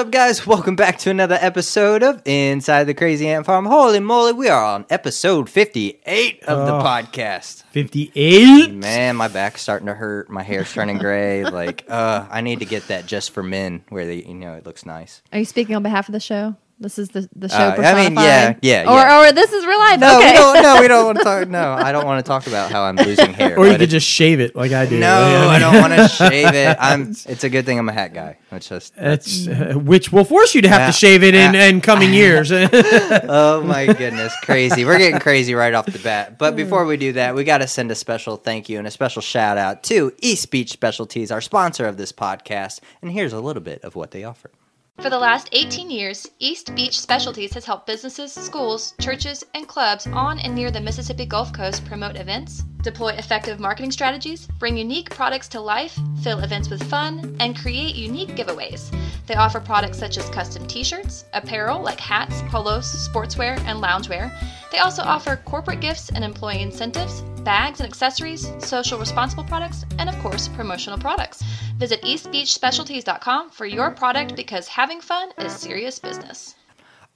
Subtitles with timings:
[0.00, 0.46] What's up, guys?
[0.46, 3.66] Welcome back to another episode of Inside the Crazy Ant Farm.
[3.66, 6.82] Holy moly, we are on episode 58 of the Oh.
[6.82, 7.64] podcast.
[7.72, 8.72] 58?
[8.72, 10.30] Man, my back's starting to hurt.
[10.30, 11.44] My hair's turning gray.
[11.50, 14.64] like, uh, I need to get that just for men where they, you know, it
[14.64, 15.20] looks nice.
[15.34, 16.56] Are you speaking on behalf of the show?
[16.82, 19.28] This is the the show Uh, I mean, yeah, yeah, Or yeah.
[19.28, 20.00] or this is real life.
[20.00, 20.30] No, okay.
[20.32, 20.62] we don't.
[20.62, 21.46] No, we don't want to talk.
[21.60, 23.58] No, I don't want to talk about how I'm losing hair.
[23.58, 24.98] Or you could it- just shave it like I do.
[24.98, 26.76] No, I don't want to shave it.
[26.80, 27.10] I'm.
[27.26, 28.38] It's a good thing I'm a hat guy.
[28.50, 28.96] It's just.
[28.96, 30.86] That's uh, which will force you to have Yeah.
[30.86, 32.50] to shave it in, in coming years.
[32.50, 34.86] Oh my goodness, crazy.
[34.86, 36.38] We're getting crazy right off the bat.
[36.38, 38.90] But before we do that, we got to send a special thank you and a
[38.90, 42.80] special shout out to East Beach Specialties, our sponsor of this podcast.
[43.02, 44.50] And here's a little bit of what they offer.
[44.98, 50.06] For the last 18 years, East Beach Specialties has helped businesses, schools, churches, and clubs
[50.08, 55.08] on and near the Mississippi Gulf Coast promote events, deploy effective marketing strategies, bring unique
[55.08, 58.94] products to life, fill events with fun, and create unique giveaways.
[59.26, 64.30] They offer products such as custom t shirts, apparel like hats, polos, sportswear, and loungewear.
[64.70, 70.08] They also offer corporate gifts and employee incentives, bags and accessories, social responsible products, and
[70.08, 71.42] of course, promotional products.
[71.78, 76.54] Visit eastbeachspecialties.com for your product because having fun is serious business.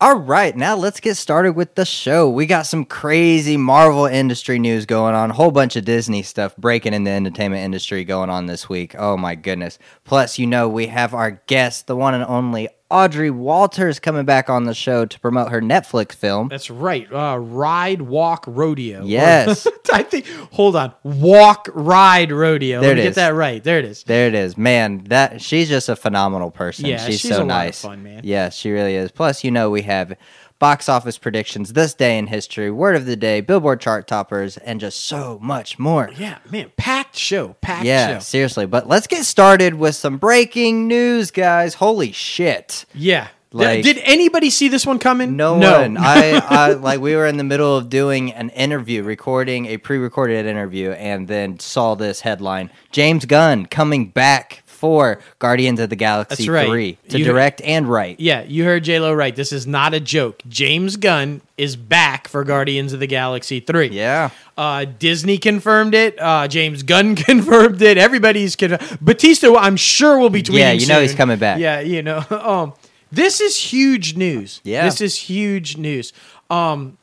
[0.00, 2.28] All right, now let's get started with the show.
[2.28, 6.56] We got some crazy Marvel industry news going on, a whole bunch of Disney stuff
[6.56, 8.96] breaking in the entertainment industry going on this week.
[8.98, 9.78] Oh my goodness.
[10.02, 14.50] Plus, you know, we have our guest, the one and only Audrey Walters, coming back
[14.50, 16.48] on the show to promote her Netflix film.
[16.48, 17.10] That's right.
[17.10, 19.04] Uh, ride, walk, rodeo.
[19.04, 19.66] Yes.
[19.92, 20.28] I think.
[20.52, 20.92] Hold on.
[21.02, 22.80] Walk, ride, rodeo.
[22.80, 23.14] There Let me get is.
[23.16, 23.64] that right.
[23.64, 24.04] There it is.
[24.04, 25.04] There it is, man.
[25.04, 26.86] That she's just a phenomenal person.
[26.86, 27.82] Yeah, she's, she's so a lot of nice.
[27.82, 28.20] fun, man.
[28.22, 29.10] Yeah, she really is.
[29.10, 30.14] Plus, you know, we have
[30.64, 34.80] box office predictions, this day in history, word of the day, Billboard chart toppers, and
[34.80, 36.08] just so much more.
[36.16, 36.72] Yeah, man.
[36.78, 37.48] Packed show.
[37.60, 38.18] Packed Yeah, show.
[38.20, 38.64] seriously.
[38.64, 41.74] But let's get started with some breaking news, guys.
[41.74, 42.86] Holy shit.
[42.94, 43.28] Yeah.
[43.52, 45.36] Like- Did anybody see this one coming?
[45.36, 45.96] No, one.
[46.00, 50.46] I, I like we were in the middle of doing an interview, recording a pre-recorded
[50.46, 56.42] interview, and then saw this headline: James Gunn coming back for Guardians of the Galaxy
[56.42, 56.66] That's right.
[56.68, 58.20] three to You- direct and write.
[58.20, 59.34] Yeah, you heard J Lo right.
[59.34, 60.42] This is not a joke.
[60.46, 63.86] James Gunn is back for Guardians of the Galaxy 3.
[63.88, 64.28] Yeah.
[64.58, 66.20] Uh, Disney confirmed it.
[66.20, 67.96] Uh, James Gunn confirmed it.
[67.96, 68.98] Everybody's confirmed.
[69.00, 70.58] Batista, I'm sure, will be tweeting.
[70.58, 71.60] Yeah, you know he's coming back.
[71.60, 72.22] Yeah, you know.
[72.30, 72.74] Um,
[73.10, 74.60] this is huge news.
[74.64, 74.84] Yeah.
[74.84, 76.12] this is huge news.
[76.50, 76.98] Um,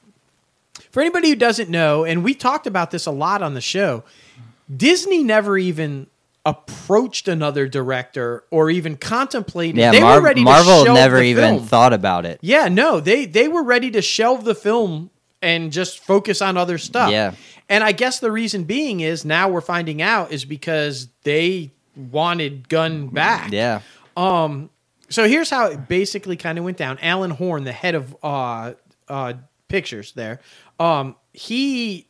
[0.91, 4.03] for anybody who doesn't know, and we talked about this a lot on the show,
[4.75, 6.05] Disney never even
[6.45, 9.77] approached another director or even contemplated.
[9.77, 11.67] Yeah, they Mar- were ready Marvel never even film.
[11.67, 12.39] thought about it.
[12.41, 16.77] Yeah, no, they they were ready to shelve the film and just focus on other
[16.77, 17.11] stuff.
[17.11, 17.33] Yeah.
[17.69, 22.67] And I guess the reason being is now we're finding out is because they wanted
[22.69, 23.51] Gunn back.
[23.51, 23.81] Yeah.
[24.17, 24.69] Um.
[25.09, 26.97] So here's how it basically kind of went down.
[27.01, 28.73] Alan Horn, the head of uh
[29.07, 29.33] uh
[29.67, 30.39] pictures there,
[30.79, 32.07] um, he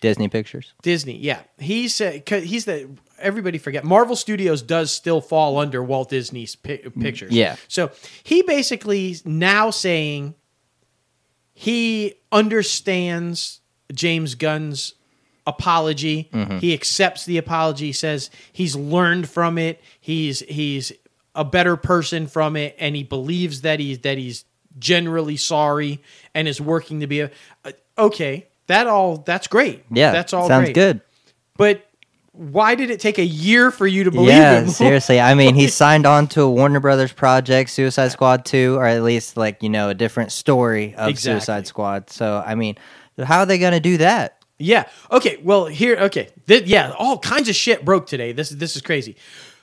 [0.00, 0.72] Disney Pictures.
[0.82, 2.88] Disney, yeah, he said he's the
[3.18, 7.32] everybody forget Marvel Studios does still fall under Walt Disney's pi- pictures.
[7.32, 7.56] Yeah.
[7.68, 7.90] so
[8.22, 10.34] he basically now saying
[11.54, 13.60] he understands
[13.92, 14.94] James Gunn's
[15.46, 16.28] apology.
[16.32, 16.58] Mm-hmm.
[16.58, 17.92] He accepts the apology.
[17.92, 19.80] Says he's learned from it.
[20.00, 20.92] He's he's
[21.34, 24.44] a better person from it, and he believes that he's that he's
[24.78, 26.02] generally sorry
[26.34, 27.30] and is working to be a.
[27.96, 29.84] okay, that all that's great.
[29.90, 30.12] Yeah.
[30.12, 30.48] that's all.
[30.48, 30.74] Sounds great.
[30.74, 31.00] good.
[31.56, 31.85] But
[32.36, 34.68] why did it take a year for you to believe yeah, him?
[34.70, 35.18] seriously.
[35.20, 39.02] I mean, he signed on to a Warner Brothers project, Suicide Squad 2, or at
[39.02, 41.40] least like, you know, a different story of Exactly.
[41.40, 42.10] Suicide Squad.
[42.10, 42.76] So, I mean,
[43.22, 44.44] how are they going to do that?
[44.58, 44.88] Yeah.
[45.10, 45.38] Okay.
[45.42, 45.96] Well, here.
[45.96, 46.28] Okay.
[46.46, 46.92] Th- yeah.
[46.98, 48.32] All kinds of shit broke today.
[48.32, 49.16] This this is crazy.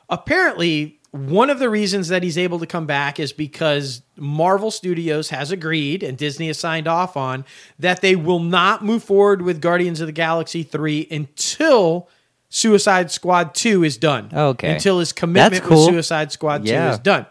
[0.09, 5.29] Apparently, one of the reasons that he's able to come back is because Marvel Studios
[5.29, 7.45] has agreed and Disney has signed off on
[7.79, 12.09] that they will not move forward with Guardians of the Galaxy three until
[12.55, 14.29] Suicide Squad two is done.
[14.31, 14.73] Okay.
[14.73, 15.85] Until his commitment That's cool.
[15.87, 16.85] with Suicide Squad Yeah.
[16.89, 17.25] two is done.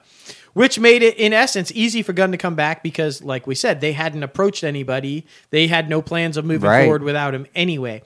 [0.53, 3.81] Which made it, in essence, easy for Gunn to come back because, like we said,
[3.81, 5.25] they hadn't approached anybody.
[5.51, 6.83] They had no plans of moving Right.
[6.83, 8.03] forward without him anyway.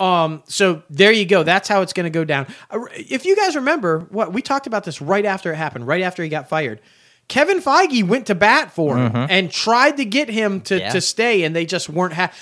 [0.00, 1.42] Um, so there you go.
[1.42, 2.46] That's how it's going to go down.
[2.70, 6.02] Uh, If you guys remember, what we talked about this right after it happened, right
[6.02, 6.80] after he got fired.
[7.28, 10.80] Kevin Feige went to bat for him and tried to get him to, Mm-hmm.
[10.86, 10.92] Yeah.
[10.92, 12.14] to stay, and they just weren't.
[12.14, 12.32] Ha-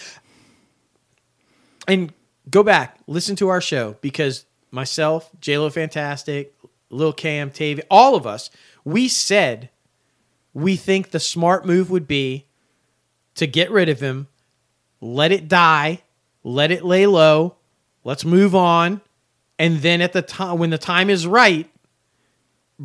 [1.88, 2.12] and
[2.50, 6.54] go back, listen to our show because myself, JLo Fantastic,
[6.90, 8.50] Lil Cam, Tavy, all of us,
[8.84, 9.70] we said
[10.52, 12.46] we think the smart move would be
[13.34, 14.28] to get rid of him,
[15.00, 16.02] let it die,
[16.44, 17.56] let it lay low,
[18.04, 19.00] let's move on,
[19.58, 21.68] and then at the time when the time is right,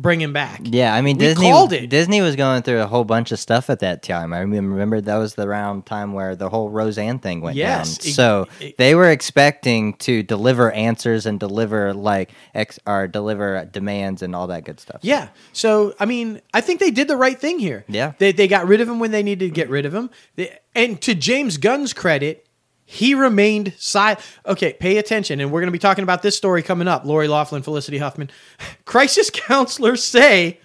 [0.00, 0.60] bring him back.
[0.64, 1.50] Yeah, I mean We Disney.
[1.50, 1.88] called it.
[1.90, 4.32] Disney was going through a whole bunch of stuff at that time.
[4.32, 8.08] I remember that was the round time where the whole Roseanne thing went Yes, down.
[8.08, 13.64] it- so it- they were expecting to deliver answers and deliver like ex or deliver
[13.70, 15.00] demands and all that good stuff.
[15.02, 15.28] Yeah.
[15.52, 17.84] So I mean, I think they did the right thing here.
[17.88, 18.12] Yeah.
[18.18, 20.10] They they got rid of him when they needed to get rid of him.
[20.36, 22.46] They- and to James Gunn's credit,
[22.90, 24.18] he remained silent.
[24.46, 27.04] Okay, pay attention, and we're going to be talking about this story coming up.
[27.04, 28.30] Lori Loughlin, Felicity Huffman,
[28.84, 30.58] crisis counselors say,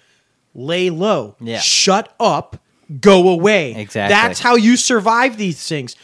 [0.54, 1.60] lay low, Yeah.
[1.60, 2.58] shut up,
[3.00, 3.74] go away.
[3.76, 4.12] Exactly.
[4.14, 5.94] That's how you survive these things.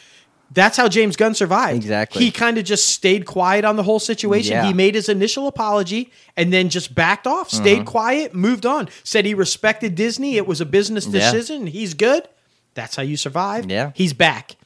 [0.54, 1.76] That's how James Gunn survived.
[1.78, 2.22] Exactly.
[2.24, 4.52] He kind of just stayed quiet on the whole situation.
[4.52, 4.66] Yeah.
[4.66, 7.84] He made his initial apology and then just backed off, stayed Mm-hmm.
[7.86, 8.90] quiet, moved on.
[9.02, 10.36] Said he respected Disney.
[10.36, 11.32] It was a business Yeah.
[11.32, 11.66] decision.
[11.69, 12.28] He's good.
[12.74, 13.70] That's how you survive.
[13.70, 13.92] Yeah.
[13.94, 14.56] He's back.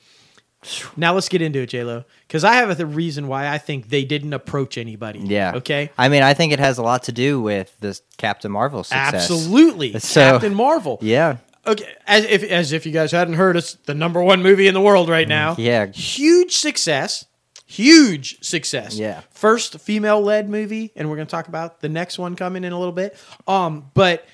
[0.97, 3.89] Now let's get into it, J Lo, because I have a reason why I think
[3.89, 5.21] they didn't approach anybody.
[5.21, 5.53] Yeah.
[5.57, 5.91] Okay.
[5.99, 9.15] I mean, I think it has a lot to do with this Captain Marvel success.
[9.15, 9.99] Absolutely.
[10.01, 10.99] So- Captain Marvel.
[11.01, 11.39] Yeah.
[11.67, 14.75] Okay, as if as if you guys hadn't heard, it's the number one movie in
[14.75, 15.55] the world right now.
[15.55, 15.87] Mm, Yeah.
[15.87, 17.25] huge success,
[17.67, 18.97] huge success.
[18.97, 19.23] Yeah.
[19.31, 22.73] first female led movie, and we're going to talk about the next one coming in
[22.73, 23.17] a little bit.
[23.49, 24.25] Um, but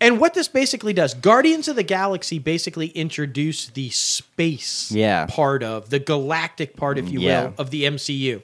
[0.00, 5.26] and what this basically does, Guardians of the Galaxy basically introduced the space Yeah.
[5.26, 7.44] part of the galactic part, if you Yeah.
[7.46, 8.42] will, of the MCU.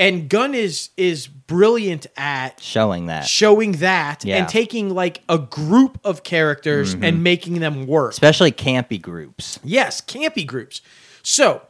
[0.00, 3.26] And Gunn is is brilliant at Showing that.
[3.26, 4.34] showing that Yeah.
[4.36, 4.40] Mm-hmm.
[4.42, 8.12] and taking like a group of characters and making them work.
[8.12, 9.58] Especially campy groups.
[9.64, 10.82] Yes, campy groups.
[11.24, 11.62] So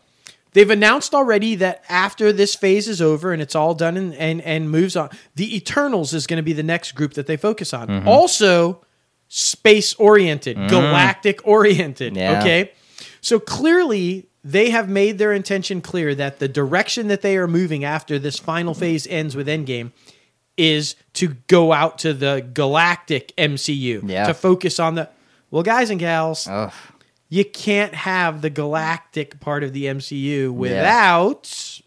[0.52, 4.40] they've announced already that after this phase is over and it's all done and and,
[4.42, 7.72] and moves on, the Eternals is going to be the next group that they focus
[7.74, 7.88] on.
[7.88, 8.08] Mm-hmm.
[8.08, 8.84] Also,
[9.28, 12.16] space oriented, galactic oriented.
[12.16, 12.40] Yeah.
[12.40, 12.72] Okay.
[13.20, 17.84] So clearly they have made their intention clear that the direction that they are moving
[17.84, 19.92] after this final phase ends with Endgame
[20.56, 24.26] is to go out to the galactic MCU Yeah.
[24.26, 25.08] to focus on the
[25.50, 26.72] well guys and gals Ugh.
[27.28, 31.80] You can't have the galactic part of the MCU without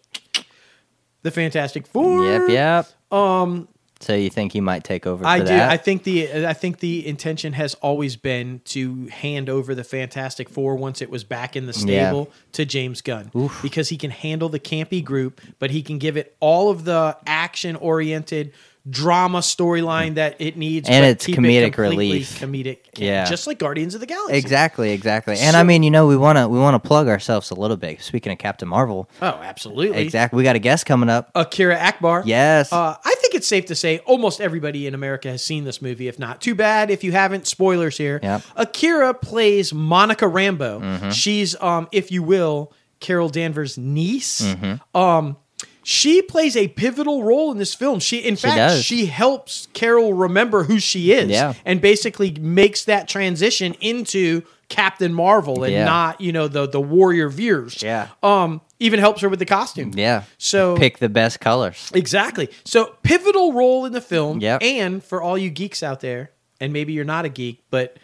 [1.23, 2.23] the Fantastic Four.
[2.25, 2.87] Yep, yep.
[3.11, 3.67] Um
[3.99, 5.45] so you think he might take over I do.
[5.45, 5.69] that?
[5.69, 10.49] I think the I think the intention has always been to hand over the Fantastic
[10.49, 12.09] Four once it was back in the Yeah.
[12.09, 13.29] stable to James Gunn
[13.61, 17.15] because he can handle the campy group, but he can give it all of the
[17.27, 18.53] action oriented
[18.89, 22.39] drama storyline that it needs, And it's comedic it relief.
[22.39, 23.25] comedic, Yeah.
[23.25, 24.35] just like Guardians of the Galaxy.
[24.35, 25.37] Exactly, exactly.
[25.37, 27.55] And So- I mean, you know, we want to we want to plug ourselves a
[27.55, 28.01] little bit.
[28.01, 29.99] Speaking of Captain Marvel, Oh, absolutely.
[30.01, 30.37] exactly.
[30.37, 31.29] We got a guest coming up.
[31.35, 32.23] Akira Akbar.
[32.25, 32.73] Yes.
[32.73, 36.07] Uh, I think it's safe to say almost everybody in America has seen this movie.
[36.07, 37.45] If not, too bad if you haven't.
[37.47, 38.19] Spoilers here.
[38.23, 38.41] Yep.
[38.55, 40.81] Akira plays Monica Rambeau.
[40.81, 41.09] Mm-hmm.
[41.11, 44.41] She's, um, if you will, Carol Danvers' niece.
[44.41, 44.97] Mm-hmm.
[44.97, 45.37] Um,
[45.83, 47.99] she plays a pivotal role in this film.
[47.99, 48.83] She, in fact, does.
[48.85, 51.53] she helps Carol remember who she is, Yeah.
[51.65, 55.85] and basically makes that transition into Captain Marvel and Yeah.
[55.85, 57.81] not, you know, the the warrior Vers.
[57.81, 58.07] Yeah.
[58.23, 59.91] Um, even helps her with the costume.
[59.95, 60.23] yeah.
[60.37, 61.91] So Pick the best colors.
[61.93, 62.49] Exactly.
[62.63, 64.39] So pivotal role in the film.
[64.39, 64.63] Yep.
[64.63, 67.97] And for all you geeks out there, and maybe you're not a geek, but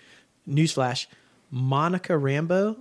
[0.49, 1.05] newsflash,
[1.51, 2.75] Monica Rambeau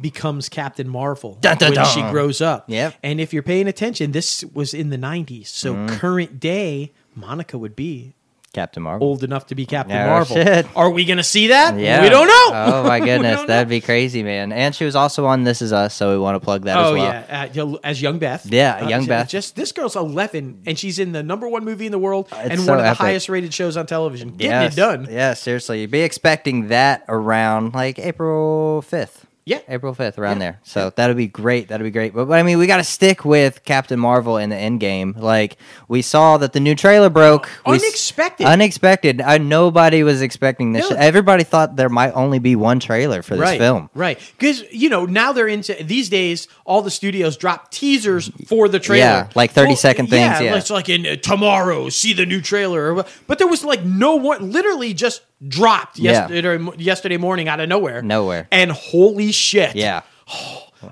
[0.00, 1.86] becomes Captain Marvel Dun, dun, when dun.
[1.94, 2.64] she grows up.
[2.68, 2.94] Yep.
[3.02, 5.46] And if you're paying attention, this was in the 90s.
[5.46, 8.14] So current day, Monica would be
[8.52, 9.06] Captain Marvel.
[9.06, 10.34] old enough to be Captain Oh, Marvel.
[10.34, 10.66] shit.
[10.74, 11.78] Are we going to see that?
[11.78, 12.02] Yeah.
[12.02, 12.50] We don't know.
[12.52, 13.70] Oh my goodness, that'd know.
[13.70, 14.50] be crazy, man.
[14.52, 16.94] And she was also on This Is Us, so we want to plug that Oh
[16.96, 17.48] as well.
[17.54, 18.44] yeah, uh, as young Beth.
[18.46, 19.28] Yeah, young Beth.
[19.28, 22.52] Just this girl's eleven, and she's in the number one movie in the world and
[22.54, 22.98] it's one of the epic.
[22.98, 24.30] highest rated shows on television.
[24.30, 24.72] Getting Yes.
[24.72, 25.06] it done.
[25.08, 25.86] Yeah, seriously.
[25.86, 29.26] Be expecting that around like April 5th.
[29.50, 29.58] Yeah.
[29.66, 30.60] April 5th, around there.
[30.62, 31.66] So that'll be great.
[31.66, 32.14] That'll be great.
[32.14, 35.12] But, but I mean, we got to stick with Captain Marvel in the end game.
[35.18, 35.56] Like,
[35.88, 37.48] we saw that the new trailer broke.
[37.66, 38.46] We s- Unexpected.
[38.46, 39.20] unexpected.
[39.20, 40.88] I, nobody was expecting this.
[40.88, 40.96] No.
[40.96, 43.90] Everybody thought there might only be one trailer for this right, film.
[43.94, 44.18] right?
[44.38, 46.46] Because you know now they're into these days.
[46.64, 49.00] All the studios drop teasers for the trailer.
[49.00, 50.56] Yeah, like 30 second things, yeah.
[50.56, 53.04] it's like in uh, tomorrow, see the new trailer.
[53.26, 56.28] But there was like no one, literally just dropped Yeah.
[56.28, 58.02] yesterday, yesterday morning out of nowhere.
[58.02, 58.48] Nowhere.
[58.50, 59.74] And holy shit!
[59.76, 60.02] Yeah.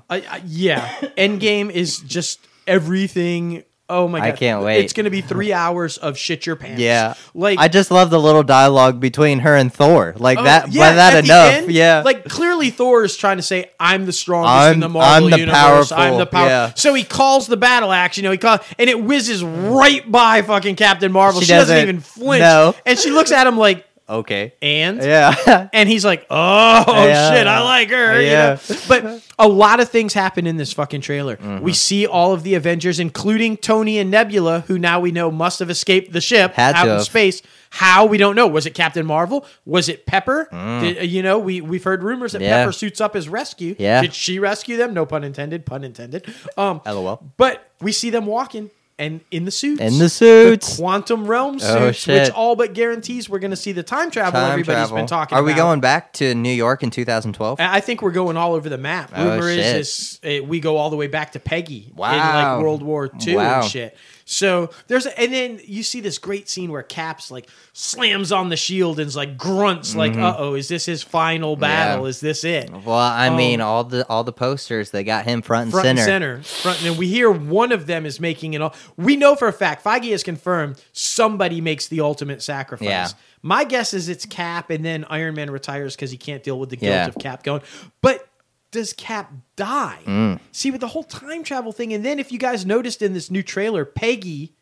[0.09, 0.87] I, I, yeah,
[1.17, 3.63] Endgame is just everything.
[3.91, 4.25] Oh my god!
[4.27, 4.83] I can't wait.
[4.83, 6.79] It's going to be three hours of shit your pants.
[6.79, 7.15] Yeah.
[7.33, 10.13] like I just love the little dialogue between her and Thor.
[10.15, 11.53] Like oh, that, yeah, by that enough.
[11.53, 12.03] end, yeah.
[12.05, 15.31] like clearly Thor is trying to say, "I'm the strongest in I'm- the Marvel I'm
[15.31, 15.91] the universe.
[15.91, 16.73] I'm the powerful," power." yeah.
[16.75, 18.17] So he calls the battle axe.
[18.17, 21.41] You know, he calls, and it whizzes right by fucking Captain Marvel.
[21.41, 22.75] She, She doesn't, doesn't- even flinch, no.
[22.85, 23.87] and she looks at him like.
[24.09, 24.53] Okay.
[24.61, 25.69] And Yeah.
[25.73, 27.33] and he's like, "Oh Yeah.
[27.35, 28.57] shit, I like her." you Yeah.
[28.69, 28.75] know?
[28.87, 31.37] But a lot of things happen in this fucking trailer.
[31.37, 31.63] Mm-hmm.
[31.63, 35.59] We see all of the Avengers, including Tony and Nebula, who now we know must
[35.59, 37.41] have escaped the ship Had out in space.
[37.71, 38.47] How we don't know.
[38.47, 39.45] Was it Captain Marvel?
[39.63, 40.47] Was it Pepper?
[40.51, 40.81] Mm.
[40.81, 42.57] Did- you know, we we've heard rumors that Yeah.
[42.63, 43.75] Pepper suits up as rescue.
[43.77, 44.01] Yeah.
[44.01, 44.95] Did she rescue them?
[44.95, 45.67] No pun intended.
[45.67, 46.25] Pun intended.
[46.57, 47.31] Um, LOL.
[47.37, 49.81] But we see them walking and in the suits.
[49.81, 50.75] In the suits.
[50.77, 54.39] quantum realm suits, Oh, which all but guarantees we're going to see the time travel
[54.39, 54.97] Time everybody's travel.
[54.97, 55.41] been talking about.
[55.41, 55.61] Are we about.
[55.63, 57.59] going back to New York in 2012?
[57.59, 59.11] I think we're going all over the map.
[59.15, 59.75] Oh, Rumor shit.
[59.77, 62.55] is, is uh, we go all the way back to Peggy in Wow.
[62.57, 63.61] like World War II Wow.
[63.61, 63.97] and shit.
[64.31, 68.49] So there's a, and then you see this great scene where Caps like slams on
[68.49, 71.95] the shield and is like grunts like, uh oh, is this his final battle?
[71.95, 72.03] Mm-hmm.
[72.05, 72.09] Yeah.
[72.09, 72.69] Is this it?
[72.71, 75.97] Well, I Um, mean, all the all the posters they got him front and front
[75.97, 76.33] center.
[76.35, 76.61] and center.
[76.61, 78.75] Front, and we hear one of them is making it all.
[78.97, 82.87] We know for a fact, Feige has confirmed somebody makes the ultimate sacrifice.
[82.87, 83.07] Yeah.
[83.41, 86.69] My guess is it's Cap, and then Iron Man retires because he can't deal with
[86.69, 87.07] the guilt Yeah.
[87.07, 87.61] of Cap going.
[88.03, 88.28] But
[88.71, 89.99] does Cap die?
[90.05, 90.39] Mm.
[90.51, 93.31] See, with the whole time travel thing, and then if you guys noticed in this
[93.31, 94.53] new trailer, Peggy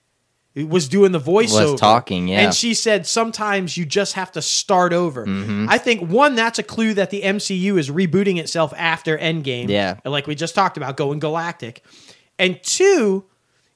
[0.56, 2.40] was doing the voiceover, talking, yeah.
[2.42, 5.26] and she said sometimes you just have to start over.
[5.26, 5.68] Mm-hmm.
[5.70, 9.98] I think one that's a clue that the MCU is rebooting itself after Endgame, Yeah.
[10.04, 11.84] like we just talked about, going galactic,
[12.40, 13.26] and two,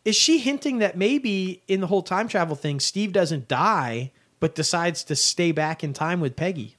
[0.05, 4.55] is she hinting that maybe in the whole time travel thing, Steve doesn't die but
[4.55, 6.75] decides to stay back in time with Peggy,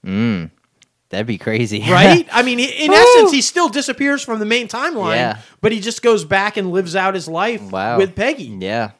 [1.12, 2.26] That'd be crazy, right?
[2.32, 5.38] I mean, in essence, he still disappears from the main timeline, Yeah.
[5.60, 7.98] but he just goes back and lives out his life Wow.
[7.98, 8.44] with Peggy.
[8.60, 8.92] yeah,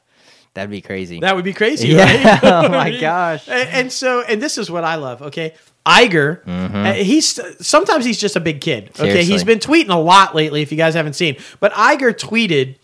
[0.55, 1.21] that'd be crazy.
[1.21, 2.05] That would be crazy, Yeah.
[2.05, 2.41] right?
[2.45, 3.49] Oh my gosh.
[3.49, 5.23] And, and so, and this is what I love.
[5.23, 5.55] Okay,
[5.87, 8.85] Iger, uh, he's sometimes he's just a big kid.
[8.85, 9.05] Okay, Mm-hmm.
[9.07, 9.33] Seriously.
[9.33, 10.61] he's been tweeting a lot lately.
[10.63, 12.77] If you guys haven't seen, but Iger tweeted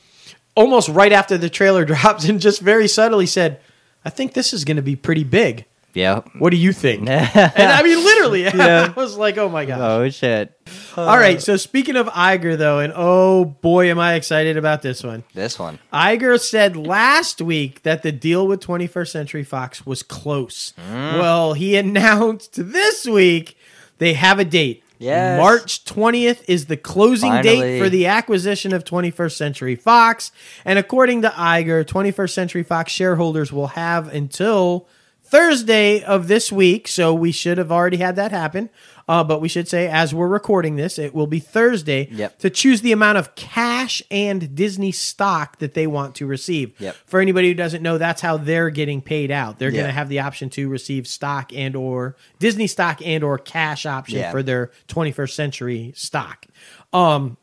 [0.56, 3.60] almost right after the trailer drops and just very subtly said,
[4.06, 5.66] "I think this is going to be pretty big."
[5.98, 6.20] Yeah.
[6.38, 7.08] What do you think?
[7.08, 10.54] and I mean, literally, I was like, "Oh my god!" Oh shit.
[10.96, 11.42] All right.
[11.42, 15.24] So speaking of Iger, though, and oh boy, am I excited about this one.
[15.34, 15.80] This one.
[15.92, 20.72] Iger said last week that the deal with 21st Century Fox was close.
[20.90, 21.18] Mm.
[21.18, 23.56] Well, he announced this week
[23.98, 24.84] they have a date.
[25.00, 25.38] Yes.
[25.38, 30.32] March 20th is the closing date for the acquisition of 21st Century Fox.
[30.64, 34.88] And according to Iger, 21st Century Fox shareholders will have until
[35.30, 36.88] Thursday of this week.
[36.88, 38.70] So we should have already had that happen.
[39.08, 42.38] Uh, but we should say, as we're recording this, it will be Thursday Yep.
[42.40, 46.78] to choose the amount of cash and Disney stock that they want to receive.
[46.78, 46.94] Yep.
[47.06, 49.58] For anybody who doesn't know, that's how they're getting paid out.
[49.58, 53.38] They're going to have the option to receive stock and or Disney stock and or
[53.38, 56.44] cash option for their 21st century stock.
[56.92, 57.38] Um,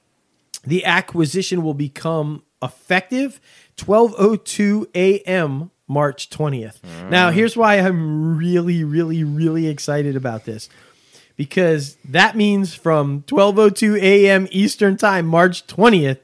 [0.64, 3.40] the acquisition will become effective
[3.78, 5.72] 12:02 a.m.
[5.88, 6.84] March 20th.
[7.10, 10.70] Now, here's why I'm really really really excited about this.
[11.38, 14.48] Because that means from 12:02 a.m.
[14.52, 16.20] Eastern Time March 20th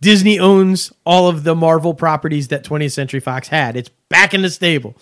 [0.00, 3.76] Disney owns all of the Marvel properties that 20th Century Fox had.
[3.76, 4.96] It's back in the stable.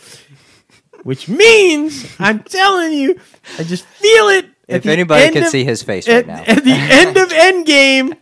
[1.05, 3.19] Which means, I'm telling you,
[3.59, 4.47] I just feel it.
[4.67, 6.45] If anybody could of- see his face at, right now.
[6.47, 8.17] at the end of Endgame,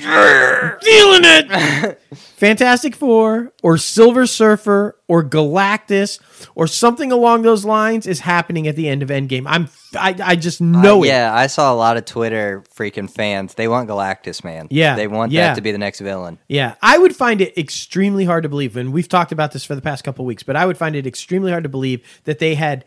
[0.82, 2.00] feeling it.
[2.40, 6.18] Fantastic Four or Silver Surfer or Galactus
[6.54, 9.44] or something along those lines is happening at the end of Endgame.
[9.46, 11.08] I'm I, I just know Uh, it.
[11.08, 13.54] Yeah, I saw a lot of Twitter freaking fans.
[13.54, 14.68] They want Galactus, man.
[14.70, 15.48] Yeah, They want yeah.
[15.48, 16.38] that to be the next villain.
[16.48, 19.74] Yeah, I would find it extremely hard to believe, and we've talked about this for
[19.74, 22.54] the past couple weeks, but I would find it extremely hard to believe that they
[22.54, 22.84] had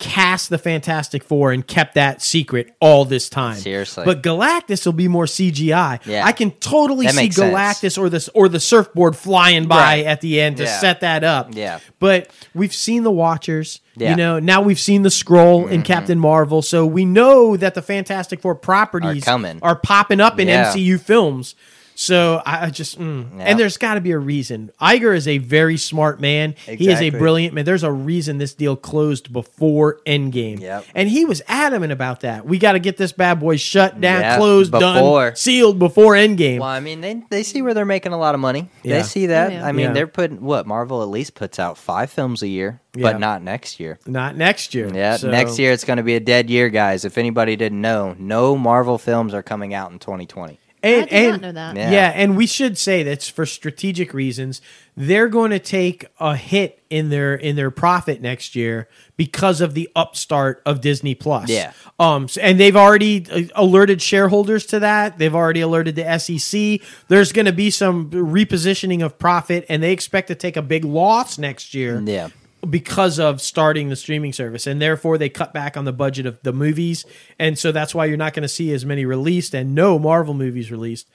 [0.00, 3.56] cast the Fantastic Four and kept that secret all this time.
[3.56, 4.04] Seriously.
[4.04, 6.00] but Galactus will be more CGI.
[6.04, 6.26] Yeah.
[6.26, 7.54] I can totally That see makes sense.
[7.54, 10.06] Galactus or the or the surfboard flying by Right.
[10.06, 10.78] at the end to Yeah.
[10.80, 11.50] set that up.
[11.54, 11.78] Yeah.
[12.00, 13.80] but we've seen the Watchers.
[13.96, 14.10] Yeah.
[14.10, 14.18] Mm-hmm.
[14.18, 17.80] You know, now we've seen the Scroll in Captain Marvel, so we know that the
[17.82, 19.58] Fantastic Four properties Are coming.
[19.62, 20.72] are popping up in Yeah.
[20.72, 21.54] MCU films.
[21.94, 23.26] So I I just, mm.
[23.38, 23.44] Yeah.
[23.44, 24.70] and there's got to be a reason.
[24.80, 26.54] Iger is a very smart man.
[26.66, 27.64] He is a brilliant man.
[27.64, 30.60] There's a reason this deal closed before Endgame.
[30.60, 30.84] Yep.
[30.94, 32.46] And he was adamant about that.
[32.46, 35.26] We got to get this bad boy shut down, Yeah, closed, before.
[35.30, 36.60] done, sealed before Endgame.
[36.60, 38.68] Well, I mean, they they see where they're making a lot of money.
[38.82, 38.96] Yeah.
[38.98, 39.52] They see that.
[39.52, 39.66] Yeah.
[39.66, 39.92] I mean, Yeah.
[39.92, 43.02] they're putting what Marvel at least puts out five films a year, Yeah.
[43.12, 43.98] but not next year.
[44.06, 44.90] Not next year.
[44.92, 47.04] Yeah, So- next year it's going to be a dead year, guys.
[47.04, 50.58] If anybody didn't know, no Marvel films are coming out in 2020.
[50.84, 51.76] And, I did not and- know that.
[51.76, 51.90] Yeah.
[51.90, 52.12] Yeah.
[52.14, 54.60] and we should say that's for strategic reasons.
[54.96, 59.74] They're going to take a hit in their in their profit next year because of
[59.74, 61.48] the upstart of Disney Plus.
[61.48, 61.72] Yeah.
[61.98, 62.28] Um.
[62.28, 65.18] so- and they've already uh, alerted shareholders to that.
[65.18, 66.80] They've already alerted the SEC.
[67.08, 70.84] There's going to be some repositioning of profit, and they expect to take a big
[70.84, 72.00] loss next year.
[72.04, 72.28] Yeah.
[72.70, 76.42] Because of starting the streaming service and therefore they cut back on the budget of
[76.42, 77.04] the movies
[77.38, 80.34] and so that's why you're not going to see as many released and no Marvel
[80.34, 81.08] movies released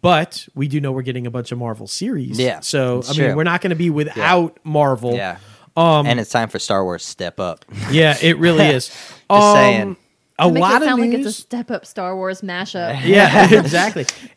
[0.00, 3.14] but we do know we're getting a bunch of Marvel series Yeah, so I mean
[3.14, 3.34] true.
[3.36, 5.38] we're not going to be without Marvel Yeah.
[5.76, 7.64] Um, and it's time for Star Wars step up.
[7.90, 8.90] yeah it really is
[9.28, 9.96] Um, Just saying.
[10.38, 12.40] A It makes lot it sound of like news it's a step up Star Wars
[12.42, 13.00] mashup.
[13.04, 14.04] yeah exactly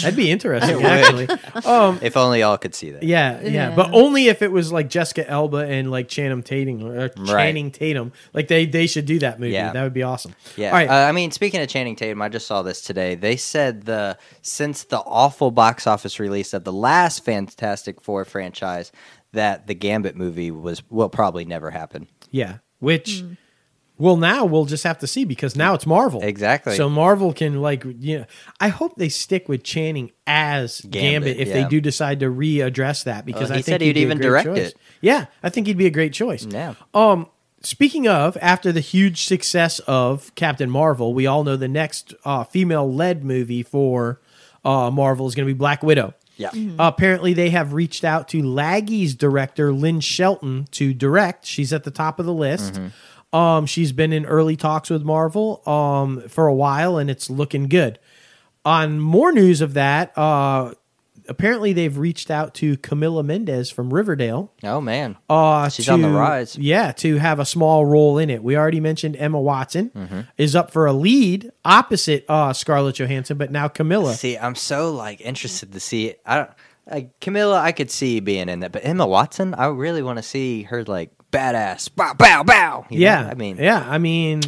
[0.00, 1.26] that'd be interesting actually
[2.06, 3.02] If only y'all could see that.
[3.02, 3.74] Yeah, yeah, Yeah.
[3.74, 8.12] but only if it was like Jessica Elba and like Channing Tatum or Channing Tatum.
[8.32, 9.52] Like they they should do that movie.
[9.52, 9.72] Yeah.
[9.72, 10.34] That would be awesome.
[10.56, 10.68] Yeah.
[10.68, 10.88] All right.
[10.88, 13.14] Uh, I mean, speaking of Channing Tatum, I just saw this today.
[13.14, 18.92] They said the since the awful box office release of the last Fantastic Four franchise,
[19.32, 22.06] that the Gambit movie was will probably never happen.
[22.30, 22.58] yeah.
[22.80, 23.22] Which
[23.98, 26.22] well now we'll just have to see because now it's Marvel.
[26.22, 26.74] Exactly.
[26.74, 28.24] So Marvel can like you know
[28.58, 31.62] I hope they stick with Channing as Gambit, Gambit, if yeah.
[31.62, 34.18] they do decide to readdress that because Well, I think said he'd be a even
[34.18, 34.68] great direct choice.
[34.70, 34.76] it.
[35.00, 36.44] Yeah, I think he'd be a great choice.
[36.44, 36.74] Yeah.
[36.94, 37.28] Um,
[37.62, 42.44] speaking of, after the huge success of Captain Marvel, we all know the next uh,
[42.44, 44.20] female-led movie for
[44.64, 46.14] uh, Marvel is going to be Black Widow.
[46.40, 46.48] Yeah.
[46.78, 51.44] Uh, apparently, they have reached out to Laggies director Lynn Shelton to direct.
[51.44, 52.80] She's at the top of the list.
[53.32, 57.68] Um, she's been in early talks with Marvel um, for a while, and it's looking
[57.68, 57.98] good.
[58.64, 60.72] On more news of that, uh,
[61.30, 64.52] apparently they've reached out to Camila Mendes from Riverdale.
[64.62, 65.16] Oh man.
[65.30, 66.58] Uh, She's on the rise.
[66.58, 68.42] Yeah, to have a small role in it.
[68.42, 70.20] We already mentioned Emma Watson Mm-hmm.
[70.36, 74.14] is up for a lead opposite uh, Scarlett Johansson, but now Camila.
[74.14, 76.20] See, I'm so like interested to see it.
[76.26, 76.50] I don't
[76.90, 77.58] like Camila.
[77.60, 80.84] I could see being in that, but Emma Watson, I really want to see her
[80.84, 81.94] like badass.
[81.94, 82.86] Bow, bow, bow.
[82.90, 84.40] you yeah, I mean, yeah, I mean,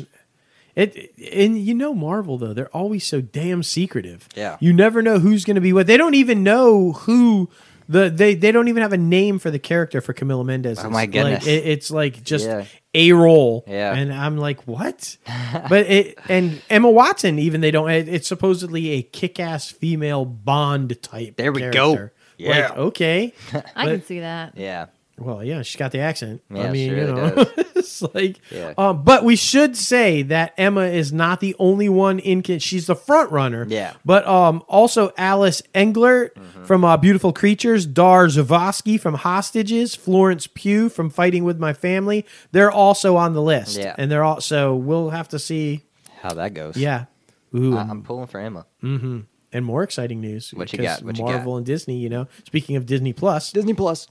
[0.74, 1.12] it.
[1.32, 4.28] And you know, Marvel though, they're always so damn secretive.
[4.34, 4.56] Yeah.
[4.60, 5.86] you never know who's going to be what.
[5.86, 7.50] They don't even know who.
[7.88, 10.78] The, they they don't even have a name for the character for Camila Mendes.
[10.78, 11.44] Oh, my It's goodness.
[11.44, 12.64] Like, it, it's like just Yeah.
[12.94, 13.64] a role.
[13.66, 13.92] Yeah.
[13.94, 15.16] and I'm like, what?
[15.68, 17.90] but it and Emma Watson even they don't.
[17.90, 21.36] It, it's supposedly a kick-ass female Bond type.
[21.36, 22.10] There we go.
[22.38, 22.50] Yeah.
[22.68, 23.34] Like, okay.
[23.52, 24.56] I But- can see that.
[24.56, 24.86] yeah.
[25.24, 26.42] Well, yeah, she's got the accent.
[26.50, 27.34] Yeah, I mean, she you really know,
[27.76, 28.74] it's like, Yeah.
[28.78, 32.42] um, but we should say that Emma is not the only one in.
[32.42, 33.66] Con- she's the front runner.
[33.68, 33.90] Yeah.
[33.90, 33.98] Mm-hmm.
[34.04, 36.30] But um, also Alice Englert
[36.66, 42.24] from uh, Beautiful Creatures, Dar Zavosky from Hostages, Florence Pugh from Fighting with My Family.
[42.52, 43.78] They're also on the list.
[43.78, 43.94] Yeah.
[43.98, 44.74] And they're also.
[44.74, 45.82] We'll have to see.
[46.20, 46.76] How that goes.
[46.76, 47.06] Yeah.
[47.54, 48.66] Ooh, I- I'm pulling for Emma.
[48.82, 50.50] and more exciting news.
[50.54, 51.04] What you because got?
[51.04, 51.56] What you Marvel got?
[51.58, 51.98] and Disney.
[51.98, 54.08] You know, speaking of Disney Plus, Disney Plus.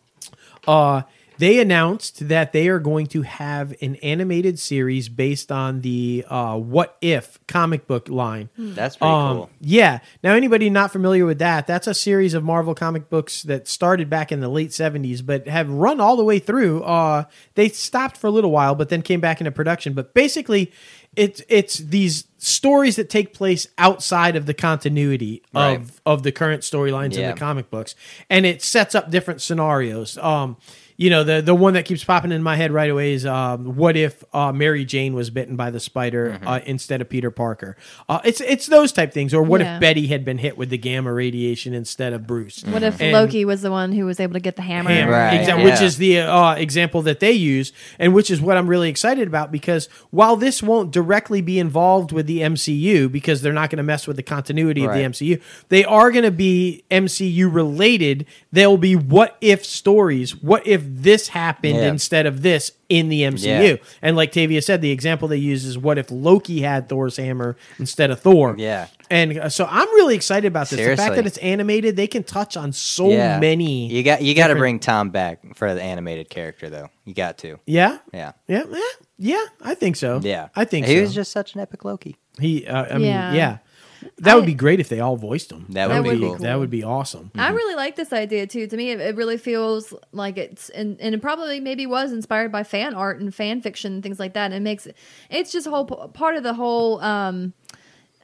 [0.68, 1.04] Uh,
[1.38, 6.56] they announced that they are going to have an animated series based on the uh,
[6.56, 8.50] What If comic book line.
[8.56, 9.50] That's pretty Um, cool.
[9.60, 10.02] Yeah.
[10.24, 14.08] Now, anybody not familiar with that, that's a series of Marvel comic books that started
[14.08, 16.84] back in the late 70s, but have run all the way through.
[16.84, 17.24] Uh,
[17.56, 19.94] they stopped for a little while, but then came back into production.
[19.94, 20.72] But basically,
[21.16, 25.80] it's it's these stories that take place outside of the continuity Right.
[25.80, 27.96] of of the current storylines in the comic books,
[28.30, 30.18] and it sets up different scenarios.
[30.18, 30.58] Um,
[31.02, 33.76] you know, the the one that keeps popping in my head right away is um,
[33.76, 36.48] what if uh, Mary Jane was bitten by the spider Mm-hmm.
[36.48, 37.76] uh, instead of Peter Parker?
[38.08, 39.76] Uh, it's it's those type things, or what Yeah.
[39.76, 42.64] if Betty had been hit with the gamma radiation instead of Bruce?
[42.64, 44.92] What if And- Loki was the one who was able to get the hammer?
[44.92, 45.64] Hammer, Right, exa- yeah.
[45.64, 49.28] which is the uh, example that they use, and which is what I'm really excited
[49.28, 53.78] about because while this won't directly be involved with the MCU because they're not going
[53.78, 58.26] to mess with the continuity of the MCU, they are going to be MCU related.
[58.52, 60.36] They'll be what if stories.
[60.36, 61.88] What if this happened Yeah.
[61.90, 63.46] instead of this in the MCU?
[63.46, 63.76] Yeah.
[64.02, 67.56] And like Tavia said, the example they use is what if Loki had Thor's hammer
[67.80, 68.56] instead of Thor?
[68.58, 68.88] Yeah.
[69.10, 70.80] And uh, so I'm really excited about this.
[70.80, 73.40] The fact that it's animated, they can touch on so yeah.
[73.40, 73.88] many.
[73.88, 76.90] You got you got to bring Tom back for the animated character though.
[77.06, 77.60] You got to.
[77.66, 78.32] Yeah, Yeah.
[78.48, 78.80] yeah, eh,
[79.18, 79.44] yeah.
[79.62, 80.20] I think so.
[80.24, 80.50] Yeah.
[80.56, 81.02] I think he so.
[81.02, 82.16] was just such an epic Loki.
[82.40, 82.66] he.
[82.68, 83.58] Uh, I mean, yeah.
[84.02, 84.10] Yeah.
[84.20, 85.66] That would be great if they all voiced them.
[85.70, 86.36] That, That would would be be cool.
[86.38, 86.44] cool.
[86.46, 87.32] That would be awesome.
[87.36, 88.66] I really like this idea too.
[88.68, 92.52] To me, it, it really feels like it's and, and it probably maybe was inspired
[92.52, 94.46] by fan art and fan fiction and things like that.
[94.46, 94.88] And it makes
[95.30, 97.54] it's just a whole part of the whole um,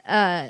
[0.07, 0.49] uh,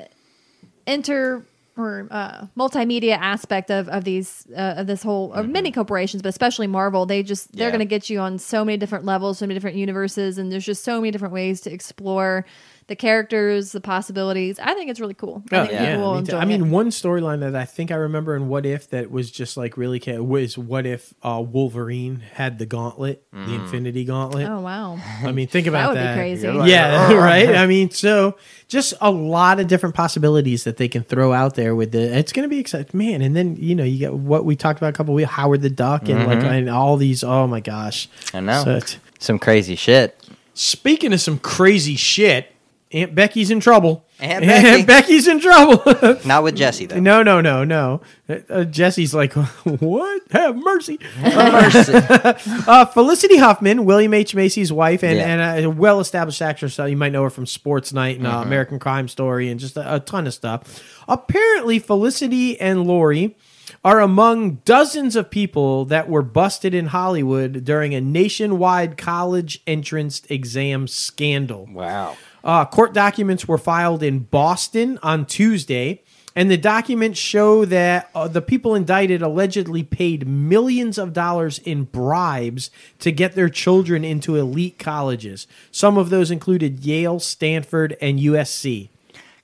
[0.86, 1.44] inter
[1.76, 6.28] or uh, multimedia aspect of of these uh, of this whole of many corporations, but
[6.30, 7.06] especially Marvel.
[7.06, 7.70] They just they're Yeah.
[7.70, 10.64] going to get you on so many different levels, so many different universes, and there's
[10.66, 12.44] just so many different ways to explore
[12.88, 14.58] the characters, the possibilities.
[14.58, 15.42] I think it's really cool.
[15.52, 16.68] I Oh, think yeah, people will me enjoy I mean, it.
[16.70, 20.00] one storyline that I think I remember in What If that was just like really
[20.00, 24.48] ca- was what if uh, Wolverine had the gauntlet, the Infinity Gauntlet.
[24.48, 26.16] Oh wow, I mean, think about that.
[26.16, 26.48] would be crazy.
[26.70, 27.54] Yeah, right.
[27.54, 28.36] I mean, so
[28.68, 32.16] just a lot of different possibilities that they can throw out there with the.
[32.18, 33.22] It's going to be exciting, man.
[33.22, 35.60] And then you know you get what we talked about a couple of weeks, Howard
[35.62, 37.22] the Duck, and like and all these.
[37.22, 38.64] Oh my gosh, I know.
[38.64, 40.18] So it's- Some crazy shit.
[40.54, 42.52] speaking of some crazy shit,
[42.90, 44.06] Aunt Becky's in trouble.
[44.18, 44.82] Aunt Becky.
[44.86, 45.82] Becky's in trouble.
[46.24, 46.98] Not with Jesse though.
[46.98, 48.00] No, no, no, no.
[48.28, 49.32] Uh, uh, Jesse's like,
[49.64, 50.22] what?
[50.30, 50.98] Have mercy.
[51.22, 54.34] Uh, Felicity Huffman, William H.
[54.34, 55.54] Macy's wife, and, Yeah.
[55.54, 56.78] and a well established actress.
[56.78, 59.76] Uh, you might know her from Sports Night and uh, American Crime Story and just
[59.76, 60.82] a, a ton of stuff.
[61.08, 63.36] Apparently, Felicity and Lori
[63.84, 70.22] are among dozens of people that were busted in Hollywood during a nationwide college entrance
[70.28, 71.66] exam scandal.
[71.70, 72.16] Wow.
[72.44, 76.02] Uh, court documents were filed in Boston on Tuesday,
[76.36, 81.84] and the documents show that uh, the people indicted allegedly paid millions of dollars in
[81.84, 82.70] bribes
[83.00, 85.46] to get their children into elite colleges.
[85.72, 88.88] Some of those included Yale, Stanford, and USC.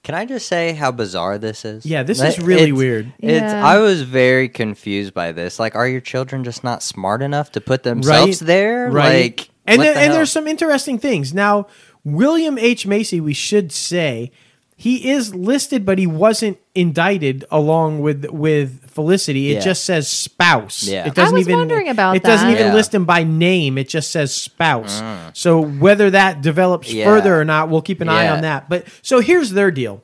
[0.04, 1.87] Can I just say how bizarre this is?
[1.87, 3.12] Yeah, this Like, is really it's- weird.
[3.18, 3.40] It's.
[3.52, 3.66] Yeah.
[3.66, 5.59] I was very confused by this.
[5.59, 8.92] Like, are your children just not smart enough to put themselves there?
[8.92, 11.33] Like, and what then, the and there's some interesting things.
[11.33, 11.68] Now,
[12.04, 14.30] William H Macy, we should say,
[14.76, 19.50] he is listed, but he wasn't indicted along with with Felicity.
[19.50, 19.60] It Yeah.
[19.60, 20.82] just says spouse.
[20.84, 21.06] Yeah.
[21.06, 22.70] it doesn't I was even wondering about It doesn't even Yeah.
[22.72, 22.74] Mm.
[22.74, 23.78] list him by name.
[23.78, 25.02] It just says spouse.
[25.32, 27.04] So whether that develops Yeah.
[27.06, 28.68] further or not, we'll keep an eye on that.
[28.68, 30.02] But so here's their deal.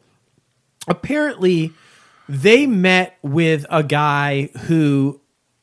[0.88, 1.72] Apparently,
[2.28, 5.20] they met with a guy who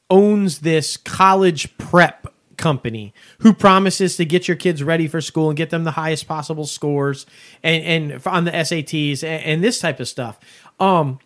[0.09, 2.26] owns this college prep
[2.57, 6.27] company who promises to get your kids ready for school and get them the highest
[6.27, 7.25] possible scores
[7.63, 10.39] and and on the SATs and, and this type of stuff.
[10.79, 11.19] Um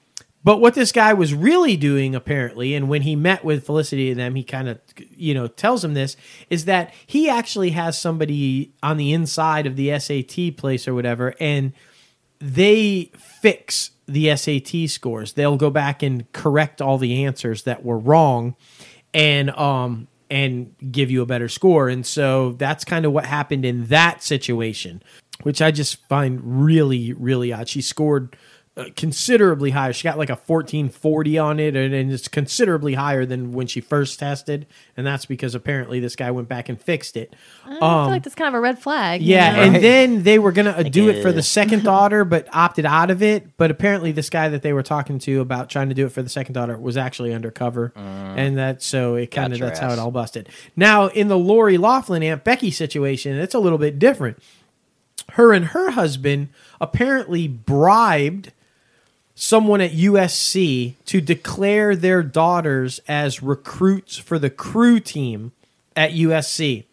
[0.44, 4.20] but what this guy was really doing apparently and when he met with Felicity and
[4.20, 4.80] them he kind of
[5.16, 6.18] you know tells him this
[6.50, 11.34] is that he actually has somebody on the inside of the SAT place or whatever
[11.40, 11.74] and
[12.40, 15.34] they fix the SAT scores.
[15.34, 18.56] They'll go back and correct all the answers that were wrong
[19.14, 21.90] and um and give you a better score.
[21.90, 25.04] And so that's kind of what happened in that situation,
[25.44, 27.68] which I just find really really odd.
[27.68, 28.36] She scored
[28.96, 29.92] considerably higher.
[29.92, 33.82] She got like a 1440 on it and, and it's considerably higher than when she
[33.82, 37.36] first tested, and that's because apparently this guy went back and fixed it.
[37.66, 39.22] I feel like that's kind of a red flag.
[39.22, 39.62] you Yeah, know?
[39.64, 42.86] and then they were gonna uh, do it for uh, the second daughter, but opted
[42.86, 43.58] out of it.
[43.58, 46.22] But apparently, this guy that they were talking to about trying to do it for
[46.24, 49.80] the second daughter was actually undercover, and that so it kind of Got your that's
[49.82, 50.48] how it all busted.
[50.78, 54.42] Now in the Lori Loughlin Aunt Becky situation, it's a little bit different.
[55.34, 58.52] Her and her husband apparently bribed
[59.42, 65.52] someone at USC to declare their daughters as recruits for the crew team
[65.96, 66.84] at USC.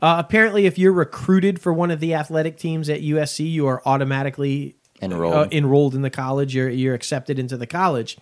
[0.00, 3.82] Uh, apparently, if you're recruited for one of the athletic teams at USC, you are
[3.84, 5.34] automatically Enrolled.
[5.34, 6.54] uh, enrolled in the college.
[6.54, 8.16] You're you're accepted into the college.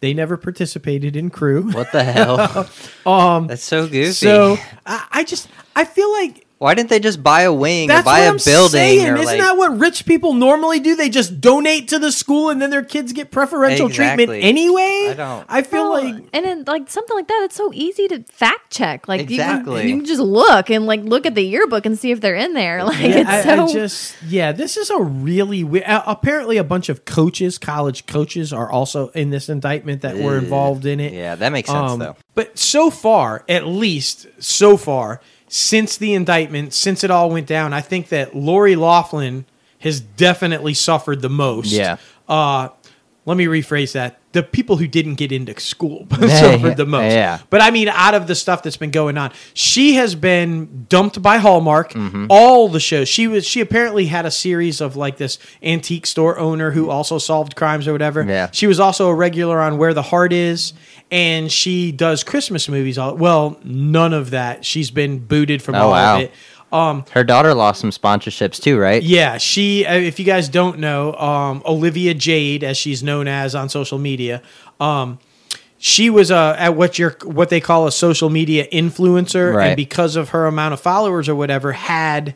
[0.00, 1.70] They never participated in crew.
[1.70, 2.68] What the hell?
[3.06, 4.12] um, That's so goofy.
[4.12, 8.02] So I, I just I feel like why didn't they just buy a wing that's
[8.02, 9.08] or buy what a I'm building saying.
[9.08, 9.38] or Isn't like?
[9.40, 10.94] that what rich people normally do?
[10.94, 15.08] They just donate to the school and then their kids get preferential treatment anyway.
[15.10, 18.08] I don't- I feel Well, like and then like something like that, it's so easy
[18.08, 19.08] to fact check.
[19.08, 19.88] Like you can- Exactly.
[19.88, 22.52] you, can just look and like look at the yearbook and see if they're in
[22.52, 22.84] there.
[22.90, 23.64] Like Yeah, it's I, so.
[23.64, 25.84] I just yeah, this is a really weird.
[25.86, 30.36] Uh, apparently, a bunch of coaches, college coaches, are also in this indictment that were
[30.36, 31.14] involved in it.
[31.14, 32.16] Yeah, that makes sense Um, though.
[32.34, 35.20] But so far, at least so far,
[35.52, 39.46] since the indictment, since it all went down, I think that Lori Loughlin
[39.80, 41.72] has definitely suffered the most.
[41.72, 41.96] Yeah.
[42.28, 42.68] Uh,
[43.26, 44.19] let me rephrase that.
[44.32, 47.12] The people who didn't get into school suffered the most.
[47.12, 47.40] yeah.
[47.50, 51.20] But I mean, out of the stuff that's been going on, she has been dumped
[51.20, 51.94] by Hallmark.
[51.94, 52.26] Mm-hmm.
[52.30, 56.38] All the shows she was, she apparently had a series of like this antique store
[56.38, 58.22] owner who also solved crimes or whatever.
[58.22, 58.50] Yeah.
[58.52, 60.74] She was also a regular on Where the Heart Is,
[61.10, 62.98] and she does Christmas movies.
[62.98, 64.64] All well, none of that.
[64.64, 66.16] She's been booted from Oh, all wow.
[66.18, 66.32] of it.
[66.72, 69.02] Um, Her daughter lost some sponsorships too, right?
[69.02, 69.84] yeah, she.
[69.86, 73.98] uh, If you guys don't know, um, Olivia Jade, as she's known as on social
[73.98, 74.40] media,
[74.78, 75.18] um,
[75.78, 79.68] she was uh, at what you're what they call a social media influencer, Right.
[79.68, 82.34] and because of her amount of followers or whatever, had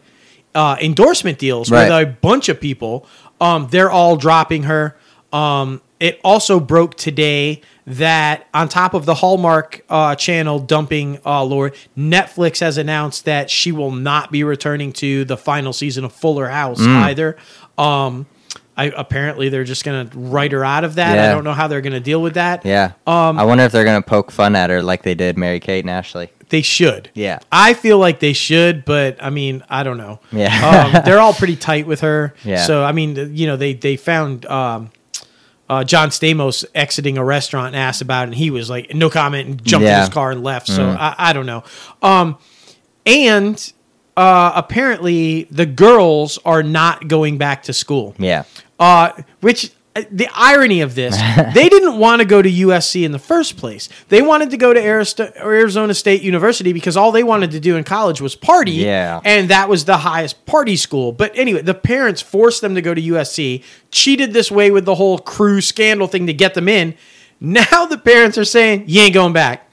[0.54, 1.84] uh, endorsement deals Right.
[1.88, 3.06] with a bunch of people.
[3.40, 4.96] Um, they're all dropping her.
[5.32, 11.44] Um, it also broke today that on top of the Hallmark uh, channel dumping uh,
[11.44, 16.12] Lori, Netflix has announced that she will not be returning to the final season of
[16.12, 16.96] Fuller House Mm.
[17.04, 17.36] either.
[17.76, 18.26] Um,
[18.76, 21.16] I, apparently, they're just going to write her out of that.
[21.18, 22.64] I don't know how they're going to deal with that.
[22.64, 22.92] Yeah.
[23.06, 25.84] Um, I wonder if they're gonna poke fun at her like they did Mary Kate
[25.84, 26.30] and Ashley.
[26.48, 27.08] They should.
[27.14, 27.38] Yeah.
[27.52, 30.18] I feel like they should, but I mean, I don't know.
[30.32, 30.92] Yeah.
[30.96, 32.34] um, they're all pretty tight with her.
[32.44, 32.64] Yeah.
[32.64, 34.90] So I mean, you know, they they found um,
[35.68, 39.08] uh, John Stamos exiting a restaurant and asked about it, and he was like, no
[39.10, 39.94] comment, and jumped in Yeah.
[39.96, 40.04] Mm-hmm.
[40.06, 40.66] his car and left.
[40.68, 41.64] So I, I don't know.
[42.02, 42.38] Um,
[43.06, 43.72] and
[44.16, 48.14] uh, apparently, the girls are not going back to school.
[48.18, 48.44] Yeah.
[48.78, 51.16] Uh, which Uh, the irony of this,
[51.54, 53.88] they didn't want to go to USC in the first place.
[54.08, 57.84] They wanted to go to Arizona State University because all they wanted to do in
[57.84, 58.72] college was party.
[58.72, 59.20] Yeah.
[59.24, 61.12] And that was the highest party school.
[61.12, 64.96] But anyway, the parents forced them to go to USC, cheated this way with the
[64.96, 66.96] whole crew scandal thing to get them in.
[67.40, 69.68] Now the parents are saying, you ain't going back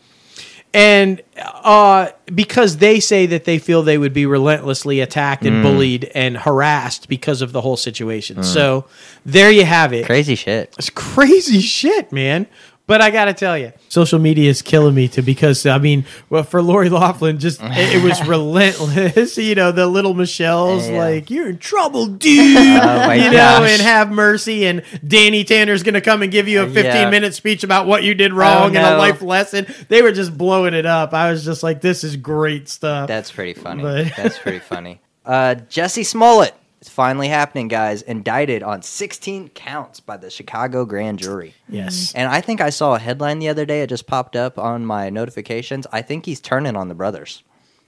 [0.74, 5.48] and uh, because they say that they feel they would be relentlessly attacked Mm.
[5.48, 8.42] and bullied and harassed because of the whole situation.
[8.44, 8.86] So
[9.26, 10.06] there you have it.
[10.06, 10.74] Crazy shit.
[10.78, 12.48] It's crazy shit, man.
[12.88, 16.44] But I gotta tell you, social media is killing me too because I mean, well,
[16.44, 19.38] for Lori Loughlin, just it, it was relentless.
[19.52, 20.98] You know, the little Michelle's Yeah.
[21.00, 22.62] like, "You're in trouble, dude," Oh
[23.08, 24.66] my you know, and have mercy.
[24.66, 27.10] And Danny Tanner's gonna come and give you a 15 Yeah.
[27.10, 29.68] minute speech about what you did wrong and a life lesson.
[29.88, 31.14] They were just blowing it up.
[31.14, 33.84] I was just like, "This is great stuff." That's pretty funny.
[33.84, 35.00] But- That's pretty funny.
[35.26, 36.54] Uh, Jussie Smollett.
[36.82, 38.02] It's finally happening, guys.
[38.02, 41.54] Indicted on 16 counts by the Chicago grand jury.
[41.70, 42.08] yes.
[42.08, 42.18] Mm-hmm.
[42.18, 43.84] And I think I saw a headline the other day.
[43.84, 45.86] It just popped up on my notifications.
[45.92, 47.44] I think he's turning on the brothers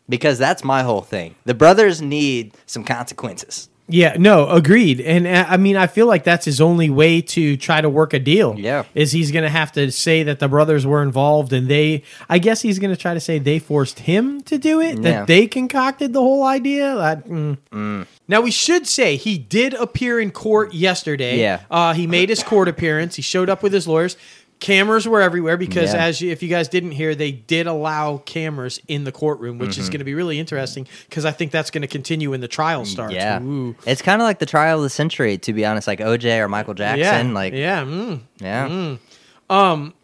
[0.08, 1.34] because that's my whole thing.
[1.45, 3.67] The brothers need some consequences.
[3.93, 5.01] Yeah, no, agreed.
[5.01, 8.13] And uh, I mean, I feel like that's his only way to try to work
[8.13, 8.56] a deal.
[8.58, 8.86] Yeah.
[8.95, 12.39] Is he's going to have to say that the brothers were involved and they, I
[12.39, 15.45] guess he's going to try to say they forced him to do it, that they
[15.45, 16.95] concocted the whole idea.
[16.95, 18.08] That, mm.
[18.27, 21.39] Now, we should say he did appear in court yesterday.
[21.39, 21.62] Yeah.
[21.69, 23.15] Uh, he made his court appearance.
[23.15, 24.17] He showed up with his lawyers.
[24.63, 26.06] Cameras were everywhere because, Yeah.
[26.06, 29.71] as you, if you guys didn't hear, they did allow cameras in the courtroom, which
[29.71, 29.82] Mm-hmm.
[29.82, 32.47] is going to be really interesting because I think that's going to continue when the
[32.47, 33.13] trial starts.
[33.13, 33.41] Yeah.
[33.43, 33.76] Ooh.
[33.86, 36.47] It's kind of like the trial of the century, to be honest, like OJ or
[36.47, 37.28] Michael Jackson.
[37.28, 38.21] Yeah, Like, yeah, mm.
[38.39, 38.95] yeah.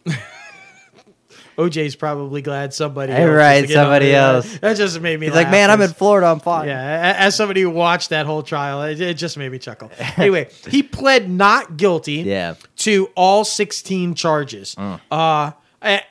[1.60, 3.12] OJ's probably glad somebody.
[3.12, 4.58] Hey, else right, somebody the- else.
[4.60, 5.26] That just made me.
[5.28, 6.28] He's like, man, I'm in Florida.
[6.28, 6.68] I'm fine.
[6.68, 9.92] Yeah, as somebody who watched that whole trial, it, it just made me chuckle.
[10.18, 12.54] Anyway, he pled not guilty Yeah.
[12.54, 12.66] Mm.
[12.78, 14.76] to all 16 charges.
[14.78, 16.02] Uh, a-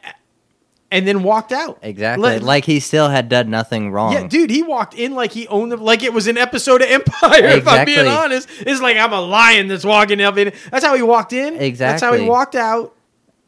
[0.90, 1.78] and then walked out.
[1.82, 2.22] Exactly.
[2.22, 4.12] Let- like he still had done nothing wrong.
[4.12, 6.88] Yeah, dude, he walked in like he owned them, like it was an episode of
[6.90, 7.44] Empire.
[7.58, 10.52] If I'm being honest, it's like I'm a lion that's walking up in.
[10.70, 11.54] That's how he walked in.
[11.60, 11.76] Exactly.
[11.76, 12.94] That's how he walked out.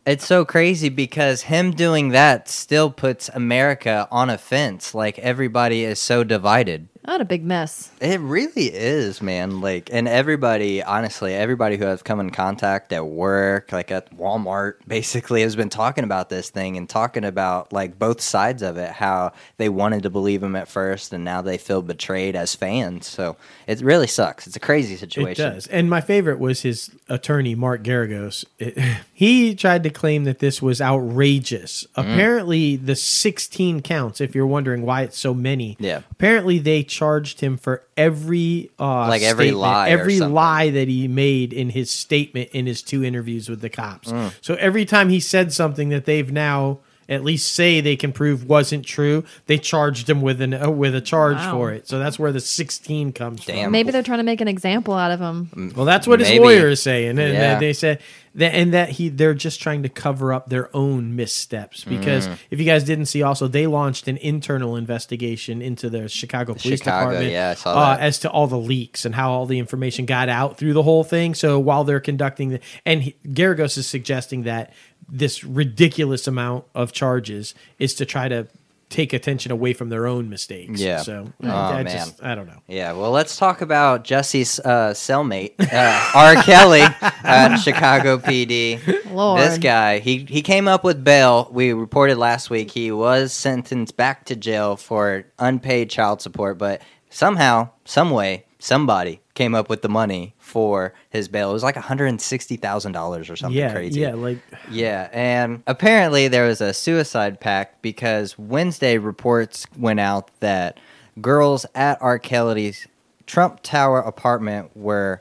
[0.06, 4.94] It's so crazy because him doing that still puts America on a fence.
[4.94, 6.88] Like everybody is so divided.
[7.11, 7.90] Not a big mess.
[8.01, 9.61] It really is, man.
[9.61, 14.75] Like, and everybody, honestly, everybody who I've come in contact at work, like at Walmart,
[14.87, 18.92] basically has been talking about this thing and talking about like both sides of it.
[18.92, 23.09] How they wanted to believe him at first, and now they feel betrayed as fans.
[23.09, 24.46] So it really sucks.
[24.46, 25.46] It's a crazy situation.
[25.49, 25.66] It does.
[25.66, 28.44] And my favorite was his attorney, Mark Geragos.
[28.61, 28.79] It-
[29.12, 31.88] he tried to claim that this was outrageous.
[31.96, 32.05] Mm.
[32.14, 36.03] Apparently, the 16 counts, if you're wondering why it's so many, Yeah.
[36.12, 41.08] apparently they charged him for every uh, Like every statement, lie every lie that he
[41.08, 44.12] made in his statement in his two interviews with the cops.
[44.12, 44.34] Mm.
[44.42, 46.80] So every time he said something that they've now
[47.11, 50.94] at least say they can prove wasn't true, they charged him with an uh, with
[50.94, 51.53] a charge Wow.
[51.53, 51.87] for it.
[51.88, 53.70] So that's where the 16 comes from.
[53.70, 55.73] Maybe they're trying to make an example out of him.
[55.77, 57.59] Well, that's what his lawyer is saying, and Yeah.
[57.59, 58.01] they said
[58.37, 62.37] that, and that he they're just trying to cover up their own missteps because Mm.
[62.53, 66.79] if you guys didn't see, also they launched an internal investigation into the Chicago Police
[66.79, 69.59] Chicago, Department, yeah, I saw uh, as to all the leaks and how all the
[69.59, 71.35] information got out through the whole thing.
[71.35, 74.73] So while they're conducting the, and he, Geragos is suggesting that
[75.11, 78.46] this ridiculous amount of charges is to try to
[78.88, 80.81] take attention away from their own mistakes.
[80.81, 80.99] Yeah.
[81.03, 81.92] So Oh, I, I man.
[81.96, 82.61] just I don't know.
[82.66, 86.35] Yeah, well, let's talk about Jussie's uh, cellmate, uh, R.
[86.42, 88.81] Kelly at Chicago PD.
[89.12, 89.40] Lord.
[89.42, 91.49] This guy, he, he came up with bail.
[91.53, 96.83] We reported last week he was sentenced back to jail for unpaid child support, but
[97.11, 101.51] somehow, some way, somebody came up with the money for his bail.
[101.51, 104.01] It was like $160,000 or something Yeah, crazy.
[104.01, 104.38] yeah, like
[104.70, 110.79] Yeah, and apparently there was a suicide pact because Wednesday reports went out that
[111.20, 112.18] girls at R.
[112.18, 112.87] Kelly's
[113.27, 115.20] Trump Tower apartment were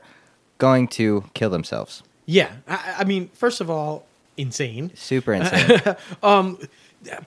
[0.58, 2.02] going to kill themselves.
[2.26, 4.04] Yeah, I, I mean, first of all,
[4.36, 4.92] insane.
[4.94, 5.80] Super insane.
[6.22, 6.58] Um,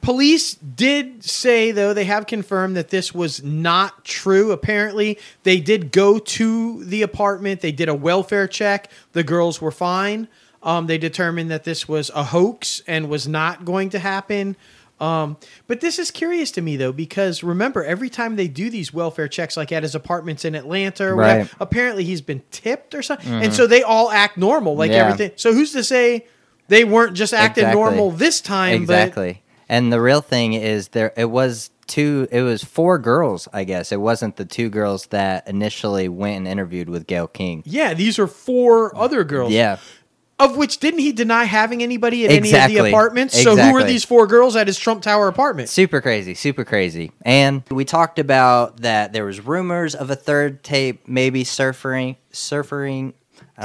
[0.01, 4.51] Police did say, though, they have confirmed that this was not true.
[4.51, 8.91] Apparently, they did go to the apartment, they did a welfare check.
[9.13, 10.27] The girls were fine.
[10.61, 14.55] Um, they determined that this was a hoax and was not going to happen.
[14.99, 18.93] Um, but this is curious to me, though, because remember, every time they do these
[18.93, 23.01] welfare checks, like at his apartments in Atlanta or whatever, apparently he's been tipped or
[23.01, 23.33] something.
[23.33, 25.07] And so they all act normal, like Yeah.
[25.07, 25.31] everything.
[25.35, 26.27] So who's to say
[26.69, 27.81] they weren't just acting Exactly.
[27.81, 28.85] normal this time?
[28.85, 29.41] but- exactly.
[29.69, 33.91] And the real thing is there it was two it was four girls, I guess.
[33.91, 37.63] It wasn't the two girls that initially went and interviewed with Gayle King.
[37.65, 39.51] Yeah, these are four other girls.
[39.51, 39.77] Yeah.
[40.39, 43.39] Of which didn't he deny having anybody at any of the apartments?
[43.39, 45.69] So who were these four girls at his Trump Tower apartment?
[45.69, 47.11] Super crazy, super crazy.
[47.21, 53.13] And we talked about that there was rumors of a third tape maybe surfing surfing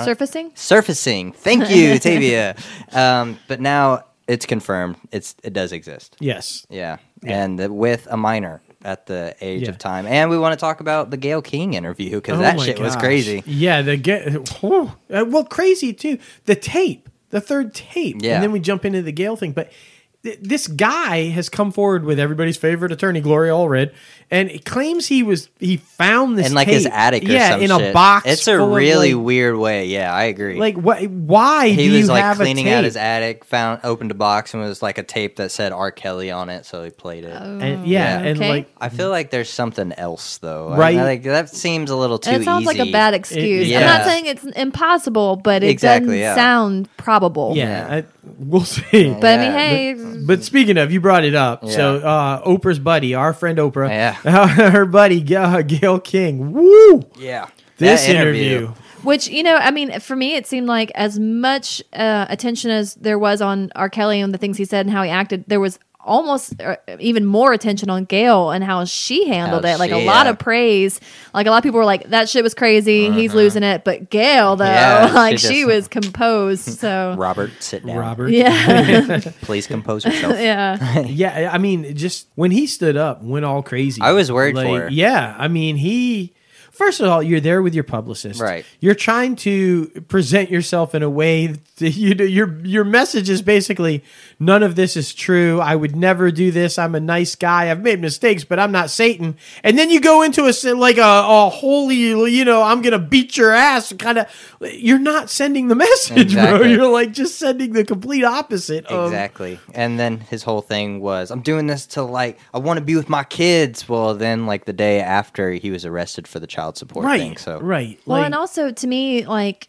[0.04, 0.52] Surfacing?
[0.54, 1.32] surfacing.
[1.32, 2.56] Thank you, Tavia.
[2.92, 4.96] Um, but now it's confirmed.
[5.10, 6.16] It's it does exist.
[6.20, 6.66] Yes.
[6.70, 9.70] Yeah, and the- with a minor at the age Yeah.
[9.70, 10.06] of time.
[10.06, 12.78] And we want to talk about the Gayle King interview because Oh that my shit
[12.78, 13.02] was gosh.
[13.02, 13.42] crazy.
[13.46, 14.28] Yeah, the get.
[14.62, 14.86] Uh,
[15.26, 16.18] well, crazy too.
[16.44, 18.34] The tape, the third tape, Yeah.
[18.34, 19.50] and then we jump into the Gayle thing.
[19.52, 19.72] But
[20.22, 23.92] th- this guy has come forward with everybody's favorite attorney, Gloria Allred,
[24.30, 27.62] and it claims he was he found this In like his attic or yeah, some
[27.62, 28.26] in a box.
[28.28, 29.86] It's a really like, weird way.
[29.86, 30.58] Yeah, I agree.
[30.58, 31.02] like what?
[31.06, 34.52] Why he do was you like have cleaning out his attic, found opened a box
[34.52, 35.90] and was like a tape that said R.
[35.90, 37.32] Kelly on it, so he played it.
[37.34, 37.58] Oh.
[37.58, 38.26] and, yeah, Yeah.
[38.28, 40.74] and like I feel like there's something else though.
[40.74, 40.98] Right.
[40.98, 43.72] I, like that seems a little too it sounds like a bad excuse.
[43.72, 46.34] I'm not saying it's impossible, but it Exactly, doesn't yeah.
[46.34, 47.54] sound probable.
[47.56, 48.04] yeah, I,
[48.38, 49.12] we'll see.
[49.14, 49.58] But I mean, Yeah.
[49.58, 49.94] hey,
[50.26, 51.66] But speaking of, you brought it up.
[51.68, 54.12] So uh, Oprah's buddy, our friend Oprah, Yeah.
[54.70, 56.52] her buddy Ga- Gayle King.
[56.52, 57.02] Woo!
[57.18, 57.46] Yeah.
[57.78, 58.72] This That interview.
[59.04, 62.94] Which you know, I mean, for me, it seemed like as much uh, attention as
[62.96, 63.88] there was on R.
[63.88, 67.24] Kelly and the things he said and how he acted, there was almost uh, even
[67.26, 69.78] more attention on Gayle and how she handled How it.
[69.78, 70.30] Like a lot yeah.
[70.30, 71.00] of praise.
[71.34, 73.10] Like a lot of people were like, "That shit was crazy.
[73.12, 75.06] He's losing it." But Gayle, though, Uh-huh.
[75.08, 76.78] Yeah, like she she, just- was composed.
[76.78, 77.96] So Robert, sit down.
[77.96, 78.30] Robert.
[78.30, 80.34] yeah, Please compose yourself.
[80.38, 81.00] yeah.
[81.00, 84.00] Yeah, I mean, just when he stood up, went all crazy.
[84.00, 84.88] I was worried Like, for her.
[84.90, 86.34] Yeah, I mean, he.
[86.78, 88.40] First of all, you're there with your publicist.
[88.40, 88.64] Right.
[88.78, 94.04] You're trying to present yourself in a way that you your your message is basically
[94.38, 95.60] none of this is true.
[95.60, 96.78] I would never do this.
[96.78, 97.68] I'm a nice guy.
[97.68, 99.36] I've made mistakes, but I'm not Satan.
[99.64, 103.36] And then you go into a like a, a holy, you know, I'm gonna beat
[103.36, 104.56] your ass kind of.
[104.60, 106.62] You're not sending the message, bro.
[106.62, 108.86] You're like just sending the complete opposite.
[108.86, 109.58] Of, Exactly.
[109.74, 112.94] And then his whole thing was, I'm doing this to like, I want to be
[112.94, 113.88] with my kids.
[113.88, 117.20] Well, then, like the day after, he was arrested for the child support Right.
[117.20, 117.36] thing.
[117.36, 117.98] So, right.
[118.06, 119.68] Well, like- and also to me, like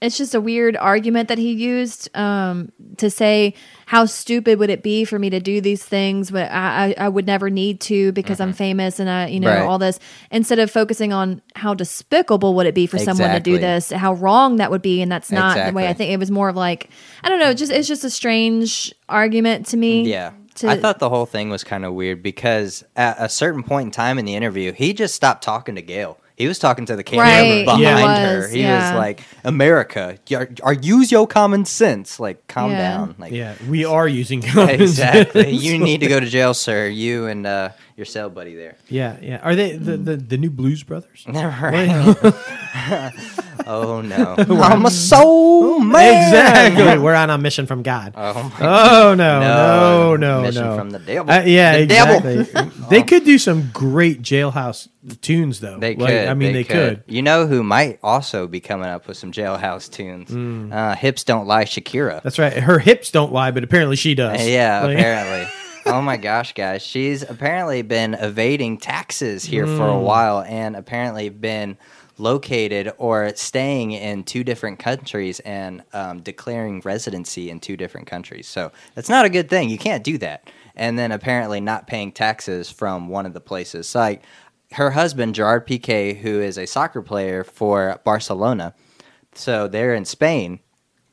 [0.00, 3.54] it's just a weird argument that he used um, to say
[3.86, 7.08] how stupid would it be for me to do these things, but I, I, I
[7.08, 9.60] would never need to because I'm famous and I, you know, Mm-hmm.
[9.60, 9.68] Right.
[9.68, 10.00] all this.
[10.32, 14.14] Instead of focusing on how despicable would it be for someone to do this, how
[14.14, 16.10] wrong that would be, and that's not the way I think.
[16.10, 16.90] It was more of like
[17.22, 20.02] I don't know, just it's just a strange argument to me.
[20.10, 20.32] yeah.
[20.56, 23.86] to- I thought the whole thing was kind of weird because at a certain point
[23.86, 26.18] in time in the interview, he just stopped talking to Gayle.
[26.42, 27.84] He was talking to the camera Right, behind he
[28.24, 28.48] her.
[28.48, 28.92] He yeah.
[28.92, 32.18] was like, "America, are, are use your common sense.
[32.18, 32.78] Like, calm Yeah.
[32.78, 33.14] down.
[33.18, 35.42] Like, Yeah, we are using common exactly.
[35.44, 35.62] sense.
[35.62, 36.86] you need to go to jail, sir.
[36.88, 37.70] You and uh,
[38.02, 38.76] your cell buddy there.
[38.88, 39.38] Yeah, yeah.
[39.44, 41.24] Are they the, the, the new Blues Brothers?
[41.32, 41.88] Right.
[43.66, 46.26] oh no, I'm a soul man.
[46.28, 46.98] exactly.
[46.98, 48.14] We're on a mission from God.
[48.16, 50.76] Oh my Oh no, no, no, mission no.
[50.76, 51.30] from the devil.
[51.32, 52.40] Uh, yeah, The devil.
[52.40, 52.86] exactly.
[52.90, 54.88] they could do some great jailhouse
[55.20, 55.78] tunes, though.
[55.78, 56.28] They Like, could.
[56.28, 57.04] I mean, they, could.
[57.06, 60.30] You know who might also be coming up with some jailhouse tunes?
[60.30, 60.72] Mm.
[60.72, 62.22] Uh, Hips don't lie, Shakira.
[62.22, 62.52] That's right.
[62.54, 64.40] Her hips don't lie, but apparently she does.
[64.40, 65.48] Uh, yeah, Like- apparently.
[65.86, 69.96] Oh my gosh, guys, she's apparently been evading taxes here for Mm.
[69.96, 71.76] a while, and apparently been
[72.18, 78.46] located or staying in two different countries and um, declaring residency in two different countries.
[78.46, 79.68] So that's not a good thing.
[79.70, 80.48] You can't do that.
[80.76, 83.88] And then apparently not paying taxes from one of the places.
[83.88, 84.22] So like
[84.72, 88.74] her husband Gerard Piqué, who is a soccer player for Barcelona,
[89.34, 90.60] so they're in Spain,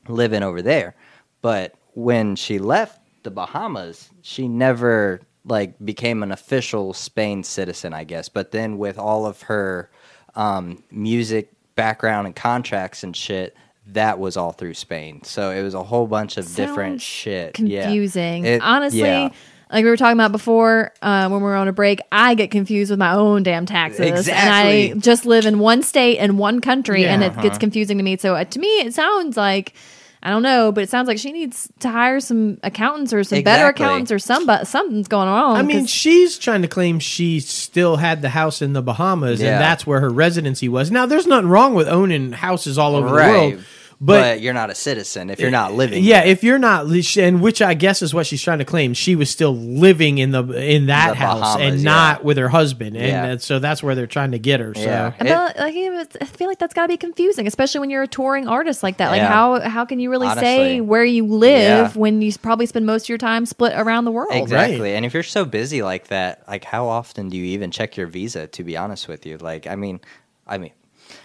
[0.06, 0.94] living over there.
[1.42, 8.04] But when she left the Bahamas, she never like became an official Spain citizen, I
[8.04, 8.28] guess.
[8.28, 9.90] But then with all of her
[10.34, 13.56] um, music background and contracts and shit,
[13.86, 15.22] that was all through Spain.
[15.24, 17.58] So it was a whole bunch of different Sounds shit.
[17.58, 17.84] Yeah.
[17.84, 18.44] confusing.
[18.44, 19.30] It- Honestly, yeah.
[19.72, 22.50] like we were talking about before uh, when we were on a break, I get
[22.50, 24.28] confused with my own damn taxes.
[24.28, 27.32] And I just live in one state and one country, and Yeah.
[27.38, 28.16] it gets confusing to me.
[28.18, 29.74] So uh, to me, it sounds like.
[30.22, 33.42] I don't know, but it sounds like she needs to hire some accountants or some
[33.42, 35.56] better accountants or some, but something's going on.
[35.56, 39.52] I mean, she's trying to claim she still had the house in the Bahamas Yeah.
[39.52, 40.90] and that's where her residency was.
[40.90, 43.26] Now, there's nothing wrong with owning houses all over right.
[43.32, 43.64] the world,
[44.02, 46.02] but, but, you're not a citizen if you're not living.
[46.02, 46.86] yeah, if you're not,
[47.18, 50.30] and which I guess is what she's trying to claim, she was still living in
[50.30, 51.84] the in that The house Bahamas, and yeah.
[51.84, 53.34] not with her husband, and Yeah.
[53.34, 54.74] uh, so that's where they're trying to get her.
[54.74, 54.80] So.
[54.80, 55.12] Yeah.
[55.18, 55.24] I
[55.72, 58.48] feel, like, I feel like that's got to be confusing, especially when you're a touring
[58.48, 59.10] artist like that.
[59.10, 59.28] Like Yeah.
[59.28, 60.44] how how can you really Honestly.
[60.44, 62.00] say where you live Yeah.
[62.00, 64.32] when you probably spend most of your time split around the world?
[64.32, 64.94] Exactly.
[64.94, 68.06] And if you're so busy like that, like how often do you even check your
[68.06, 69.36] visa to be honest with you?
[69.36, 70.00] Like I mean
[70.46, 70.70] I mean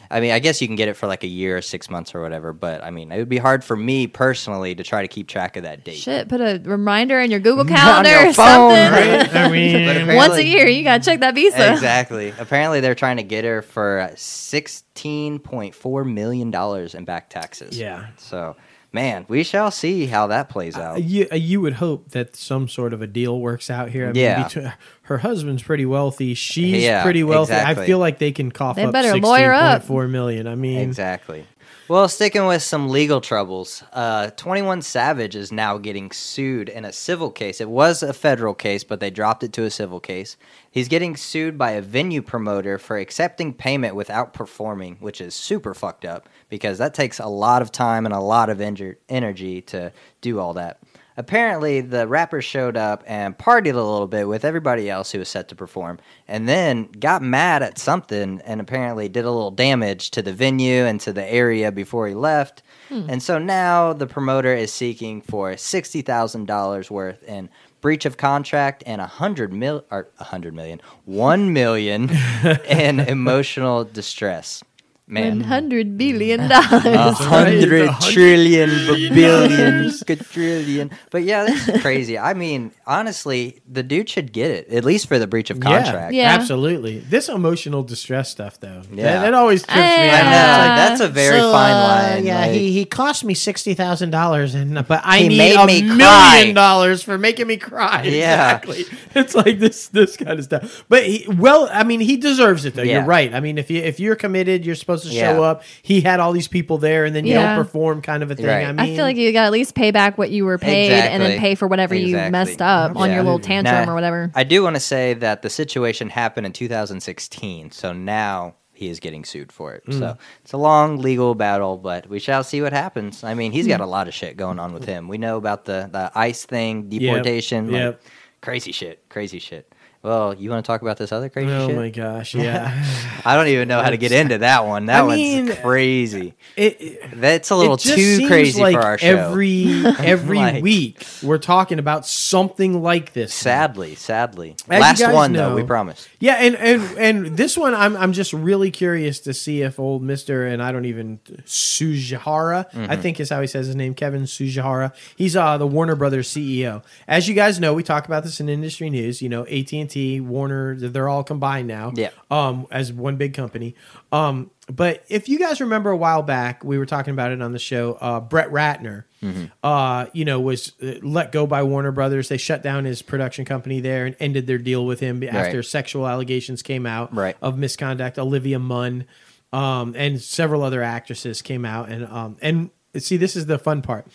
[0.09, 2.13] I mean, I guess you can get it for like a year or six months
[2.15, 5.07] or whatever, but I mean, it would be hard for me personally to try to
[5.07, 5.97] keep track of that date.
[5.97, 8.91] Shit, put a reminder in your Google On Calendar your or phone, something.
[8.91, 9.35] Right?
[9.35, 9.49] I
[10.05, 11.73] mean, Once a year, you gotta check that visa.
[11.73, 12.33] Exactly.
[12.37, 17.77] Apparently, they're trying to get her for sixteen point four million dollars in back taxes.
[17.77, 18.07] Yeah.
[18.17, 18.55] So,
[18.95, 21.03] man, we shall see how that plays out.
[21.03, 24.05] you, uh, you would hope that some sort of a deal works out here.
[24.05, 24.43] I mean, Yeah.
[24.47, 24.73] between,
[25.03, 26.33] her husband's pretty wealthy.
[26.33, 27.53] She's Yeah, pretty wealthy.
[27.53, 27.83] exactly.
[27.83, 29.83] I feel like they can cough They up better lawyer up.
[29.83, 30.47] 16.4 million.
[30.47, 31.45] I mean, Exactly.
[31.87, 36.91] Well, sticking with some legal troubles, uh, 21 Savage is now getting sued in a
[36.91, 37.61] civil case.
[37.61, 40.35] It was a federal case, but they dropped it to a civil case.
[40.71, 45.75] He's getting sued by a venue promoter for accepting payment without performing, which is super
[45.75, 49.91] fucked up because that takes a lot of time and a lot of energy to
[50.21, 50.79] do all that.
[51.17, 55.29] Apparently, the rapper showed up and partied a little bit with everybody else who was
[55.29, 60.11] set to perform, and then got mad at something and apparently did a little damage
[60.11, 62.63] to the venue and to the area before he left.
[62.89, 63.05] Hmm.
[63.07, 68.17] And so now the promoter is seeking for sixty thousand dollars worth in breach of
[68.17, 72.09] contract and a hundred mil or a hundred million, one million
[72.67, 74.63] in emotional distress.
[75.07, 77.17] One Man, hundred billion a dollars.
[77.19, 78.69] hundred hundred trillion
[79.13, 80.89] billion quadrillion.
[81.11, 82.17] But yeah, that's crazy.
[82.17, 86.13] I mean, honestly, the dude should get it at least for the breach of contract.
[86.13, 86.29] Yeah.
[86.33, 86.99] absolutely.
[86.99, 89.03] This emotional distress stuff, though, Yeah.
[89.03, 90.75] that, that always trips me I I know Yeah.
[90.89, 91.77] that's a very So, fine uh,
[92.15, 92.25] line.
[92.25, 95.55] yeah, like- he, he cost me sixty thousand dollars, and but I He need made
[95.55, 96.51] a me million cry.
[96.55, 98.03] dollars for making me cry.
[98.05, 98.57] Yeah.
[98.57, 98.85] Exactly.
[99.13, 100.83] It's like this this kind of stuff.
[100.89, 102.81] But he, well, I mean, he deserves it though.
[102.81, 102.93] Yeah.
[102.99, 103.31] You're right.
[103.33, 105.33] I mean, if you if you're committed, you're supposed to Yeah.
[105.33, 105.63] show up.
[105.81, 107.55] He had all these people there, and then you Yeah.
[107.55, 108.45] don't perform, kind of a thing.
[108.45, 108.65] Right.
[108.65, 110.91] I mean, I feel like you got at least pay back what you were paid
[110.91, 114.31] and then pay for whatever you messed up on your little tantrum Now, or whatever.
[114.35, 118.99] I do want to say that the situation happened in 2016, so now he is
[118.99, 119.85] getting sued for it.
[119.85, 119.99] Mm.
[119.99, 123.23] So it's a long legal battle, but we shall see what happens.
[123.23, 125.07] I mean, he's got a lot of shit going on with him.
[125.07, 128.01] We know about the the ICE thing, deportation, like, yep.
[128.41, 129.73] crazy shit, crazy shit.
[130.05, 131.75] Well, you want to talk about this other crazy oh shit?
[131.75, 132.85] my gosh, yeah.
[133.25, 134.85] I don't even know how to get into that one.
[134.85, 136.35] That I one's mean, crazy.
[136.55, 139.07] it, it, That's a little it too crazy like for our show.
[139.07, 143.33] every every Like- week we're talking about something like this.
[143.33, 144.55] sadly, sadly.
[144.69, 146.07] As Last one though, we promise.
[146.19, 150.03] Yeah, and and and this one, I'm I'm just really curious to see if old
[150.03, 152.91] Mister and I don't even Tsujihara, Mm-hmm.
[152.91, 154.93] I think is how he says his name, Kevin Tsujihara.
[155.15, 156.83] He's uh the Warner Brothers CEO.
[157.07, 159.21] As you guys know, we talk about this in industry news.
[159.21, 161.91] You know, AT Warner, they're all combined now.
[161.95, 162.09] Yeah.
[162.29, 163.75] Um, as one big company.
[164.11, 167.51] Um, but if you guys remember a while back, we were talking about it on
[167.51, 167.93] the show.
[168.01, 169.45] Uh, Brett Ratner, Mm-hmm.
[169.63, 172.29] uh, you know, was uh, let go by Warner Brothers.
[172.29, 176.07] They shut down his production company there and ended their deal with him after sexual
[176.07, 177.35] allegations came out Right.
[177.41, 178.19] of misconduct.
[178.19, 179.05] Olivia Munn,
[179.51, 182.69] um, and several other actresses came out, and um, and
[182.99, 184.05] see, this is the fun part.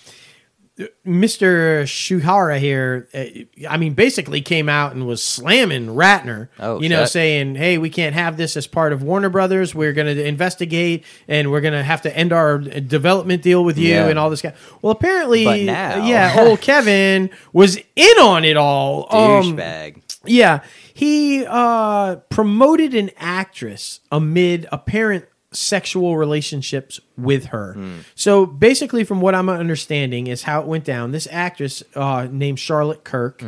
[1.07, 1.83] Mr.
[1.85, 3.25] Tsujihara here, uh,
[3.69, 6.49] I mean, basically came out and was slamming Ratner.
[6.59, 7.11] Oh, you know, shit.
[7.11, 9.75] saying, "Hey, we can't have this as part of Warner Brothers.
[9.75, 13.79] We're going to investigate, and we're going to have to end our development deal with
[13.79, 14.09] you, Yeah.
[14.09, 14.53] and all this guy."
[14.83, 19.07] Well, apparently, now- yeah, old Kevin was in on it all.
[19.15, 20.03] Um, Douchebag.
[20.25, 20.61] yeah,
[20.95, 27.77] he uh, promoted an actress amid apparent sexual relationships with her.
[28.15, 31.13] So basically, from what I'm understanding, is how it went down.
[31.13, 33.43] This actress uh, named Charlotte Kirk,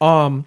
[0.00, 0.46] um,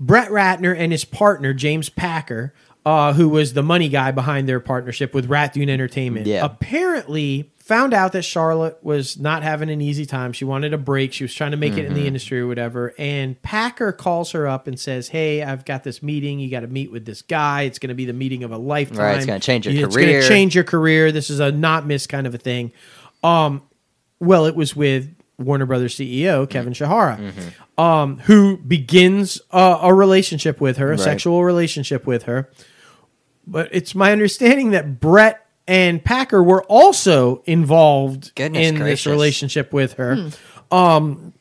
[0.00, 2.52] Brett Ratner and his partner James Packer.
[2.86, 6.26] Uh, who was the money guy behind their partnership with Rat Dune Entertainment?
[6.26, 6.42] Yeah.
[6.42, 10.32] Apparently, found out that Charlotte was not having an easy time.
[10.32, 11.12] She wanted a break.
[11.12, 11.94] She was trying to make it in Mm-hmm.
[11.94, 12.94] the industry or whatever.
[12.98, 16.40] And Packer calls her up and says, "Hey, I've got this meeting.
[16.40, 17.62] You got to meet with this guy.
[17.62, 18.98] It's going to be the meeting of a lifetime.
[18.98, 21.12] Right, it's gonna change your It's career." change your career.
[21.12, 22.72] This is a not miss kind of a thing."
[23.22, 23.62] Um,
[24.18, 27.32] well, it was with Warner Brothers CEO Kevin Tsujihara,
[27.76, 31.00] um, who begins a, a relationship with her, a Right.
[31.00, 32.48] sexual relationship with her.
[33.46, 39.72] But it's my understanding that Brett and Packer were also involved Goodness in this relationship
[39.72, 40.30] with her.
[40.72, 41.34] Um,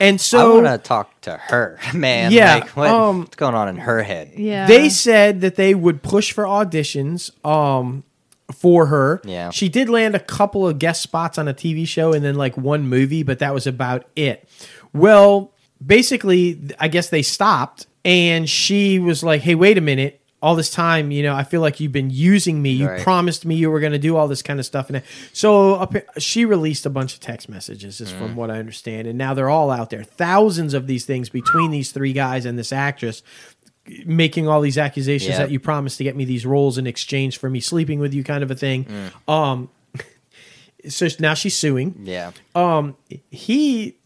[0.00, 2.32] and so I so want to talk to her, man.
[2.32, 4.32] Yeah, like, what- um, what's going on in her head?
[4.36, 4.66] Yeah.
[4.66, 8.04] they said that they would push for auditions um
[8.52, 9.20] for her.
[9.24, 9.50] Yeah.
[9.50, 12.56] She did land a couple of guest spots on a TV show and then like
[12.56, 14.46] one movie, but that was about it.
[14.92, 15.52] Well,
[15.84, 20.20] basically, I guess they stopped and she was like, "Hey, wait a minute.
[20.44, 22.70] All this time, you know, I feel like you've been using me.
[22.72, 23.00] You Right.
[23.00, 25.88] promised me you were going to do all this kind of stuff." And so
[26.18, 28.18] she released a bunch of text messages, is Mm.
[28.18, 30.04] from what I understand, and now they're all out there.
[30.04, 33.22] Thousands of these things between these three guys and this actress
[34.06, 35.38] making all these accusations Yep.
[35.38, 38.22] that you promised to get me these roles in exchange for me sleeping with you
[38.24, 38.86] kind of a thing
[39.28, 39.30] Mm.
[39.32, 39.68] um
[40.88, 42.30] so now she's suing Yeah.
[42.54, 42.96] um
[43.30, 43.96] he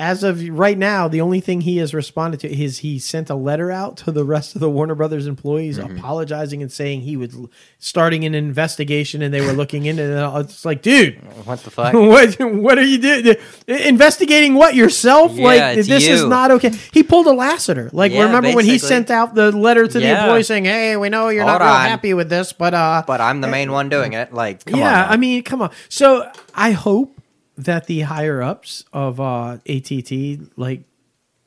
[0.00, 3.34] as of right now the only thing he has responded to is he sent a
[3.36, 5.98] letter out to the rest of the warner brothers employees Mm-hmm.
[5.98, 7.36] apologizing and saying he was
[7.78, 11.92] starting an investigation and they were looking into it it's like dude What the fuck?
[11.94, 13.36] what what are you doing?
[13.68, 15.32] Investigating what yourself?
[15.32, 16.70] Yeah, like this is not okay.
[16.92, 17.92] He pulled a Lasseter.
[17.92, 20.22] Like Yeah, remember when he sent out the letter to the Yeah.
[20.22, 23.20] employee saying, "Hey, we know you're Hold not real happy with this, but uh, but
[23.20, 24.32] I'm the main one doing it.
[24.32, 25.06] Like, come yeah.
[25.08, 27.19] I mean, come on." So I hope
[27.64, 30.12] that the higher ups of uh, ATT
[30.56, 30.82] like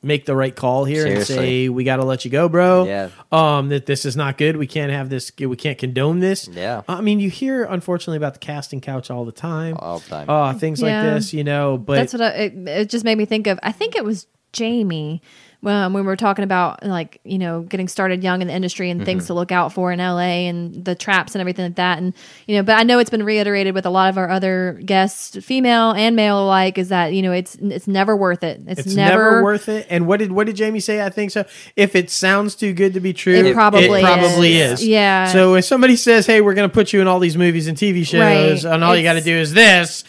[0.02, 1.34] make the right call here Seriously.
[1.36, 3.08] and say, "We got to let you go, bro." Yeah.
[3.32, 4.56] Um, that this is not good.
[4.56, 5.32] We can't have this.
[5.38, 6.46] We can't condone this.
[6.48, 6.82] Yeah.
[6.88, 9.76] I mean, you hear unfortunately about the casting couch all the time.
[9.78, 10.30] all the time.
[10.30, 13.24] Uh, things like this, you know, but That's what I, it, it just made me
[13.24, 13.58] think of.
[13.62, 15.22] I think it was Jamie
[15.66, 18.90] um, when we were talking about like you know getting started young in the industry
[18.90, 19.06] and Mm-hmm.
[19.06, 21.98] things to look out for in LA and the traps and everything like that.
[21.98, 22.14] And
[22.46, 25.36] you know, but I know it's been reiterated with a lot of our other guests,
[25.44, 28.60] female and male alike, is that you know it's it's never worth it.
[28.66, 29.86] It's, it's never, never, worth it.
[29.90, 31.02] And what did what did Jamie say?
[31.04, 31.44] I think so.
[31.76, 34.80] If it sounds too good to be true, It probably probably is.
[34.80, 34.86] is.
[34.86, 35.26] Yeah.
[35.32, 37.76] So if somebody says, "Hey, we're going to put you in all these movies and
[37.76, 38.74] TV shows, Right.
[38.74, 40.04] and all you got to do is this,"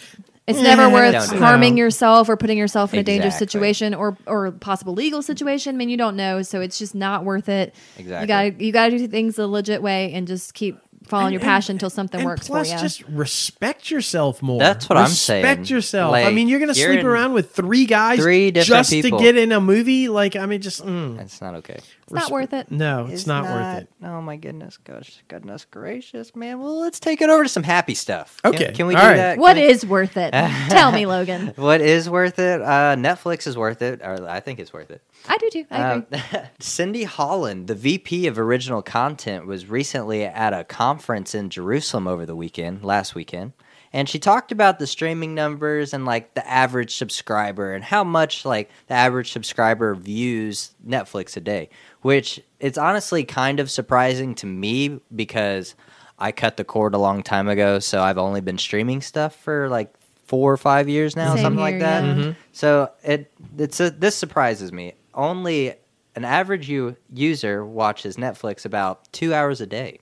[0.47, 1.79] It's never worth don't harming that.
[1.79, 5.75] yourself or putting yourself in a dangerous situation or or possible legal situation.
[5.75, 7.73] I mean, you don't know, so it's just not worth it.
[7.97, 8.21] Exactly.
[8.21, 10.77] You got to you got to do things the legit way and just keep
[11.07, 12.81] following your passion until something and works plus, for you.
[12.81, 14.59] just respect yourself more.
[14.59, 15.43] That's what I'm saying.
[15.43, 15.75] Respect saying.
[15.75, 16.15] yourself.
[16.15, 19.19] I mean, you're going to you're sleep around with three guys, three different just people.
[19.19, 20.09] to get in a movie.
[20.09, 21.79] Like, I mean, just mm, it's not okay.
[22.05, 22.69] It's not worth it.
[22.71, 23.89] no, it's, not, worth it.
[24.03, 26.59] Oh my goodness, gosh, goodness gracious, man.
[26.59, 28.39] Well, let's take it over to some happy stuff.
[28.43, 29.15] Can- Okay, can, we all do right.
[29.17, 29.37] that?
[29.39, 30.31] What Can- is worth it?
[30.69, 31.53] Tell me, Logan.
[31.55, 32.61] What is worth it?
[32.61, 35.01] Uh, Netflix is worth it, or I think it's worth it.
[35.27, 35.65] I do too.
[35.71, 36.19] I agree.
[36.33, 42.07] Um, Cindy Holland, the VP of original content, was recently at a conference in Jerusalem
[42.07, 43.53] over the weekend, last weekend,
[43.95, 48.43] and she talked about the streaming numbers and like the average subscriber and how much
[48.43, 51.69] like the average subscriber views Netflix a day,
[52.01, 55.75] which it's honestly kind of surprising to me because
[56.19, 59.69] I cut the cord a long time ago, so I've only been streaming stuff for
[59.69, 59.93] like
[60.25, 62.03] four or five years now, Same something here, like that.
[62.03, 62.13] yeah.
[62.13, 62.31] Mm-hmm.
[62.51, 64.93] So it it's a, this surprises me.
[65.13, 65.73] Only
[66.15, 69.99] an average u- user watches Netflix about two hours a day.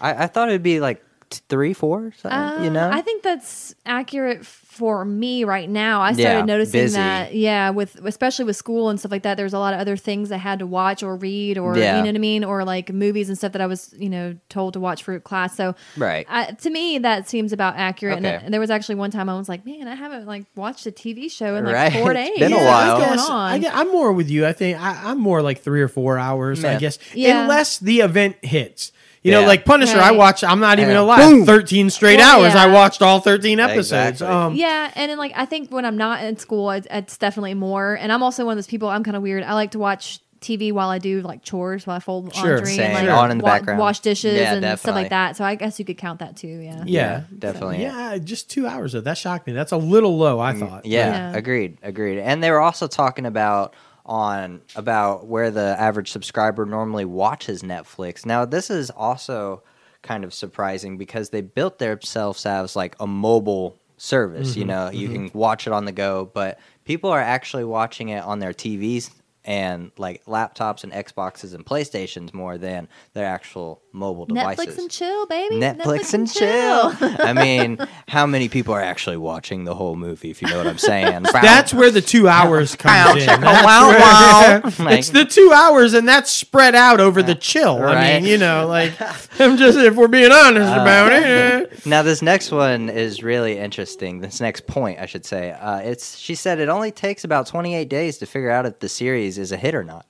[0.00, 1.05] I, I thought it'd be like t-
[1.48, 2.90] three, four, something, you Uh, know.
[2.92, 6.02] I think that's accurate for me right now.
[6.02, 6.96] I started Yeah, noticing busy.
[6.96, 9.36] that, yeah, with especially with school and stuff like that.
[9.36, 11.96] There's a lot of other things I had to watch or read, or Yeah.
[11.96, 14.36] you know what I mean, or like movies and stuff that I was, you know,
[14.50, 15.56] told to watch for class.
[15.56, 16.26] So, Right.
[16.28, 18.18] I, to me, that seems about accurate.
[18.18, 18.34] Okay.
[18.34, 20.86] And, and there was actually one time I was like, man, I haven't like watched
[20.86, 21.92] a TV show in like Right.
[21.94, 22.38] four It's days.
[22.38, 22.98] been a What's while.
[22.98, 23.52] going on?
[23.52, 24.46] I, gue- I'm more with you.
[24.46, 26.64] I think I, I'm more like three or four hours.
[26.64, 27.42] I guess, Yeah.
[27.42, 28.92] unless the event hits.
[29.26, 29.98] You know, like Punisher.
[29.98, 30.16] I Right.
[30.16, 30.44] watched.
[30.44, 30.96] I'm not even Yeah.
[30.96, 31.18] gonna lie.
[31.30, 31.44] Boom.
[31.46, 32.54] 13 straight Well, hours.
[32.54, 32.62] yeah.
[32.62, 34.20] I watched all 13 episodes.
[34.22, 34.26] Exactly.
[34.28, 37.54] Um, Yeah, and then like I think when I'm not in school, it's, it's definitely
[37.54, 37.94] more.
[38.00, 38.88] And I'm also one of those people.
[38.88, 39.42] I'm kind of weird.
[39.44, 42.56] I like to watch TV while I do like chores, while I fold Sure.
[42.56, 42.94] laundry Same.
[42.94, 43.80] and like On in the wa- background.
[43.80, 45.34] wash dishes Yeah, and stuff like that.
[45.34, 46.46] So I guess you could count that too.
[46.46, 46.82] Yeah.
[46.84, 47.80] yeah, definitely.
[47.82, 49.00] Yeah, just two hours though.
[49.00, 49.54] That shocked me.
[49.54, 50.38] That's a little low.
[50.38, 50.84] I thought.
[50.84, 51.36] Mm, Yeah, Yeah.
[51.36, 52.18] agreed, agreed.
[52.20, 53.74] And they were also talking about
[54.06, 58.24] on about where the average subscriber normally watches Netflix.
[58.24, 59.62] Now, this is also
[60.02, 64.56] kind of surprising because they built themselves as like a mobile service.
[64.56, 64.68] You mm-hmm.
[64.68, 65.26] know, you mm-hmm.
[65.28, 69.10] can watch it on the go, but people are actually watching it on their TVs
[69.46, 74.66] and like laptops and Xboxes and PlayStations more than their actual mobile devices.
[74.66, 75.54] Netflix and chill, baby.
[75.56, 76.92] Netflix, and chill.
[77.24, 77.78] I mean,
[78.08, 80.30] how many people are actually watching the whole movie?
[80.30, 81.22] If you know what I'm saying.
[81.32, 83.26] That's where the two hours comes in.
[83.26, 84.72] That's wow, where- wow.
[84.84, 87.82] Like- it's the two hours, and that's spread out over the chill.
[87.82, 88.92] I mean, you know, like
[89.40, 91.86] I'm just if we're being honest about it.
[91.86, 94.20] Now this next one is really interesting.
[94.20, 97.88] This next point, I should say, uh, it's she said it only takes about 28
[97.88, 100.06] days to figure out if the series is a hit or not.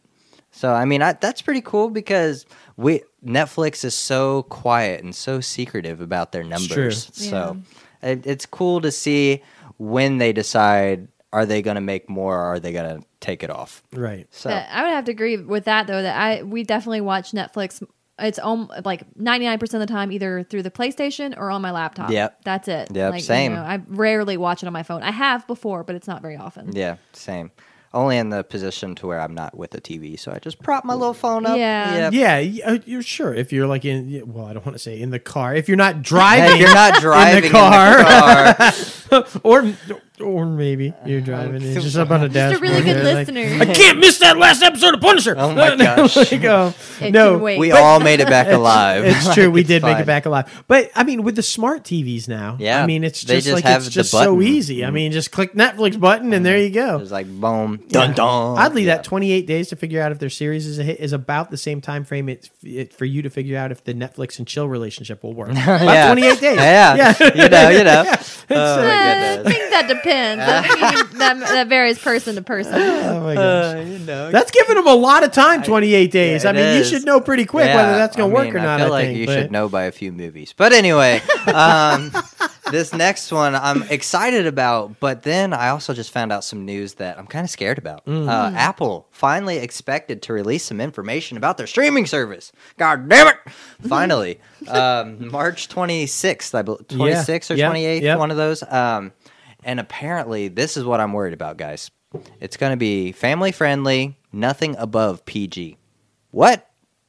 [0.51, 2.47] So I mean, I, that's pretty cool because
[2.77, 6.51] we Netflix is so quiet and so secretive about their true.
[6.51, 7.11] numbers.
[7.13, 7.59] So
[8.03, 9.43] it, it's cool to see
[9.77, 13.43] when they decide are they going to make more or are they going to take
[13.43, 13.83] it off.
[13.93, 14.27] Right.
[14.31, 16.01] So But I would have to agree with that though.
[16.01, 17.87] That I we definitely watch Netflix.
[18.19, 21.61] It's om- like ninety nine percent of the time either through the PlayStation or on
[21.61, 22.11] my laptop.
[22.11, 22.45] Yep.
[22.45, 22.89] that's it.
[22.91, 23.53] Yep, like, same.
[23.53, 25.03] You know, I rarely watch it on my phone.
[25.03, 26.75] I have before, but it's not very often.
[26.75, 27.51] yeah, same.
[27.95, 30.85] Only in the position to where I'm not with a TV, so I just prop
[30.85, 31.57] my little phone up.
[31.57, 32.11] Yeah.
[32.11, 32.13] Yep.
[32.13, 34.23] Yeah, uh, you're sure if you're like in.
[34.33, 35.55] Well, I don't want to say in the car.
[35.55, 38.05] If you're not driving, If you're not driving in the car.
[38.55, 39.75] car, or
[40.21, 41.63] or maybe you're driving.
[41.63, 42.71] It's just up on a Just dashboard.
[42.71, 43.63] a really good there, like, listener.
[43.63, 45.35] I can't miss that last episode of Punisher.
[45.37, 46.17] Oh my gosh.
[46.17, 47.59] Like, It no, can wait.
[47.59, 49.05] we all made it back alive.
[49.05, 49.51] It's true.
[49.51, 50.03] We It's did make fine.
[50.03, 50.65] it back alive.
[50.69, 53.55] But I mean, with the smart TVs now, Yeah, I mean, it's they just, just
[53.55, 54.35] like have it's the just so button.
[54.35, 54.43] Mm-hmm.
[54.43, 54.85] easy.
[54.85, 56.99] I mean, just click Netflix button and there you go.
[57.01, 58.59] It's like boom, dun dun.
[58.59, 58.97] Oddly, Yeah.
[58.97, 61.57] that 28 days to figure out if their series is a hit is about the
[61.57, 64.69] same time frame it's it, for you to figure out if the Netflix and chill
[64.69, 65.51] relationship will work.
[65.51, 66.07] About Yeah.
[66.07, 66.57] 28 days.
[66.57, 68.05] Yeah, you know, you know.
[68.51, 70.45] Oh Uh, my I think that depends.
[70.47, 70.61] I
[71.11, 72.75] mean, that, that varies person to person.
[72.75, 73.75] Oh my gosh.
[73.77, 74.31] Uh, you know.
[74.31, 76.45] That's giving them a lot of time, 28 days.
[76.45, 78.35] Yeah, I it mean, you should know pretty quick Yeah, whether that's going I to
[78.35, 78.81] work mean, or not.
[78.81, 80.55] I feel I like think, you but- should know by a few movies.
[80.57, 82.13] But anyway, um,
[82.71, 86.95] this next one I'm excited about, but then I also just found out some news
[86.95, 88.05] that I'm kind of scared about.
[88.07, 88.29] Mm.
[88.29, 92.53] Uh, Apple finally expected to release some information about their streaming service.
[92.77, 93.37] God damn it!
[93.87, 98.63] Finally, um, March 26th, I believe, 26th or yeah, 28th, one of those.
[98.65, 99.13] Um,
[99.67, 101.91] and apparently, this is what I'm worried about, guys.
[102.41, 105.77] It's going to be family friendly, nothing above PG.
[106.31, 106.67] What?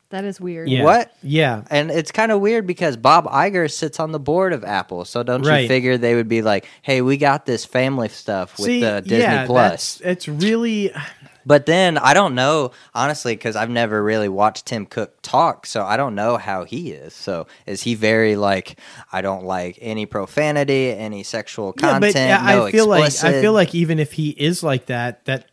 [0.09, 0.69] That is weird.
[0.69, 0.83] Yeah.
[0.83, 1.13] What?
[1.21, 1.63] Yeah.
[1.69, 5.03] And it's kind of weird because Bob Iger sits on the board of Apple.
[5.05, 5.61] So don't Right.
[5.63, 9.01] you figure they would be like, "Hey, we got this family stuff with See, the
[9.01, 10.93] Disney yeah, Plus." that's- It's really.
[11.47, 15.85] But then I don't know honestly because I've never really watched Tim Cook talk, so
[15.85, 17.13] I don't know how he is.
[17.13, 18.77] So is he very like
[19.13, 23.23] I don't like any profanity, any sexual content, yeah, no I feel explicit.
[23.23, 25.49] like I feel like even if he is like that, that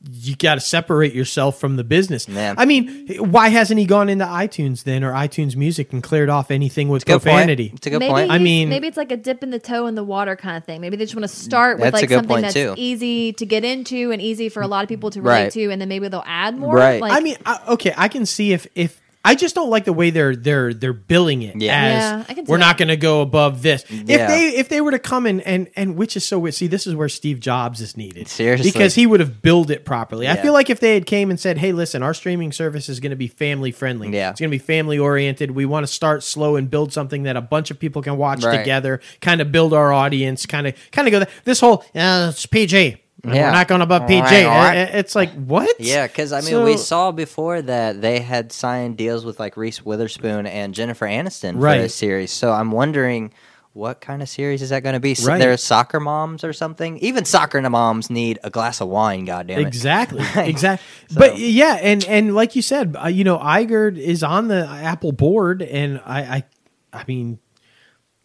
[0.00, 2.28] you got to separate yourself from the business.
[2.28, 2.54] Man.
[2.56, 6.52] I mean, why hasn't he gone into iTunes then or iTunes Music and cleared off
[6.52, 7.22] anything with Good point.
[7.24, 7.72] profanity?
[7.74, 8.30] It's a good maybe point.
[8.30, 10.64] I mean- maybe it's like a dip in the toe in the water kind of
[10.64, 10.80] thing.
[10.80, 12.74] Maybe they just want to start with like something that's too.
[12.76, 15.52] easy to get into and easy for a lot of people to relate Right.
[15.52, 16.76] to, and then maybe they'll add more.
[16.76, 17.00] Right.
[17.00, 19.92] Like, I mean, I, okay, I can see if if I just don't like the
[19.92, 21.84] way they're they're they're billing it Yeah.
[21.84, 22.84] as Yeah, I can see we're not that.
[22.84, 23.84] going to go above this.
[23.90, 24.26] If Yeah.
[24.26, 26.54] they if they were to come in and and which is so weird.
[26.54, 28.28] See, this is where Steve Jobs is needed.
[28.28, 28.70] Seriously.
[28.70, 30.26] because he would have billed it properly.
[30.26, 30.42] I Yeah.
[30.42, 33.10] feel like if they had came and said, "Hey, listen, our streaming service is going
[33.10, 34.08] to be family friendly.
[34.08, 34.30] Yeah.
[34.30, 35.50] it's going to be family oriented.
[35.50, 38.42] We want to start slow and build something that a bunch of people can watch
[38.44, 38.58] Right.
[38.58, 39.00] together.
[39.20, 40.46] Kind of build our audience.
[40.46, 43.32] Kind of kind of go that this whole uh, it's PG." Yeah.
[43.46, 44.20] We're not going above PG.
[44.20, 44.74] Right, right.
[44.94, 45.74] It's like what?
[45.80, 49.84] Yeah, because I mean, we saw before that they had signed deals with like Reese
[49.84, 51.78] Witherspoon and Jennifer Aniston for Right.
[51.78, 52.30] this series.
[52.30, 53.32] So I'm wondering
[53.72, 55.14] what kind of series is that going to be?
[55.14, 55.38] So Right.
[55.38, 56.98] They're soccer moms or something.
[56.98, 59.24] Even soccer moms need a glass of wine.
[59.24, 59.66] God damn it!
[59.66, 60.86] Exactly, exactly.
[61.08, 64.64] So- But yeah, and and like you said, uh, you know, Iger is on the
[64.66, 66.44] Apple board, and I, I,
[66.92, 67.38] I mean,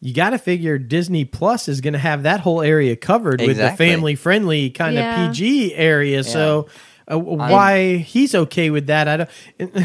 [0.05, 3.57] you got to figure Disney Plus is going to have that whole area covered with
[3.57, 5.25] the family friendly kind Yeah.
[5.27, 6.23] of PG area.
[6.23, 6.67] So.
[7.05, 9.09] Uh, why he's okay with that?
[9.09, 9.29] I don't.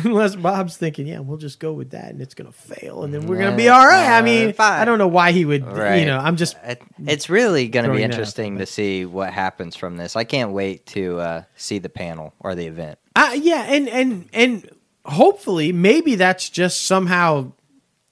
[0.05, 3.27] Unless Bob's thinking, yeah, we'll just go with that, and it's gonna fail, and then
[3.27, 4.07] we're gonna be all right.
[4.09, 4.81] I Uh, mean, fine.
[4.81, 5.67] I don't know why he would.
[5.67, 5.97] Right.
[5.97, 6.57] You know, I'm just
[7.05, 10.15] it's really going to be Throwing that out interesting to see what happens from this.
[10.15, 13.01] I can't wait to uh, see the panel or the event.
[13.17, 14.71] Uh, yeah, and and and
[15.05, 17.51] hopefully, maybe that's just somehow.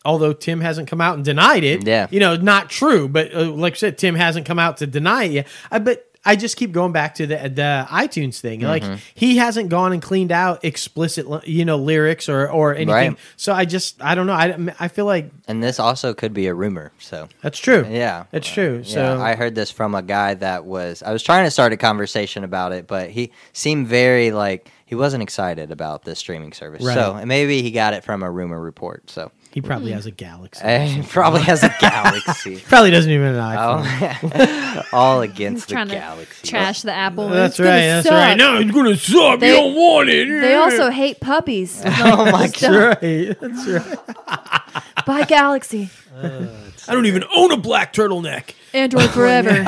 [0.07, 2.07] Although Tim hasn't come out and denied it, Yeah.
[2.11, 3.09] you know, not true.
[3.09, 5.47] But uh, like I said, Tim hasn't come out to deny it yet.
[5.71, 8.61] I but I just keep going back to the the iTunes thing.
[8.63, 8.97] Like Mm-hmm.
[9.15, 12.93] he hasn't gone and cleaned out explicit, you know, lyrics or or anything.
[13.13, 13.19] Right.
[13.37, 14.33] So I just I don't know.
[14.33, 16.91] I I feel like And this also could be a rumor.
[16.99, 17.87] So that's true.
[17.89, 18.83] Yeah, that's true.
[18.85, 21.01] Yeah, So I heard this from a guy that was.
[21.03, 24.97] I was trying to start a conversation about it, but he seemed very like he
[24.97, 26.83] wasn't excited about this streaming service.
[26.85, 26.95] Right.
[26.95, 29.11] So maybe he got it from a rumor report.
[29.11, 30.63] So He probably has a Galaxy.
[30.63, 32.59] Eh, probably has a galaxy.
[32.69, 34.77] Probably doesn't even have an iPhone.
[34.77, 36.47] Oh, all against the trying to galaxy.
[36.47, 37.31] trash the apple.
[37.31, 37.87] That's It's gonna right.
[37.87, 38.13] That's suck.
[38.13, 38.37] right.
[38.37, 39.41] No, it's gonna suck.
[39.41, 40.29] They- you don't want it.
[40.43, 41.83] They also hate puppies.
[41.87, 42.99] Oh my god!
[43.01, 43.41] That's right.
[43.41, 45.07] That's right.
[45.07, 45.89] Buy Galaxy.
[46.23, 48.51] I don't even own a black turtleneck.
[48.75, 49.65] Android forever.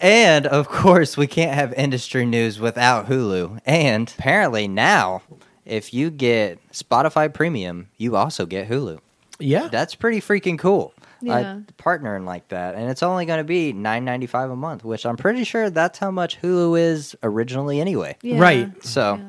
[0.00, 3.60] And of course, we can't have industry news without Hulu.
[3.64, 5.22] And apparently now,
[5.64, 8.98] if you get Spotify Premium, you also get Hulu.
[9.38, 9.68] Yeah.
[9.68, 10.94] That's pretty freaking cool.
[11.20, 11.36] Yeah.
[11.36, 14.84] Uh, partnering like that, and it's only going to be nine ninety five a month,
[14.84, 18.16] which I'm pretty sure that's how much Hulu is originally anyway.
[18.22, 18.40] Yeah.
[18.40, 18.84] Right.
[18.84, 19.20] So,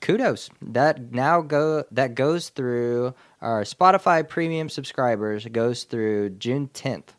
[0.00, 0.50] kudos.
[0.60, 5.46] That now go that goes through our Spotify Premium subscribers.
[5.46, 7.10] It goes through June 10th.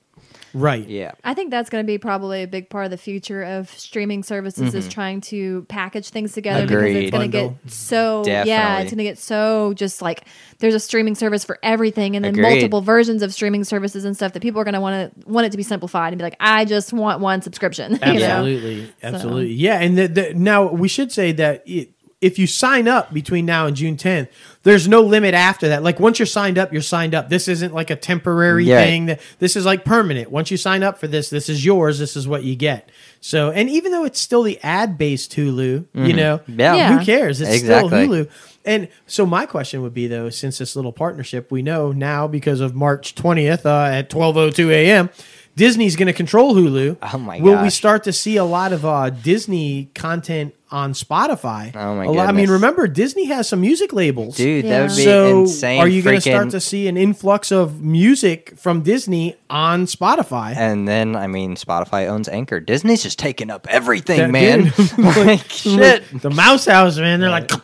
[0.54, 0.88] Right.
[0.88, 1.12] Yeah.
[1.24, 4.24] I think that's going to be probably a big part of the future of streaming
[4.24, 4.92] services is mm-hmm.
[4.92, 9.04] trying to package things together because it's going to get so yeah, it's going to
[9.04, 10.26] get so just like
[10.60, 12.50] there's a streaming service for everything and then Agreed.
[12.50, 15.46] multiple versions of streaming services and stuff that people are going to want to want
[15.46, 17.94] it to be simplified and be like I just want one subscription.
[18.06, 18.26] you know?
[18.26, 19.80] Absolutely, absolutely, yeah.
[19.80, 21.92] And the, the, now we should say that it,
[22.22, 24.28] if you sign up between now and June 10th,
[24.64, 25.84] there's no limit after that.
[25.84, 27.30] Like once you're signed up, you're signed up.
[27.30, 28.84] This isn't like a temporary Yeah.
[28.84, 29.06] thing.
[29.06, 30.30] That this is like permanent.
[30.30, 31.98] Once you sign up for this, this is yours.
[31.98, 32.90] This is what you get.
[33.22, 36.76] So, and even though it's still the ad based Hulu, you know, Yeah.
[36.76, 36.98] Yeah.
[37.00, 37.40] who cares?
[37.40, 37.90] It's Exactly.
[37.90, 38.30] still Hulu.
[38.66, 42.60] And so my question would be though, since this little partnership, we know now because
[42.60, 45.10] of March 20th uh, at 12:02 a.m.
[45.56, 46.98] Disney's going to control Hulu.
[47.02, 51.76] Oh my Will we start to see a lot of uh, Disney content on Spotify?
[51.76, 54.38] Oh my lot- I mean, remember Disney has some music labels.
[54.38, 54.70] Dude, Yeah.
[54.72, 55.80] that would be so insane.
[55.82, 60.56] are you going to start to see an influx of music from Disney on Spotify?
[60.56, 62.60] And then, I mean, Spotify owns Anchor.
[62.62, 64.72] Disney's just taking up everything, That- man.
[64.76, 66.04] dude, like, shit.
[66.22, 67.20] The Mouse House, man.
[67.20, 67.60] They're like, All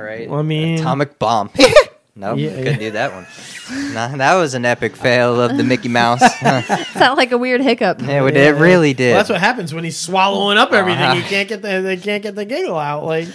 [0.00, 0.28] right.
[0.28, 1.50] I mean- Atomic Bomb.
[2.14, 2.78] nope, Yeah, couldn't yeah.
[2.78, 3.26] do that one.
[3.94, 6.20] Nah, that was an epic fail of the Mickey Mouse.
[6.40, 8.02] Sound like a weird hiccup.
[8.02, 9.10] it, would- it really did.
[9.10, 11.02] Well, that's what happens when he's swallowing up everything.
[11.02, 11.14] Uh-huh.
[11.20, 13.04] He can't get the they can't get the giggle out.
[13.04, 13.28] Like,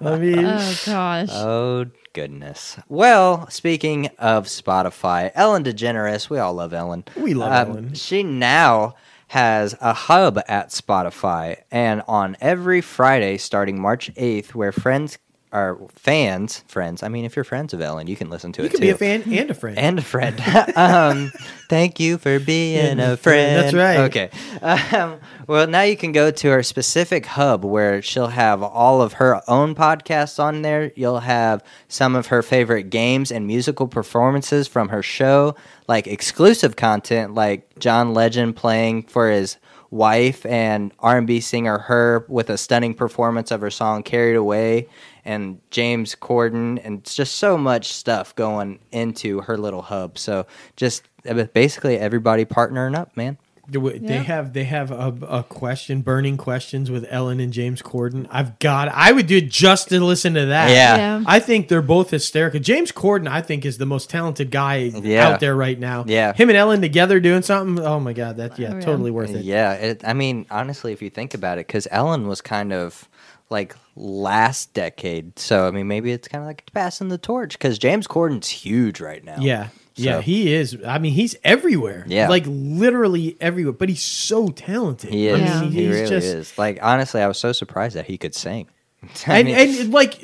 [0.00, 1.28] I mean, Oh gosh.
[1.32, 2.76] Oh goodness.
[2.88, 7.04] Well, speaking of Spotify, Ellen DeGeneres, we all love Ellen.
[7.16, 7.94] We love Um, Ellen.
[7.94, 8.94] She now
[9.28, 15.18] has a hub at Spotify, and on every Friday starting March eighth, where friends
[15.54, 17.04] are fans, friends.
[17.04, 18.78] I mean, if you're friends of Ellen, you can listen to you it too.
[18.78, 19.78] be a fan and a friend.
[19.78, 20.40] and a friend.
[20.76, 21.32] um,
[21.70, 23.56] thank you for being a friend.
[23.56, 23.98] that's right.
[24.00, 24.30] Okay.
[24.60, 29.14] Um, well, now you can go to her specific hub where she'll have all of
[29.14, 30.90] her own podcasts on there.
[30.96, 35.54] You'll have some of her favorite games and musical performances from her show,
[35.86, 39.56] like exclusive content, like John Legend playing for his
[39.94, 44.88] wife and R&B singer her with a stunning performance of her song "Carried Away."
[45.24, 50.18] And James Corden, and just so much stuff going into her little hub.
[50.18, 50.46] So
[50.76, 53.38] just uh, basically everybody partnering up, man.
[53.66, 54.22] They They Yeah.
[54.24, 58.26] have they have a, a question, burning questions with Ellen and James Corden.
[58.30, 58.88] I've got.
[58.88, 60.68] I would do it just to listen to that.
[60.68, 60.96] Yeah.
[60.96, 61.24] Yeah.
[61.26, 62.60] I think they're both hysterical.
[62.60, 65.28] James Corden, I think, is the most talented guy Yeah.
[65.30, 66.04] out there right now.
[66.06, 66.34] Yeah.
[66.34, 67.82] him and Ellen together doing something.
[67.82, 68.80] Oh my god, that yeah, Oh, yeah.
[68.80, 69.44] totally worth it.
[69.46, 73.08] Yeah, it, I mean, honestly, if you think about it, because Ellen was kind of
[73.50, 77.78] like last decade, so I mean, maybe it's kind of like passing the torch because
[77.78, 79.36] James Corden's huge right now.
[79.40, 79.68] Yeah.
[79.96, 80.76] Yeah, he is.
[80.84, 82.04] I mean, he's everywhere.
[82.08, 82.28] Yeah.
[82.28, 83.72] like literally everywhere.
[83.74, 85.10] But he's so talented.
[85.10, 85.62] he I mean, Yeah.
[85.62, 86.58] He he's really just, is.
[86.58, 88.66] Like honestly, I was so surprised that he could sing.
[89.28, 90.14] I and, mean- and like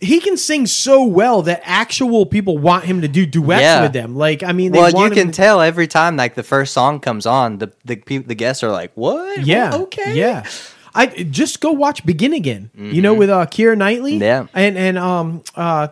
[0.00, 3.82] he can sing so well that actual people want him to do duets Yeah.
[3.82, 4.16] with them.
[4.16, 6.42] Like I mean, they well, you want him can to- tell every time like the
[6.42, 9.44] first song comes on, the the peop the guests are like, "What?
[9.44, 9.72] Yeah.
[9.74, 10.44] Oh, okay, Yeah.
[10.94, 12.70] I just go watch Begin Again.
[12.76, 14.14] You know, with uh Keira Knightley.
[14.14, 14.22] Mm-hmm.
[14.22, 14.46] Yeah.
[14.54, 15.88] And and um uh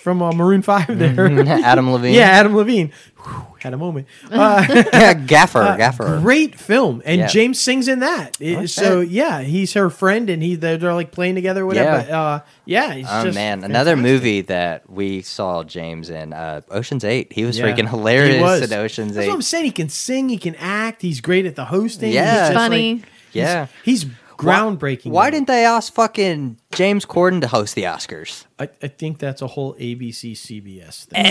[0.00, 1.26] from uh, Maroon Five there.
[1.46, 2.14] Adam Levine.
[2.14, 2.90] yeah, Adam Levine.
[3.22, 4.06] Whew, had a moment.
[4.30, 4.64] Uh,
[4.94, 6.20] yeah, Gaffer, uh, Gaffer.
[6.22, 7.26] Great film, and Yeah.
[7.26, 8.38] James sings in that.
[8.40, 8.66] Okay.
[8.66, 11.98] So yeah, he's her friend, and he they're, they're like playing together, or whatever.
[11.98, 12.02] Yeah.
[12.04, 16.62] But, uh, yeah, he's Oh just man, another movie that we saw James in, uh,
[16.70, 17.34] Ocean's Eight.
[17.34, 17.66] He was Yeah.
[17.66, 18.72] freaking hilarious He was.
[18.72, 19.28] in Ocean's That's Eight.
[19.28, 19.66] what I'm saying.
[19.66, 21.02] He can sing, he can act.
[21.02, 22.10] He's great at the hosting.
[22.12, 22.22] Yeah.
[22.30, 22.94] he's just, Funny.
[22.94, 23.04] like-
[23.34, 23.66] Yeah.
[23.84, 24.10] he's, he's
[24.40, 25.10] groundbreaking.
[25.10, 28.44] Why didn't they ask fucking James Corden to host the Oscars?
[28.58, 31.24] I, I think that's a whole ABC CBS thing.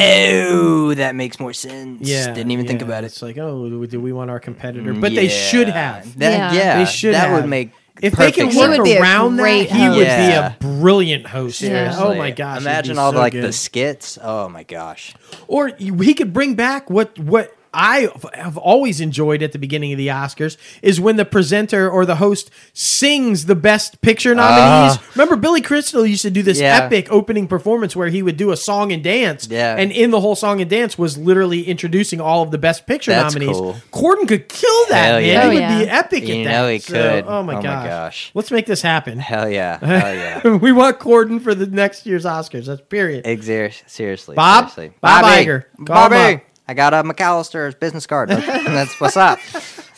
[0.50, 2.08] Oh, that makes more sense.
[2.08, 3.08] Yeah, didn't even think about it.
[3.08, 4.94] It's like, oh, do we want our competitor?
[4.94, 6.18] Mm, but they should have.
[6.20, 6.54] That, Yeah.
[6.54, 7.42] yeah, They should That have.
[7.42, 10.04] would make If they perfect can He work would around that, great he would be
[10.06, 11.62] a brilliant host.
[11.62, 11.96] Yeah.
[11.98, 12.62] Oh my gosh!
[12.62, 13.44] Imagine all so the, like good.
[13.44, 14.18] the skits.
[14.22, 15.14] Oh my gosh.
[15.48, 19.98] Or he could bring back what what I have always enjoyed at the beginning of
[19.98, 24.98] the Oscars is when the presenter or the host sings the best picture nominees.
[25.16, 26.64] Remember, Billy Crystal used to do this Ah.
[26.64, 26.78] Yeah.
[26.86, 29.48] epic opening performance where he would do a song and dance.
[29.50, 29.76] Yeah.
[29.78, 33.12] And in the whole song and dance was literally introducing all of the best picture
[33.12, 33.56] That's nominees.
[33.58, 33.76] cool.
[33.92, 35.26] Corden could kill that, Hell man.
[35.28, 35.42] yeah.
[35.42, 35.80] He Oh, would yeah.
[35.80, 36.52] be epic You at that.
[36.52, 37.26] know he So, could.
[37.28, 37.86] oh my Oh my gosh.
[37.88, 38.32] gosh.
[38.34, 39.20] Let's make this happen.
[39.20, 39.78] Hell yeah.
[39.86, 40.56] Hell yeah.
[40.58, 42.66] we want Corden for the next year's Oscars.
[42.66, 43.26] That's period.
[43.26, 44.36] Exer- seriously.
[44.36, 44.72] Bob?
[44.72, 44.98] seriously.
[45.02, 45.46] Bob Bobby.
[45.46, 45.64] Iger.
[45.86, 46.42] Call him Bobby.
[46.70, 46.72] Up.
[46.72, 48.30] I got a McAllister's business card.
[48.30, 49.40] That's what's up.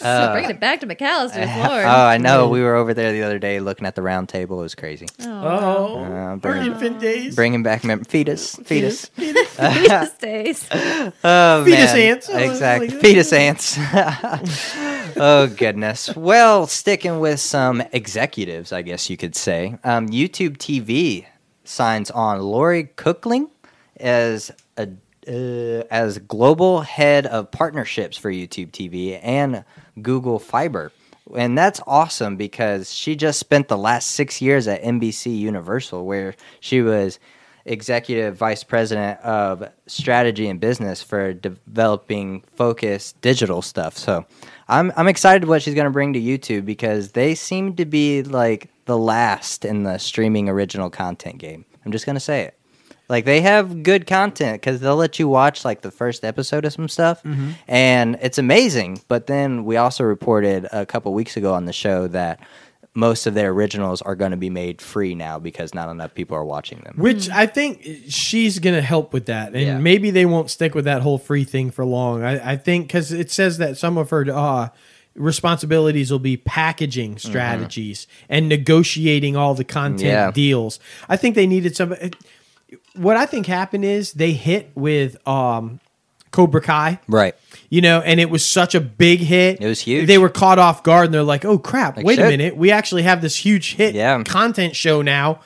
[0.02, 1.86] So bringing it back to McAllister's, Lord.
[1.86, 2.50] Oh, I know.
[2.50, 4.58] We were over there the other day looking at the round table.
[4.60, 5.06] It was crazy.
[5.20, 7.36] Oh, Uh, our bring- infant days.
[7.36, 8.56] Bringing back mem- fetus.
[8.64, 9.06] Fetus.
[9.10, 10.68] Fetus days.
[11.24, 11.98] Oh, Fetus man.
[12.14, 12.30] ants.
[12.32, 12.88] Oh, Exactly.
[12.88, 13.78] like- Fetus ants.
[15.18, 16.16] oh, goodness.
[16.16, 19.78] Well, sticking with some executives, I guess you could say.
[19.84, 21.28] Um, YouTube TV
[21.64, 23.50] signs on Lori Conkling
[24.00, 24.54] as a
[25.28, 29.64] uh, as global head of partnerships for YouTube TV and
[30.02, 30.92] Google Fiber.
[31.36, 36.36] And that's awesome because she just spent the last six years at NBC Universal, where
[36.60, 37.20] she was
[37.66, 43.98] executive vice president of strategy and business for developing focused digital stuff.
[43.98, 44.26] So
[44.68, 48.24] I'm I'm excited what she's going to bring to YouTube because they seem to be
[48.24, 51.66] like the last in the streaming original content game.
[51.86, 52.58] I'm just going to say it.
[53.12, 56.74] Like they have good content because they'll let you watch like the first episode of
[56.74, 57.22] some stuff,
[57.68, 59.02] and it's amazing.
[59.08, 62.40] But then we also reported a couple weeks ago on the show that
[62.94, 66.36] most of their originals are going to be made free now because not enough people
[66.36, 66.94] are watching them.
[66.98, 69.54] Which I think she's going to help with that.
[69.54, 69.78] And Yeah.
[69.80, 72.22] maybe they won't stick with that whole free thing for long.
[72.24, 74.70] I, I think because it says that some of her uh,
[75.16, 80.08] responsibilities will be packaging strategies and negotiating all the content Mm-hmm.
[80.08, 80.32] Yeah.
[80.32, 80.80] deals.
[81.08, 81.96] I think they needed some.
[82.96, 85.80] What I think happened is they hit with um,
[86.32, 87.00] Cobra Kai.
[87.08, 87.36] Right.
[87.70, 89.62] you know, and it was such a big hit.
[89.62, 90.08] It was huge.
[90.08, 91.98] They were caught off guard and they're like, "Oh crap!
[91.98, 94.22] Like, wait a minute, we actually have this huge hit Yeah.
[94.24, 95.42] content show now.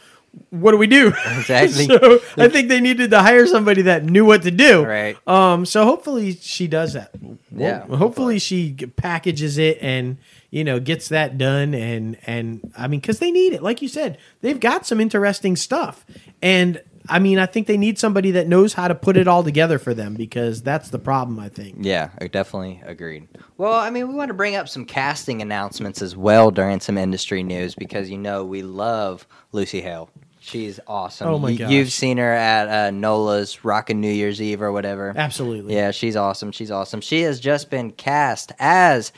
[0.50, 1.86] What do we do?" Exactly.
[1.86, 4.84] so I think they needed to hire somebody that knew what to do.
[4.86, 5.18] Right.
[5.28, 5.66] Um.
[5.66, 7.12] So hopefully she does that.
[7.56, 10.18] Yeah, Well, hopefully she packages it and
[10.52, 13.64] you know gets that done and and I mean because they need it.
[13.64, 16.06] Like you said, they've got some interesting stuff
[16.42, 16.82] and.
[17.10, 19.78] I mean, I think they need somebody that knows how to put it all together
[19.80, 21.40] for them because that's the problem.
[21.40, 21.78] I think.
[21.80, 23.28] Yeah, I definitely agreed.
[23.58, 26.98] Well, I mean, we want to bring up some casting announcements as well during some
[26.98, 30.10] industry news because you know we love Lucy Hale.
[30.40, 31.28] She's awesome.
[31.28, 31.72] Oh my You- gosh.
[31.72, 35.12] You've seen her at uh, Nola's Rockin' New Year's Eve or whatever.
[35.16, 35.74] Absolutely.
[35.76, 36.52] Yeah, she's awesome.
[36.52, 37.02] She's awesome.
[37.02, 39.12] She has just been cast as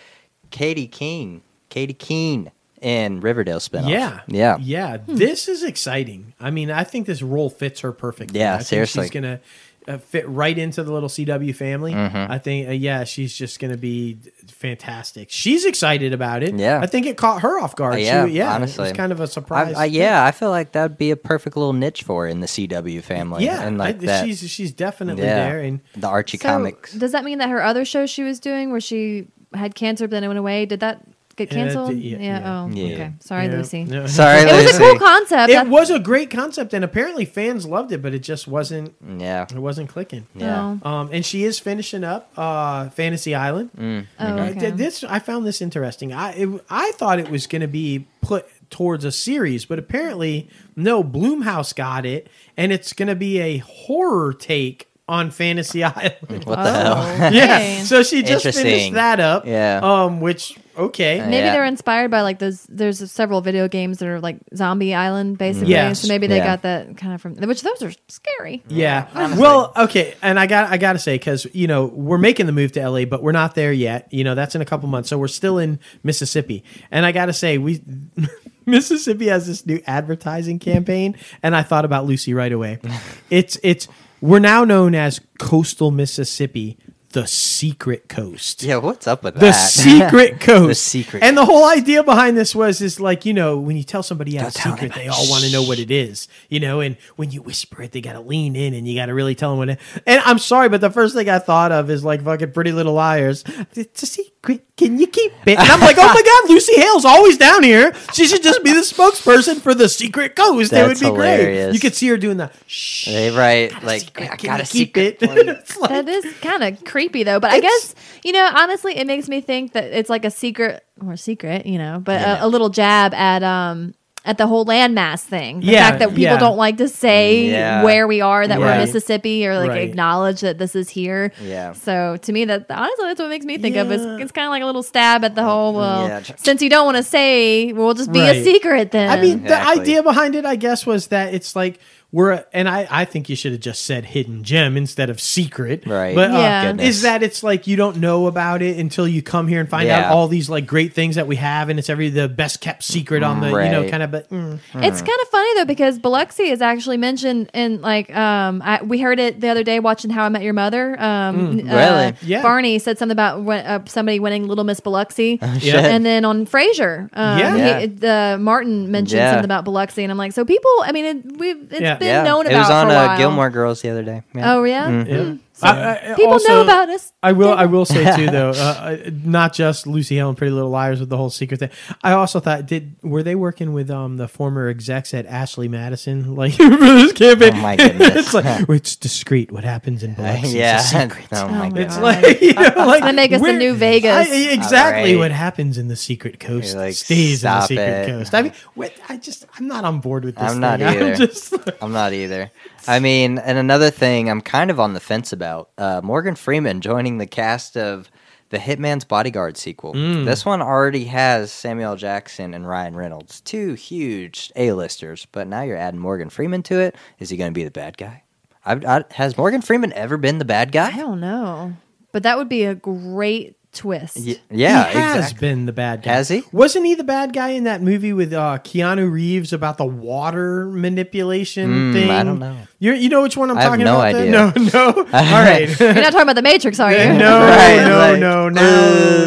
[0.52, 1.42] Katy Keene.
[1.70, 2.52] Katy Keene
[2.82, 3.90] in Riverdale spinoff.
[3.90, 4.22] Yeah.
[4.28, 4.58] Yeah.
[4.60, 4.98] Yeah.
[5.08, 6.34] This is exciting.
[6.40, 8.40] I mean, I think this role fits her perfectly.
[8.40, 9.04] Yeah, I think seriously.
[9.06, 9.40] She's going to
[9.88, 11.94] uh, fit right into the little CW family.
[11.94, 12.32] Mm-hmm.
[12.32, 14.18] I think, uh, yeah, she's just going to be
[14.48, 15.30] fantastic.
[15.32, 16.56] She's excited about it.
[16.56, 16.82] Yeah.
[16.82, 17.94] I think it caught her off guard.
[17.96, 18.54] Uh, She- yeah, yeah.
[18.56, 18.86] honestly.
[18.86, 19.76] It was kind of a surprise.
[19.76, 22.48] I, yeah, I feel like that'd be a perfect little niche for her in the
[22.48, 23.46] CW family.
[23.46, 23.62] Yeah.
[23.64, 24.26] and like I- that.
[24.26, 25.60] she's, she's definitely yeah, there.
[25.62, 26.94] And the Archie So, comics.
[26.94, 30.12] Does that mean that her other show she was doing, where she had cancer but
[30.12, 31.02] then it went away, did that
[31.38, 31.92] get canceled?
[31.92, 32.42] did- yeah, yeah.
[32.66, 32.94] Oh, Yeah.
[32.94, 33.12] okay.
[33.20, 33.52] Sorry, Yeah.
[33.58, 33.84] Lucy.
[33.86, 34.06] No.
[34.08, 34.76] Sorry, It was Lucy.
[34.76, 35.50] a cool concept.
[35.54, 38.94] It was a great concept, and apparently fans loved it, but it just wasn't.
[39.18, 40.26] Yeah, It wasn't clicking.
[40.36, 40.76] yeah.
[40.84, 43.70] Oh, Um, and she is finishing up uh, Fantasy Island.
[43.80, 44.06] Mm.
[44.20, 44.60] oh, Uh, okay.
[44.60, 46.12] th- This I found this interesting.
[46.12, 50.50] I it, I thought it was going to be put towards a series, but apparently
[50.76, 51.04] no.
[51.04, 52.28] Blumhouse got it,
[52.58, 56.44] and it's going to be a horror take on Fantasy Island.
[56.44, 56.98] What the hell?
[56.98, 57.82] Oh, yeah, okay.
[57.86, 59.46] so she just finished that up.
[59.48, 59.80] Yeah.
[59.82, 61.20] Um, which okay.
[61.20, 61.54] Uh, maybe Yeah.
[61.54, 62.64] they're inspired by like those.
[62.70, 65.40] There's several video games that are like Zombie Island, mm.
[65.40, 65.70] basically.
[65.72, 66.02] Yes.
[66.02, 66.46] So maybe they Yeah.
[66.46, 68.64] got that kind of from which those are scary.
[68.68, 69.08] Yeah.
[69.38, 72.52] Well, okay, and I got I got to say because you know we're making the
[72.52, 74.08] move to LA, but we're not there yet.
[74.12, 76.64] You know that's in a couple months, so we're still in Mississippi.
[76.92, 77.82] And I got to say we
[78.66, 82.80] Mississippi has this new advertising campaign, and I thought about Lucy right away.
[83.30, 83.88] it's it's
[84.22, 86.78] we're now known as Coastal Mississippi,
[87.22, 88.62] the secret coast.
[88.62, 89.40] Yeah, what's up with that?
[89.40, 89.54] The that?
[89.54, 90.68] secret coast.
[90.68, 93.84] The secret And the whole idea behind this was is like, you know, when you
[93.84, 95.90] tell somebody you have a Don't tell secret, they all want to know what it
[95.90, 96.28] is.
[96.50, 99.34] You know, and when you whisper it, they gotta lean in and you gotta really
[99.34, 102.04] tell them what it and I'm sorry, but the first thing I thought of is
[102.04, 103.44] like fucking pretty little liars.
[103.74, 104.64] It's a secret.
[104.78, 105.58] Can you keep it?
[105.58, 107.94] And I'm like, oh my god, Lucy Hale's always down here.
[108.14, 110.70] She should just be the spokesperson for the secret coast.
[110.72, 111.40] that would That's be great.
[111.40, 111.74] hilarious.
[111.74, 113.08] You could see her doing the shh.
[113.36, 114.30] Right, like secret.
[114.32, 115.24] I got you a keep secret.
[115.24, 115.48] it?
[115.58, 117.40] It's like- That is kind of creepy though.
[117.40, 120.84] But I guess you know, honestly, it makes me think that it's like a secret
[121.06, 122.44] or secret, you know, but Yeah.
[122.44, 123.94] a, a little jab at um
[124.26, 125.62] at the whole landmass thing.
[125.62, 126.38] The Yeah, fact that people yeah.
[126.38, 129.88] don't like to say where we are, that we're Mississippi, or like Right.
[129.90, 131.32] acknowledge that this is here.
[131.42, 131.72] Yeah.
[131.72, 133.90] So to me, that honestly, that's what makes me think of.
[133.90, 135.74] It's, it's kind of like a little stab at the whole.
[135.74, 136.22] Well, Yeah.
[136.36, 138.36] since you don't want to say, we'll just be Right.
[138.36, 139.10] a secret then.
[139.10, 141.80] I mean, the idea behind it, I guess, was that it's like
[142.12, 145.86] we're, and I, I think you should have just said hidden gem instead of secret.
[145.86, 146.16] Right.
[146.16, 146.66] But uh, Yeah.
[146.68, 146.88] Goodness.
[146.88, 149.90] is that it's like you don't know about it until you come here and find
[149.90, 152.84] out all these like great things that we have, and it's every the best kept
[152.84, 154.12] secret on the, you know, kind of.
[154.12, 154.58] But mm.
[154.76, 159.00] It's kind of funny though because Biloxi is actually mentioned in like um I, we
[159.02, 161.00] heard it the other day watching How I Met Your Mother.
[161.02, 162.16] Um, uh, Really?
[162.22, 162.42] Yeah.
[162.42, 165.40] Barney said something about when, uh, somebody winning Little Miss Biloxi.
[165.60, 165.76] Shit.
[165.76, 167.56] And then on Frasier, um, Yeah.
[167.56, 167.80] Yeah.
[167.82, 169.32] he, the Martin mentioned Yeah.
[169.32, 171.97] something about Biloxi, and I'm like, so people, I mean, it, we've it's Yeah.
[172.00, 172.24] Been yeah.
[172.24, 173.18] known it was on for a uh.
[173.18, 174.24] Gilmore Girls the other day.
[174.34, 174.54] Yeah.
[174.54, 175.36] Oh yeah, Yeah.
[175.60, 175.66] Hmm.
[175.66, 177.12] I- I- people also- know about us.
[177.24, 177.52] I will.
[177.54, 181.10] I will say too, though, uh, not just Lucy Hale and Pretty Little Liars with
[181.10, 181.70] the whole secret thing.
[182.04, 186.36] I also thought, did were they working with um the former execs at Ashley Madison,
[186.42, 187.54] like for this campaign?
[187.56, 188.16] Oh, my goodness.
[188.16, 189.52] it's like it's discreet.
[189.52, 190.78] What happens in Biloxi is a yeah.
[190.78, 191.28] secret.
[191.32, 191.78] oh my my god.
[191.80, 194.30] It's like, you know, like gonna make us the new Vegas.
[194.30, 195.30] I- exactly All right.
[195.30, 198.08] what happens in the secret coast like, stays in the secret it.
[198.08, 198.34] coast.
[198.36, 200.52] I mean, wait, I just I'm not on board with this.
[200.52, 201.12] I'm not either.
[201.14, 202.52] I'm just I'm not either.
[202.90, 205.47] I mean, and another thing I'm kind of on the fence about
[205.78, 208.10] uh, Morgan Freeman joining the cast of
[208.50, 209.94] the Hitman's Bodyguard sequel.
[209.94, 210.26] Mm.
[210.26, 215.78] This one already has Samuel Jackson and Ryan Reynolds, two huge A-listers, but now you're
[215.78, 216.96] adding Morgan Freeman to it.
[217.20, 218.24] Is he going to be the bad guy?
[218.66, 220.94] I, I, has Morgan Freeman ever been the bad guy?
[220.94, 221.74] I don't know,
[222.12, 224.18] but that would be a great twist.
[224.18, 225.48] Y- yeah, he has exactly.
[225.48, 226.14] been the bad guy.
[226.14, 226.44] Has he?
[226.52, 230.66] Wasn't he the bad guy in that movie with uh, Keanu Reeves about the water
[230.66, 232.10] manipulation Mm, thing?
[232.12, 232.58] I don't know.
[232.80, 234.14] You you know which one I'm I have talking no about?
[234.14, 234.22] there?
[234.24, 234.32] idea.
[234.74, 235.08] No, no.
[235.14, 235.68] All right.
[235.80, 236.98] You're not talking about the Matrix, are you?
[237.14, 238.50] no, Right, no, like, no.
[238.50, 238.62] Now,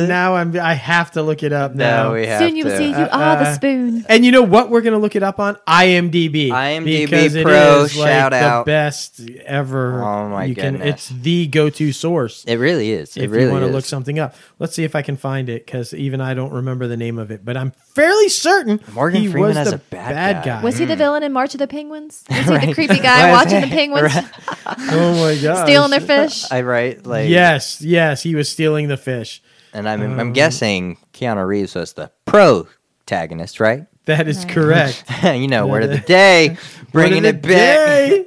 [0.03, 0.57] uh, now I'm.
[0.59, 2.09] I have to look it up now.
[2.09, 2.77] No, we have Soon you will to.
[2.79, 4.05] see you Uh, are the uh, spoon.
[4.09, 4.71] And you know what?
[4.71, 6.49] We're gonna look it up on IMDb.
[6.51, 8.67] IMDb because it Pro, is, like, shout the out.
[8.67, 10.03] best ever.
[10.03, 11.11] Oh, my you can, goodness.
[11.11, 13.17] It's the go-to source It really is.
[13.17, 14.35] It if really you want to look something up.
[14.59, 17.31] Let's see if I can find it because even I don't remember the name of
[17.31, 20.63] it, but I'm fairly certain Morgan he Freeman was as the a bad guy.
[20.63, 22.25] Was he the villain in March of the Penguins?
[22.31, 23.33] Was he the creepy guy Right.
[23.33, 24.25] watching the penguins Right.
[24.93, 26.51] oh my god, stealing their fish?
[26.51, 29.43] I write like Yes, yes, he was stealing the fish.
[29.73, 33.87] And I'm, Um, I'm guessing Keanu Reeves was the protagonist, right?
[34.07, 34.49] That is Right.
[34.55, 35.05] correct.
[35.25, 36.57] you know, word of the day,
[36.93, 38.27] bringing it back.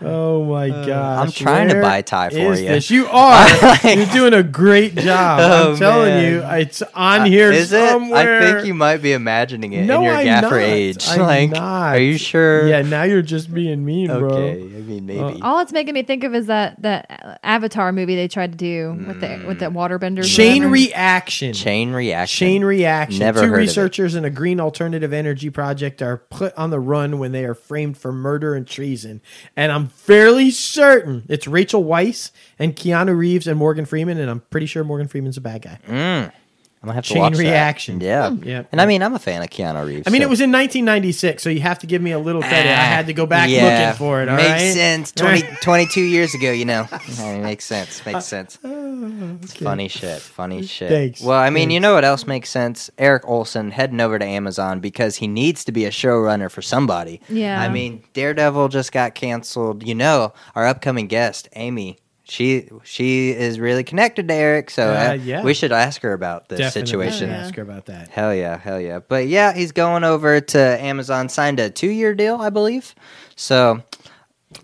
[0.00, 0.06] Day.
[0.06, 1.18] Oh my uh, gosh!
[1.18, 2.68] Uh, I'm trying to where buy tie for is you.
[2.68, 2.90] This?
[2.90, 3.48] You are.
[3.84, 5.40] You're doing a great job.
[5.40, 6.32] Oh, I'm telling man.
[6.32, 7.88] you, it's on uh, here Is it?
[7.88, 8.42] somewhere.
[8.42, 10.62] I think you might be imagining it No, in your I'm gaffer not.
[10.62, 11.08] age.
[11.08, 11.96] I'm like, not.
[11.96, 12.68] are you sure?
[12.68, 14.28] Yeah, now you're just being mean, bro.
[14.28, 14.60] Okay.
[14.60, 15.42] I mean, uh, maybe.
[15.42, 19.04] All it's making me think of is that that Avatar movie they tried to do
[19.06, 19.74] with the with the mm.
[19.74, 20.20] waterbenders.
[20.20, 20.72] or Chain whatever.
[20.72, 21.52] reaction.
[21.52, 22.46] Chain reaction.
[22.46, 23.18] Chain reaction.
[23.20, 27.18] Never Two heard researchers in a green alternative energy project are put on the run
[27.18, 29.20] when they are framed for murder and treason.
[29.56, 34.40] And I'm fairly certain it's Rachel Weisz and Keanu Reeves and Morgan Freeman, and I'm
[34.50, 35.78] pretty sure Morgan Freeman's a bad guy.
[35.86, 36.32] Mm.
[36.80, 37.38] I'm gonna have to Chain watch that.
[37.38, 38.00] reaction.
[38.00, 38.30] Yeah.
[38.42, 38.62] Yeah.
[38.70, 40.06] And I mean, I'm a fan of Keanu Reeves.
[40.06, 42.40] I mean, so- it was in 1996, so you have to give me a little
[42.40, 42.70] credit.
[42.70, 44.28] I ah, had to go back yeah, looking for it.
[44.28, 44.72] All makes right?
[44.74, 45.10] sense.
[45.16, 46.86] 20, 22 years ago, you know.
[46.92, 48.04] I mean, makes sense.
[48.06, 48.58] Makes uh, sense.
[48.62, 50.20] Oh, it's funny shit.
[50.20, 50.90] Funny shit.
[50.90, 52.90] Thanks, Well, I mean, you know what else makes sense?
[52.96, 57.20] Erik Oleson heading over to Amazon because he needs to be a showrunner for somebody.
[57.28, 57.60] Yeah.
[57.60, 59.84] I mean, Daredevil just got canceled.
[59.84, 61.98] You know, our upcoming guest, Amy.
[62.28, 65.42] She she is really connected to Eric, so Uh, uh, yeah.
[65.42, 67.30] we should ask her about this Definitely situation.
[67.30, 67.36] Yeah.
[67.38, 68.08] Ask her about that.
[68.08, 68.98] Hell yeah, hell yeah.
[69.00, 72.94] But yeah, he's going over to Amazon, signed a two year deal, I believe.
[73.34, 73.82] So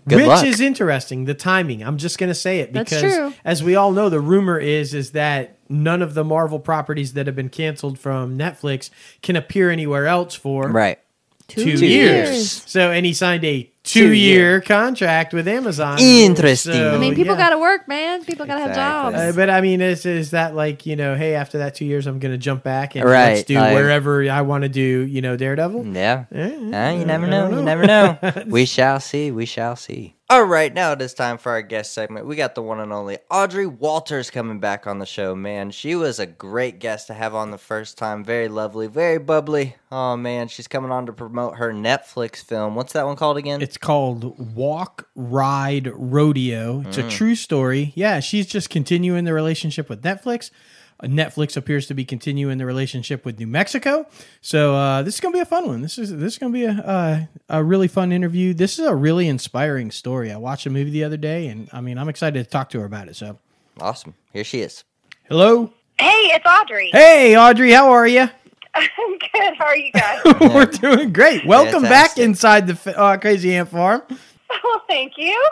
[0.07, 0.45] good Which luck.
[0.45, 1.81] is interesting, the timing.
[1.83, 5.11] I'm just going to say it because as we all know, the rumor is is
[5.11, 8.91] that none of the Marvel properties that have been canceled from Netflix
[9.23, 10.99] can appear anywhere else for right.
[11.47, 12.29] two, Two years.
[12.29, 12.51] years.
[12.67, 15.99] So and he signed a Two 2-year contract with Amazon.
[15.99, 16.73] Interesting.
[16.73, 17.41] So, I mean, people yeah.
[17.43, 18.23] got to work, man.
[18.25, 18.81] People got to Exactly.
[18.81, 19.35] have Uh, jobs.
[19.35, 22.19] but I mean, is is that like you know, hey, after that two years, I'm
[22.19, 25.21] going to jump back and Right, let's do I- wherever I want to do, you
[25.21, 25.85] know, Daredevil.
[25.87, 26.25] Yeah.
[26.33, 27.49] Eh, Uh, you never I know.
[27.49, 28.17] You never know.
[28.47, 29.31] we shall see.
[29.31, 30.13] We shall see.
[30.27, 32.25] All right, now it is time for our guest segment.
[32.25, 35.69] We got the one and only Audrey Walters coming back on the show, man.
[35.69, 38.23] She was a great guest to have on the first time.
[38.23, 39.75] Very lovely, very bubbly.
[39.91, 40.47] Oh, man.
[40.47, 42.73] She's coming on to promote her Netflix film.
[42.73, 43.61] What's that one called again?
[43.61, 46.81] It's called Walk Ride Rodeo.
[46.87, 47.07] It's Mm.
[47.07, 47.91] a true story.
[47.95, 50.51] Yeah, she's just continuing the relationship with Netflix.
[50.99, 54.07] Uh, Netflix appears to be continuing the relationship with New Mexico.
[54.41, 55.81] So uh, this is gonna be a fun one.
[55.81, 57.19] This is this is gonna be a uh,
[57.49, 58.53] a really fun interview.
[58.53, 60.31] This is a really inspiring story.
[60.31, 62.79] I watched a movie the other day, and I mean I'm excited to talk to
[62.79, 63.15] her about it.
[63.17, 63.39] So
[63.81, 64.13] awesome.
[64.31, 64.83] Here she is.
[65.27, 66.89] hello, Hey, it's Audrey.
[66.93, 68.29] hey Audrey, how are you?
[68.75, 69.55] I'm good.
[69.57, 70.21] How are you guys?
[70.41, 71.45] We're doing great.
[71.45, 74.03] Welcome back inside the uh, Crazy Ant Farm.
[74.09, 75.49] well, thank you.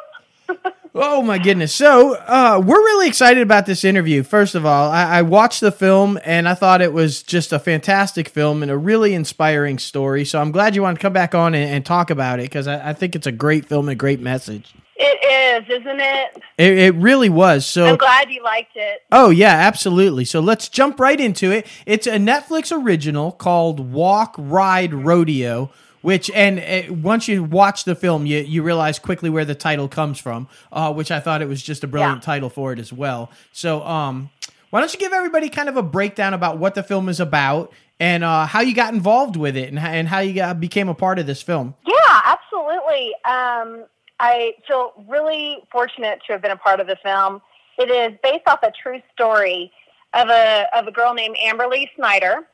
[0.93, 1.73] Oh my goodness!
[1.73, 4.21] So uh, we're really excited about this interview.
[4.21, 7.57] First of all, I-, I watched the film and I thought it was just a
[7.57, 10.25] fantastic film and a really inspiring story.
[10.25, 12.67] So I'm glad you want to come back on and, and talk about it because
[12.67, 14.73] I-, I think it's a great film and a great message.
[15.05, 16.43] It is, isn't it?
[16.57, 17.65] It, it really was.
[17.65, 19.01] So I'm glad you liked it.
[19.11, 20.23] Oh yeah, absolutely.
[20.25, 21.67] So let's jump right into it.
[21.85, 27.95] It's a Netflix original called Walk Ride Rodeo, which and uh, once you watch the
[27.95, 31.47] film, you you realize quickly where the title comes from, uh, which I thought it
[31.49, 32.25] was just a brilliant Yeah.
[32.25, 33.29] title for it as well.
[33.51, 34.29] So um,
[34.69, 37.73] why don't you give everybody kind of a breakdown about what the film is about
[37.99, 40.87] and uh, how you got involved with it and how, and how you got, became
[40.89, 41.75] a part of this film?
[41.85, 43.13] Yeah, absolutely.
[43.25, 43.85] Um,
[44.19, 47.41] I feel really fortunate to have been a part of the film.
[47.77, 49.71] It is based off a true story
[50.13, 52.47] of a of a girl named Amberly Snyder,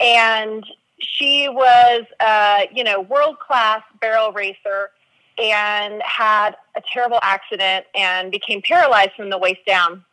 [0.00, 0.64] and
[0.98, 4.90] she was, uh, you know, world class barrel racer,
[5.38, 10.04] and had a terrible accident and became paralyzed from the waist down.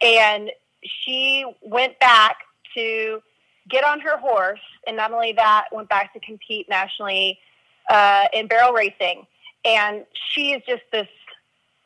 [0.00, 0.50] And
[0.82, 2.38] she went back
[2.74, 3.22] to
[3.68, 7.38] get on her horse, and not only that, went back to compete nationally
[7.88, 9.26] uh, in barrel racing.
[9.64, 11.08] And she is just this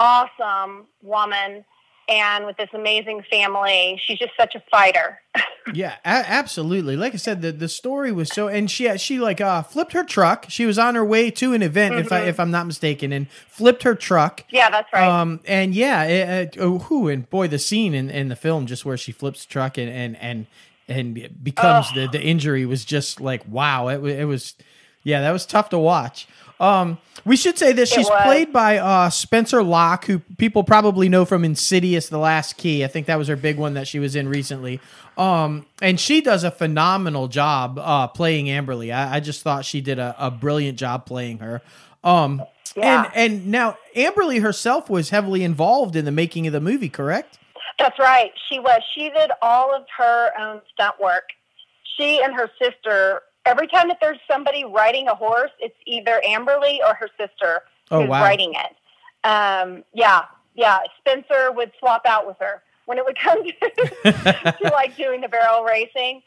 [0.00, 1.64] awesome woman
[2.08, 4.00] and with this amazing family.
[4.04, 5.20] She's just such a fighter.
[5.74, 6.96] Yeah, a- absolutely.
[6.96, 10.04] Like I said, the, the story was so, and she she like uh flipped her
[10.04, 10.46] truck.
[10.48, 13.28] She was on her way to an event, if I if I'm not mistaken, and
[13.48, 14.44] flipped her truck.
[14.50, 15.08] yeah, that's right.
[15.08, 18.66] Um and yeah, it, uh, oh, who and boy, the scene in, in the film
[18.66, 20.46] just where she flips the truck and and and
[20.86, 23.88] and it becomes the the injury was just like wow.
[23.88, 24.54] It it was
[25.02, 26.28] yeah, that was tough to watch.
[26.58, 27.92] Um, we should say this.
[27.92, 28.22] It She's was.
[28.22, 32.84] played by uh, Spencer Locke, who people probably know from Insidious: The Last Key.
[32.84, 34.80] I think that was her big one that she was in recently.
[35.18, 38.94] Um, and she does a phenomenal job uh, playing Amberly.
[38.94, 41.62] I, I just thought she did a, a brilliant job playing her.
[42.04, 42.42] Um,
[42.76, 43.10] Yeah.
[43.14, 47.38] and and now Amberly herself was heavily involved in the making of the movie, correct?
[47.78, 48.30] That's right.
[48.48, 48.80] She was.
[48.94, 51.24] She did all of her own stunt work.
[51.98, 53.22] She and her sister.
[53.46, 58.00] Every time that there's somebody riding a horse, it's either Amberly or her sister Oh,
[58.00, 58.22] who's wow.
[58.22, 59.26] riding it.
[59.26, 60.22] Um, yeah,
[60.54, 60.78] yeah.
[60.98, 63.52] Spencer would swap out with her when it would come to,
[64.62, 66.22] to like doing the barrel racing.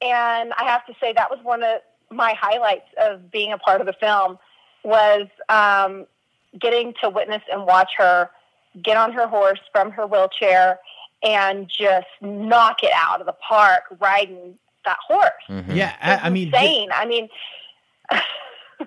[0.00, 3.80] And I have to say that was one of my highlights of being a part
[3.80, 4.38] of the film
[4.84, 6.06] was um,
[6.58, 8.30] getting to witness and watch her
[8.82, 10.78] get on her horse from her wheelchair
[11.22, 15.30] and just knock it out of the park riding that horse.
[15.48, 15.74] Mhm.
[15.76, 16.88] Yeah, I, I mean, insane.
[16.94, 17.28] I mean,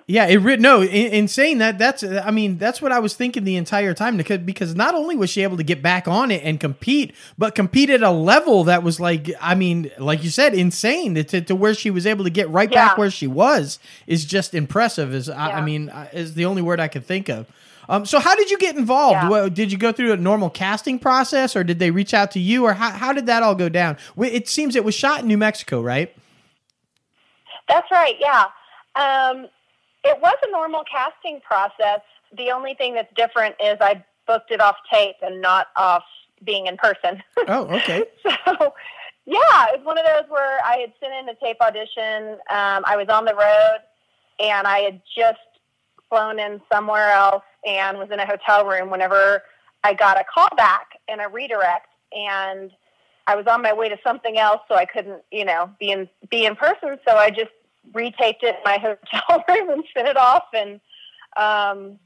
[0.08, 1.58] Yeah, it re- no, in, insane.
[1.58, 4.92] That that's I mean that's what I was thinking the entire time because because not
[4.94, 8.10] only was she able to get back on it and compete, but compete at a
[8.10, 12.06] level that was like I mean, like you said, insane to, to where she was
[12.06, 13.78] able to get right back where she was
[14.08, 15.14] is just impressive.
[15.14, 17.46] Is I, I mean uh, is the only word I could think of.
[17.88, 19.14] Um, so how did you get involved?
[19.14, 19.28] Yeah.
[19.28, 22.40] Well, did you go through a normal casting process, or did they reach out to
[22.40, 23.96] you, or how how did that all go down?
[24.18, 26.14] It seems it was shot in New Mexico, right?
[27.68, 28.16] That's right.
[28.20, 28.44] Yeah.
[28.96, 29.48] Um,
[30.04, 32.00] it was a normal casting process.
[32.36, 36.04] The only thing that's different is I booked it off tape and not off
[36.44, 37.22] being in person.
[37.48, 38.04] Oh, okay.
[38.22, 38.74] so,
[39.26, 42.38] yeah, it was one of those where I had sent in a tape audition.
[42.50, 43.78] Um, I was on the road
[44.40, 45.38] and I had just
[46.08, 49.42] flown in somewhere else and was in a hotel room whenever
[49.82, 52.70] I got a call back and a redirect and
[53.26, 56.08] I was on my way to something else so I couldn't, you know, be in
[56.30, 56.98] be in person.
[57.06, 57.50] So I just
[57.92, 58.78] retaped it in my
[59.12, 60.80] hotel room and sent it off and
[61.36, 61.98] um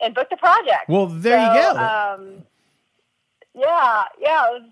[0.00, 0.88] and booked the project.
[0.88, 1.78] Well, there you go.
[1.78, 2.44] Um,
[3.54, 4.68] yeah, yeah, it was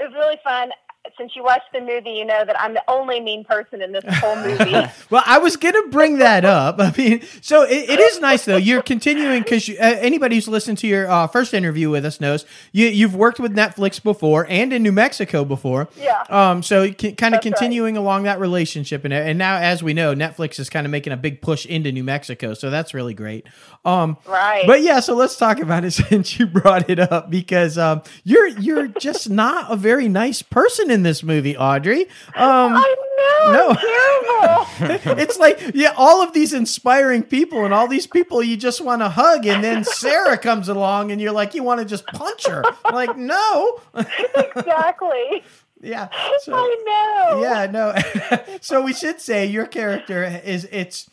[0.00, 0.70] it was really fun.
[1.18, 4.04] Since you watched the movie, you know that I'm the only mean person in this
[4.06, 4.74] whole movie.
[5.10, 6.76] Well, I was gonna bring that up.
[6.80, 8.56] I mean, so it, it is nice though.
[8.56, 12.44] You're continuing because uh, anybody who's listened to your uh, first interview with us knows
[12.72, 15.88] you you've worked with Netflix before and in New Mexico before.
[15.96, 16.24] Yeah.
[16.28, 16.62] Um.
[16.62, 17.42] So kind of That's right.
[17.42, 21.12] continuing along that relationship, and and now as we know, Netflix is kind of making
[21.12, 22.54] a big push into New Mexico.
[22.54, 23.46] So that's really great.
[23.84, 24.16] Um.
[24.26, 24.64] right.
[24.66, 28.48] But yeah, so let's talk about it since you brought it up because um, you're
[28.48, 32.02] you're just not a very nice person in this movie, Audrey.
[32.34, 33.52] Um, I know.
[33.52, 33.74] no.
[33.74, 35.18] Terrible.
[35.20, 39.02] it's like yeah, all of these inspiring people and all these people you just want
[39.02, 42.46] to hug, and then Sarah comes along and you're like you want to just punch
[42.46, 42.64] her.
[42.90, 45.42] like no, exactly.
[45.82, 46.08] yeah.
[46.42, 47.42] So I know.
[47.42, 48.56] yeah, no.
[48.60, 51.10] so we should say your character is it's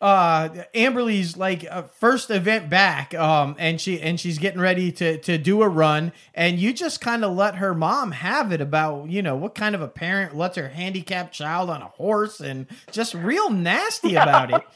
[0.00, 5.18] uh Amberly's like uh, first event back um and she and she's getting ready to
[5.18, 9.08] to do a run and you just kind of let her mom have it about
[9.08, 12.66] you know what kind of a parent lets her handicapped child on a horse and
[12.90, 14.62] just real nasty about it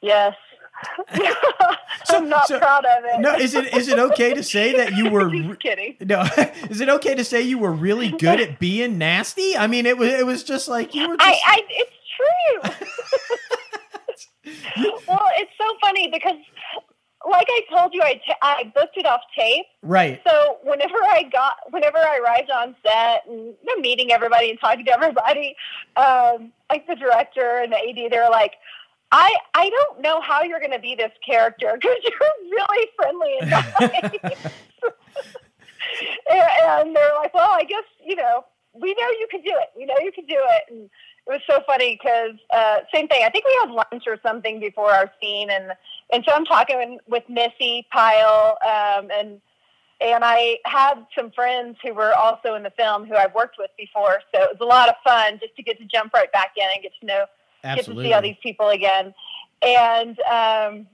[0.00, 0.34] Yes.
[2.10, 3.20] I'm not so- proud of it.
[3.20, 5.96] no is it is it okay to say that you were re- kidding.
[6.00, 6.22] no
[6.70, 9.98] is it okay to say you were really good at being nasty i mean it
[9.98, 12.70] was it was just like you were just I, I, it's true.
[15.06, 16.36] well, it's so funny because,
[17.28, 19.66] like I told you, I, t- I booked it off tape.
[19.82, 24.50] right So whenever I got, whenever I arrived on set and you know, meeting everybody
[24.50, 25.54] and talking to everybody,
[25.96, 28.54] um, like the director and the AD, they were like,
[29.12, 32.12] "I, I don't know how you're going to be this character because you're
[32.50, 33.74] really friendly and nice."
[36.30, 39.68] and, and they're like, "Well, I guess you know, we know you can do it.
[39.76, 40.90] We know you can do it." And
[41.28, 43.22] it was so funny because uh, same thing.
[43.24, 45.72] I think we had lunch or something before our scene, and
[46.12, 49.40] and so I'm talking with Missy Pyle, um, and
[50.00, 53.70] and I had some friends who were also in the film who I've worked with
[53.76, 54.20] before.
[54.34, 56.66] So it was a lot of fun just to get to jump right back in
[56.74, 57.24] and get to know,
[57.62, 59.12] get to see all these people again.
[59.60, 60.86] And um,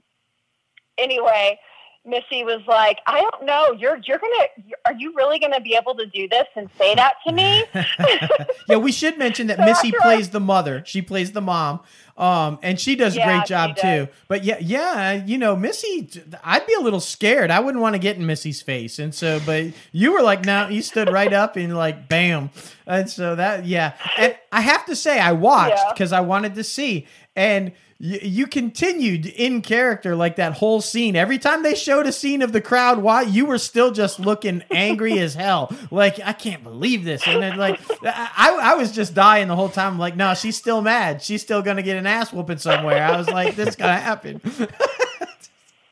[0.97, 1.59] anyway,
[2.05, 3.71] Missy was like, "I don't know.
[3.77, 4.47] You're you're gonna.
[4.85, 7.63] Are you really gonna be able to do this and say that to me?"
[8.69, 10.83] yeah, we should mention that So Missy after I- plays the mother.
[10.85, 11.79] She plays the mom.
[12.17, 14.07] Um, and she does a great job too.
[14.29, 16.09] But yeah, yeah, you know, Missy,
[16.45, 17.51] I'd be a little scared.
[17.51, 18.99] I wouldn't want to get in Missy's face.
[18.99, 22.51] And so, but you were like, no, you stood right up and like, bam.
[22.87, 23.95] And so that, yeah.
[24.17, 25.91] And I have to say, I watched Yeah.
[25.91, 27.05] because I wanted to see.
[27.35, 27.73] And
[28.05, 31.15] you, you continued in character like that whole scene.
[31.15, 34.63] Every time they showed a scene of the crowd, why you were still just looking
[34.71, 35.73] angry as hell.
[35.91, 39.69] Like I can't believe this, and then like I, I was just dying the whole
[39.69, 39.97] time.
[39.97, 41.21] Like no, she's still mad.
[41.21, 43.03] She's still gonna get an ass whooping somewhere.
[43.03, 44.41] I was like, this is gonna happen.
[44.45, 44.71] exactly.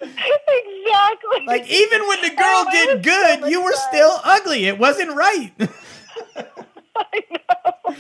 [1.45, 3.81] Like even when the girl Oh, did was so good, you were fun.
[3.89, 4.65] still ugly.
[4.65, 5.51] It wasn't right.
[6.95, 7.95] I know.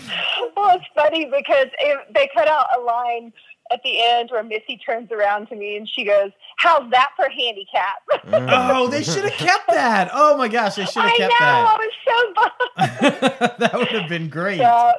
[0.55, 3.33] Well, it's funny because it, they cut out a line
[3.71, 7.27] at the end where Missy turns around to me and she goes, "How's that for
[7.29, 8.03] handicap?"
[8.49, 10.09] oh, they should have kept that.
[10.13, 11.27] Oh my gosh, they should I have know.
[11.29, 11.67] kept I know.
[11.67, 13.31] I was so bummed.
[13.39, 13.59] that.
[13.59, 14.59] that would have been great.
[14.59, 14.91] Yeah,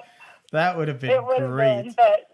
[0.52, 1.82] That would have been it would have great.
[1.84, 2.28] been, but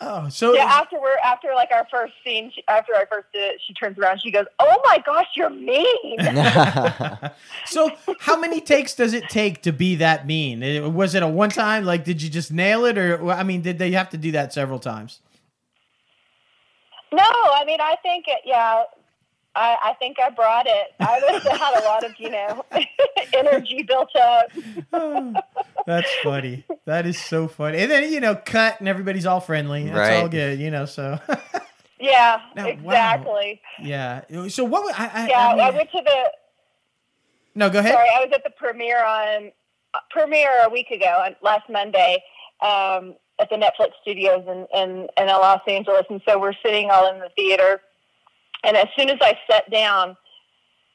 [0.00, 0.64] Oh, so yeah.
[0.64, 3.96] After we're after like our first scene, she, after I first did it, she turns
[3.96, 6.18] around, she goes, "Oh my gosh, you're mean."
[7.66, 10.62] So, how many takes does it take to be that mean?
[10.62, 11.84] Eh, Was it a one time?
[11.84, 14.52] Like, did you just nail it, or I mean, did they have to do that
[14.52, 15.20] several times?
[17.16, 17.22] No,
[17.54, 18.40] I mean, I think it.
[18.44, 18.84] Yeah,
[19.56, 20.88] I, I think I brought it.
[21.00, 22.64] I was had a lot of you know
[23.32, 24.50] energy built up.
[25.86, 26.64] That's funny.
[26.86, 27.78] That is so funny.
[27.78, 29.88] And then you know, cut and everybody's all friendly.
[29.88, 30.58] That's all good.
[30.58, 31.18] You know, so
[32.00, 32.70] Yeah, Now, wow.
[32.70, 33.60] exactly.
[33.80, 34.22] yeah.
[34.48, 34.84] So what?
[34.84, 36.32] would- I, I, Yeah, I I, went to the.
[37.54, 37.92] no, go ahead.
[37.94, 39.52] Sorry, I was at the premiere on
[39.94, 42.22] uh, premiere a week ago, on last Monday,
[42.60, 47.12] um, at the Netflix studios in, in in Los Angeles, and so we're sitting all
[47.12, 47.80] in the theater.
[48.62, 50.16] And as soon as I sat down,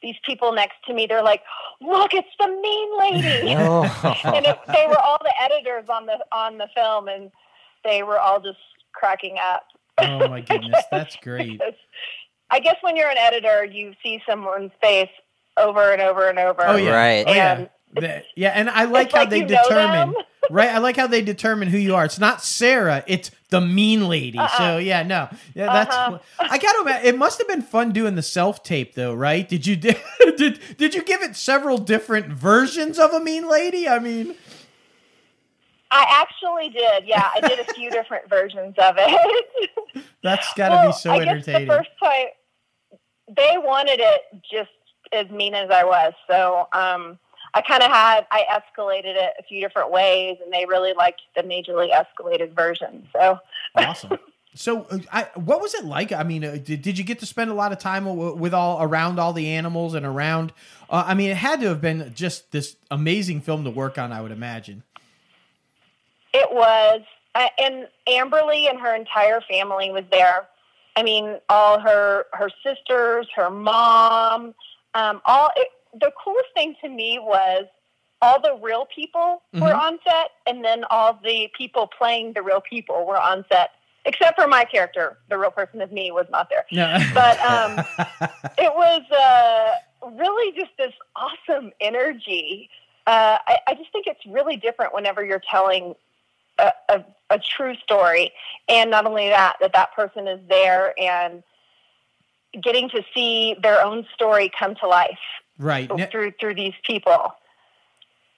[0.02, 1.42] these people next to me, they're like,
[1.80, 3.84] "Look, it's the mean lady." and oh.
[4.24, 7.30] it, they were all the editors on the on the film, and
[7.84, 8.58] they were all just
[8.92, 9.64] cracking up.
[9.98, 11.60] Oh my goodness, that's great.
[12.50, 15.10] I guess when you're an editor, you see someone's face
[15.56, 16.62] over and over and over.
[16.66, 17.24] Oh yeah, Right.
[17.26, 17.66] Oh, yeah.
[17.94, 20.14] Yeah, and I like it's how like they determine.
[20.50, 22.04] right, I like how they determine who you are.
[22.04, 24.38] It's not Sarah; it's the mean lady.
[24.56, 25.94] So yeah, no, yeah, that's.
[25.94, 26.18] Uh-uh.
[26.38, 26.80] I gotta.
[26.82, 29.48] imagine It must have been fun doing the self tape, though, right?
[29.48, 29.76] Did you
[30.36, 33.88] did did you give it several different versions of a mean lady?
[33.88, 34.36] I mean,
[35.90, 37.06] I actually did.
[37.06, 40.04] Yeah, I did a few different versions of it.
[40.22, 41.68] that's gotta well, be so I guess entertaining.
[41.68, 42.26] the first time
[43.36, 44.70] they wanted it just
[45.12, 47.18] as mean as I was, so um,
[47.54, 51.22] I kind of had I escalated it a few different ways, and they really liked
[51.36, 53.08] the majorly escalated version.
[53.12, 53.38] So
[53.74, 54.18] awesome.
[54.54, 56.10] So, uh, I, what was it like?
[56.10, 58.82] I mean, uh, did, did you get to spend a lot of time with all
[58.82, 60.52] around all the animals and around?
[60.88, 64.10] Uh, I mean, it had to have been just this amazing film to work on.
[64.12, 64.82] I would imagine.
[66.34, 67.02] It was,
[67.36, 70.48] uh, and Amberly and her entire family was there.
[70.96, 74.54] I mean, all her her sisters, her mom,
[74.94, 75.50] um, all.
[75.54, 77.66] It, the coolest thing to me was
[78.22, 79.80] all the real people were Mhm.
[79.80, 83.70] on set, and then all the people playing the real people were on set,
[84.04, 85.18] except for my character.
[85.28, 86.66] The real person of me was not there.
[86.70, 86.98] No.
[87.14, 87.78] But, um,
[88.58, 89.74] it was uh,
[90.12, 92.68] really just this awesome energy.
[93.06, 95.94] Uh, I, I just think it's really different whenever you're telling
[96.58, 98.32] a, a, a true story,
[98.68, 101.42] and not only that, that that person is there and
[102.60, 105.18] getting to see their own story come to life
[105.60, 105.94] Right.
[105.94, 107.34] Now, through through these people.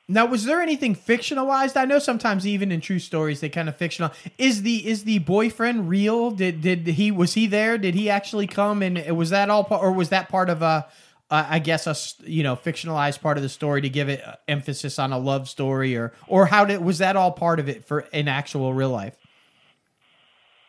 [0.09, 1.77] now, was there anything fictionalized?
[1.77, 4.11] I know sometimes even in true stories they kind of fictional.
[4.39, 6.32] Is the is the boyfriend real?
[6.32, 7.78] Did did he was he there?
[7.78, 10.89] Did he actually come and was that all part or was that part of a
[11.31, 11.97] uh, I guess a
[12.28, 15.49] you know fictionalized part of the story to give it uh, emphasis on a love
[15.49, 18.90] story or or how did was that all part of it for in actual real
[18.90, 19.16] life?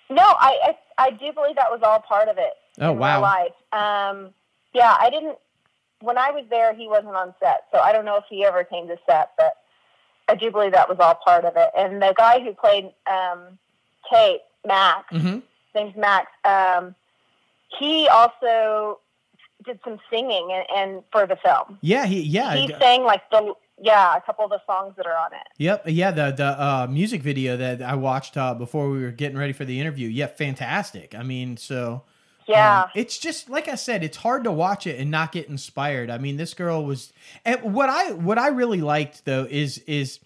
[0.10, 0.78] No, I, I
[1.08, 2.54] I do believe that was all part of it.
[2.80, 3.16] Oh, wow.
[3.16, 3.52] Real life.
[3.72, 4.34] Um,
[4.74, 5.38] yeah, I didn't.
[6.04, 8.64] When I was there, he wasn't on set, so I don't know if he ever
[8.64, 9.54] came to set, but
[10.28, 11.70] I do believe that was all part of it.
[11.78, 13.58] And the guy who played um,
[14.10, 15.40] Kate, Max, Mm-hmm.
[15.76, 16.28] name's Max.
[16.46, 16.96] Um,
[17.80, 19.00] he also
[19.66, 21.78] did some singing and, and for the film.
[21.82, 22.54] Yeah, he yeah.
[22.56, 25.48] He sang like the yeah a couple of the songs that are on it.
[25.58, 29.38] Yep, yeah, the the uh, music video that I watched uh, before we were getting
[29.38, 30.10] ready for the interview.
[30.10, 31.16] Yeah, fantastic.
[31.16, 32.04] I mean, so
[32.48, 32.84] Yeah.
[32.84, 36.10] um, it's just like I said, it's hard to watch it and not get inspired.
[36.10, 37.14] I mean, this girl was,
[37.46, 40.20] and what I what I really liked though is is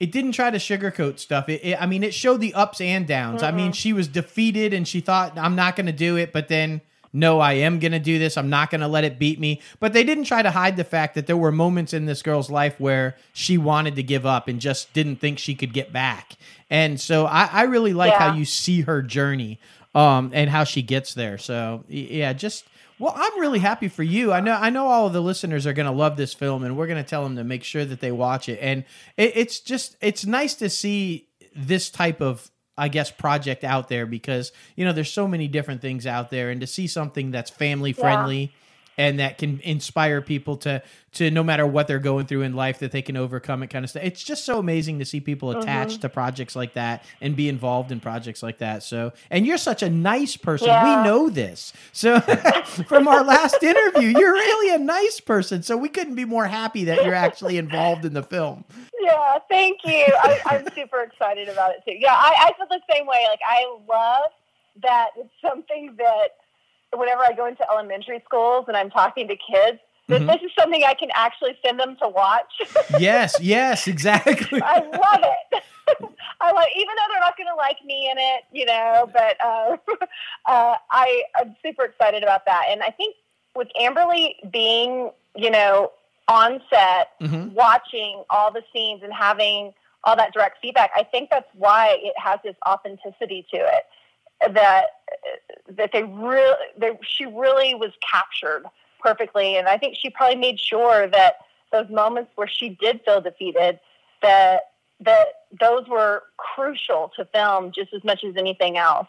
[0.00, 1.48] it didn't try to sugarcoat stuff.
[1.48, 3.42] It, it I mean, it showed the ups and downs.
[3.42, 6.48] I mean, she was defeated and she thought I'm not going to do it, but
[6.48, 6.80] then.
[7.16, 8.36] No, I am going to do this.
[8.36, 9.60] I'm not going to let it beat me.
[9.78, 12.50] But they didn't try to hide the fact that there were moments in this girl's
[12.50, 16.32] life where she wanted to give up and just didn't think she could get back.
[16.68, 19.60] And so I, I really like how you see her journey
[19.94, 21.38] um, and how she gets there.
[21.38, 22.64] So yeah, just
[22.98, 24.32] well, I'm really happy for you.
[24.32, 26.76] I know I know all of the listeners are going to love this film, and
[26.76, 28.58] we're going to tell them to make sure that they watch it.
[28.60, 28.84] And
[29.16, 34.06] it, it's just it's nice to see this type of I guess project out there
[34.06, 37.50] because you know there's so many different things out there, and to see something that's
[37.50, 38.52] family friendly
[38.96, 42.80] and that can inspire people to to no matter what they're going through in life
[42.80, 44.02] that they can overcome it kind of stuff.
[44.02, 45.60] It's just so amazing to see people mm-hmm.
[45.60, 48.82] attached to projects like that and be involved in projects like that.
[48.82, 50.68] So, and you're such a nice person.
[50.68, 51.02] Yeah.
[51.02, 51.72] We know this.
[51.92, 52.20] So,
[52.88, 55.62] from our last interview, you're really a nice person.
[55.62, 58.64] So, we couldn't be more happy that you're actually involved in the film.
[59.00, 60.06] Yeah, thank you.
[60.22, 61.96] I, I'm super excited about it too.
[61.98, 63.24] Yeah, I, I feel the same way.
[63.28, 64.30] Like I love
[64.82, 66.43] that it's something that
[66.98, 70.26] whenever I go into elementary schools and I'm talking to kids, that Mhm.
[70.32, 72.52] this is something I can actually send them to watch.
[72.98, 74.60] Yes, yes, exactly.
[74.62, 75.62] I love it.
[76.40, 79.08] I like, even though they're not going to like me in it, you know.
[79.12, 79.76] But uh,
[80.46, 83.16] uh, I, I'm super excited about that, and I think
[83.56, 85.92] with Amberly being, you know,
[86.28, 87.52] on set, Mhm.
[87.52, 89.72] watching all the scenes and having
[90.04, 93.84] all that direct feedback, I think that's why it has this authenticity to it.
[94.52, 94.86] That
[95.68, 98.64] that they really, they, she really was captured
[99.00, 101.36] perfectly, and I think she probably made sure that
[101.72, 103.80] those moments where she did feel defeated,
[104.22, 104.60] that
[105.00, 105.26] that
[105.60, 109.08] those were crucial to film just as much as anything else.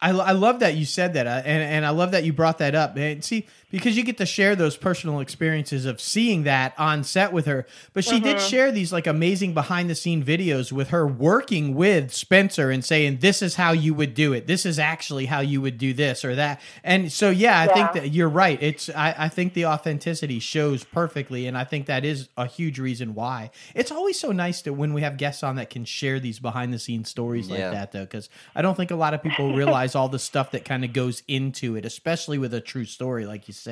[0.00, 2.74] I, I love that you said that, and and I love that you brought that
[2.74, 2.96] up.
[2.96, 7.32] And see, because you get to share those personal experiences of seeing that on set
[7.32, 7.66] with her.
[7.92, 8.46] But she did mm-hmm.
[8.46, 13.18] share these like amazing behind the scene videos with her working with Spencer and saying,
[13.20, 14.46] "This is how you would do it.
[14.46, 17.92] This is actually how you would do this or that." And so, yeah, I think
[17.94, 18.62] that you're right.
[18.62, 22.78] It's I, I think the authenticity shows perfectly, and I think that is a huge
[22.78, 23.50] reason why.
[23.74, 26.72] It's always so nice to when we have guests on that can share these behind
[26.72, 27.70] the scenes stories like Yeah.
[27.70, 30.64] that though because i don't think a lot of people realize all the stuff that
[30.64, 33.63] kind of goes into it especially with a true story like you said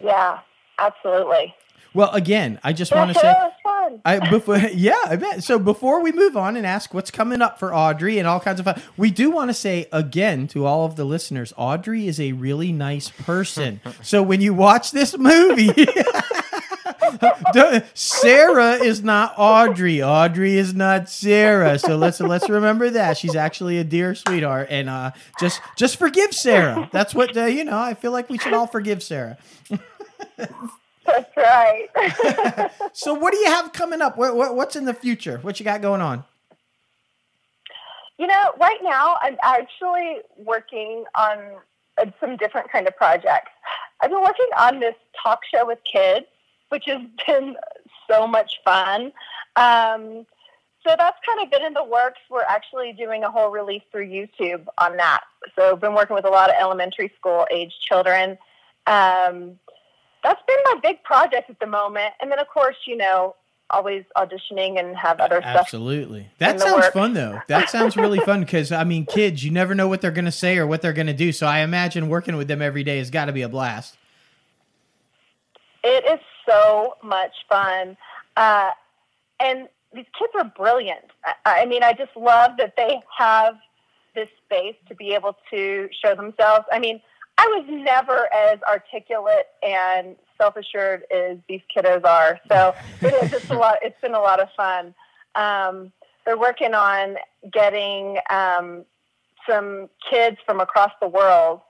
[0.00, 0.38] Yeah,
[0.78, 1.54] absolutely.
[1.94, 4.00] well again i just Yeah, want to say was fun.
[4.04, 5.42] I before yeah, I bet.
[5.42, 8.60] So before we move on and ask what's coming up for Audrey and all kinds
[8.60, 12.20] of fun, we do want to say again to all of the listeners, Audrey is
[12.20, 13.80] a really nice person.
[14.02, 16.16] so when you watch this movie, don't-
[17.94, 20.02] Sarah is not Audrey.
[20.02, 21.78] Audrey is not Sarah.
[21.78, 26.34] So let's let's remember that she's actually a dear sweetheart, and uh, just just forgive
[26.34, 26.88] Sarah.
[26.92, 27.78] That's what uh, you know.
[27.78, 29.38] I feel like we should all forgive Sarah.
[31.08, 31.88] That's right.
[32.92, 34.18] So what do you have coming up?
[34.18, 35.38] What, what what's in the future?
[35.42, 36.24] What you got going on?
[38.18, 41.38] You know, right now I'm actually working on
[41.96, 43.52] uh, some different kind of projects.
[44.00, 46.26] I've been working on this talk show with kids,
[46.68, 47.56] which has been
[48.10, 49.12] so much fun.
[49.56, 50.26] Um,
[50.86, 52.20] so that's kind of been in the works.
[52.30, 55.22] We're actually doing a whole release through YouTube on that.
[55.56, 58.38] So I've been working with a lot of elementary school age children.
[58.86, 59.58] Um,
[60.22, 62.14] that's been my big project at the moment.
[62.20, 63.34] And then, of course, you know,
[63.70, 66.30] always auditioning and have other stuff Absolutely.
[66.38, 66.88] That sounds works.
[66.88, 67.40] fun though.
[67.48, 70.32] That sounds really fun because I mean, kids, you never know what they're going to
[70.32, 71.32] say or what they're going to do.
[71.32, 73.96] So I imagine working with them every day has got to be a blast.
[75.84, 77.96] It is so much fun.
[78.36, 78.70] Uh,
[79.40, 81.04] and these kids are brilliant.
[81.24, 83.54] I, I mean, I just love that they have
[84.14, 86.64] this space to be able to show themselves.
[86.72, 87.00] I mean,
[87.38, 92.40] I was never as articulate and self assured as these kiddos are.
[92.48, 93.78] So it is just a lot.
[93.82, 94.94] It's been a lot of fun.
[95.34, 95.92] Um,
[96.26, 97.16] they're working on
[97.52, 98.84] getting um,
[99.48, 101.60] some kids from across the world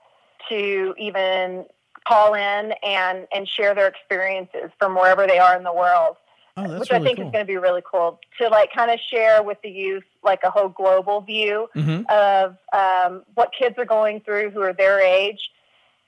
[0.49, 1.65] to even
[2.07, 6.17] call in and and share their experiences from wherever they are in the world
[6.57, 7.27] Oh, that's which really I think cool.
[7.27, 10.41] is going to be really cool to like kind of share with the youth like
[10.43, 12.05] a whole global view Mhm.
[12.09, 15.51] of um, what kids are going through who are their age,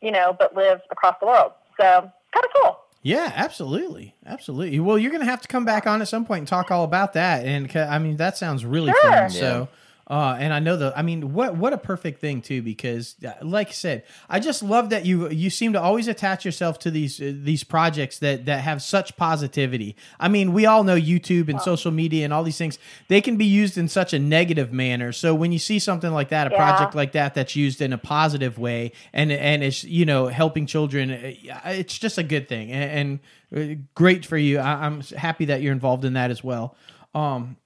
[0.01, 1.53] you know, but live across the world.
[1.79, 2.11] So kind
[2.45, 2.77] of cool.
[3.03, 4.79] Yeah, absolutely, absolutely.
[4.79, 7.13] Well, you're gonna have to come back on at some point and talk all about
[7.13, 7.45] that.
[7.45, 9.11] And I mean, that sounds really Sure.
[9.11, 9.29] fun.
[9.29, 9.69] So,
[10.09, 10.93] uh, and I know the.
[10.97, 14.61] I mean, what what a perfect thing too, because uh, like I said, I just
[14.61, 18.45] love that you you seem to always attach yourself to these uh, these projects that
[18.45, 19.95] that have such positivity.
[20.19, 22.77] I mean, we all know YouTube and social media and all these things.
[23.07, 25.11] They can be used in such a negative manner.
[25.11, 26.55] So when you see something like that, a Yeah.
[26.57, 30.65] project like that that's used in a positive way and and it's you know helping
[30.65, 33.19] children uh, it's just a good thing and,
[33.53, 36.75] and great for you I, i'm happy that you're involved in that as well
[37.13, 37.57] um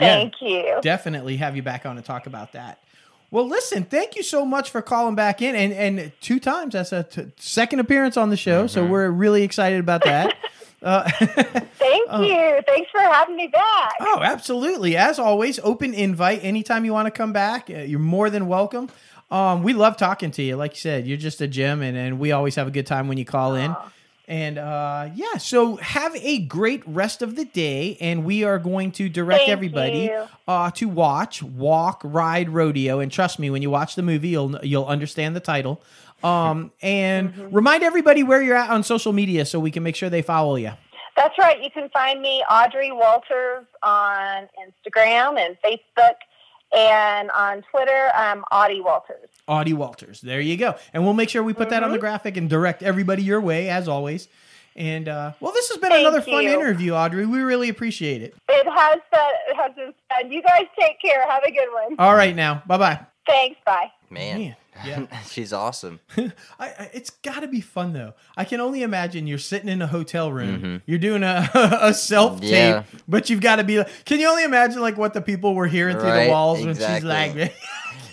[0.00, 0.78] yeah, Thank you.
[0.82, 2.78] definitely have you back on to talk about that
[3.30, 6.92] well listen thank you so much for calling back in and and two times that's
[6.92, 10.36] a t- second appearance on the show so we're really excited about that
[10.82, 12.60] uh, Thank you.
[12.66, 13.92] Thanks for having me back.
[14.00, 14.96] Oh, absolutely.
[14.96, 16.44] As always, open invite.
[16.44, 18.88] Anytime you want to come back, uh, you're more than welcome.
[19.30, 20.56] Um, we love talking to you.
[20.56, 23.08] Like you said, you're just a gem, and, and we always have a good time
[23.08, 23.74] when you call in.
[24.28, 28.92] And uh, yeah, so have a great rest of the day, and we are going
[28.92, 30.10] to direct Thank everybody
[30.46, 33.00] uh, to watch Walk Ride Rodeo.
[33.00, 35.80] And trust me, when you watch the movie, you'll you'll understand the title.
[36.22, 37.54] Um, and Mm-hmm.
[37.56, 40.56] remind everybody where you're at on social media so we can make sure they follow
[40.56, 40.72] you.
[41.16, 41.62] That's right.
[41.62, 46.14] You can find me, Audrey Walters, on Instagram and Facebook.
[46.76, 49.27] And on Twitter, I'm Audie Walters.
[49.48, 50.20] Audie Walters.
[50.20, 50.74] There you go.
[50.92, 51.84] And we'll make sure we put that Mm-hmm.
[51.86, 54.28] on the graphic and direct everybody your way, as always.
[54.76, 57.26] And uh, well, this has been Thank another fun interview, Audrey.
[57.26, 58.34] We really appreciate it.
[58.48, 60.30] It has been, it has been fun.
[60.30, 61.28] You guys take care.
[61.28, 61.96] Have a good one.
[61.98, 63.00] All right, now, bye bye.
[63.26, 63.58] Thanks.
[63.66, 63.90] Bye.
[64.10, 64.56] Man, Man,
[65.10, 65.20] yeah.
[65.28, 65.98] she's awesome.
[66.16, 66.30] I,
[66.60, 68.14] I, it's got to be fun though.
[68.36, 70.82] I can only imagine you're sitting in a hotel room, Mhm.
[70.86, 71.50] you're doing a
[71.82, 72.82] a self tape, Yeah.
[73.08, 73.78] but you've got to be.
[73.78, 76.64] like Can you only imagine like what the people were hearing through the Right, walls
[76.64, 77.52] when she's like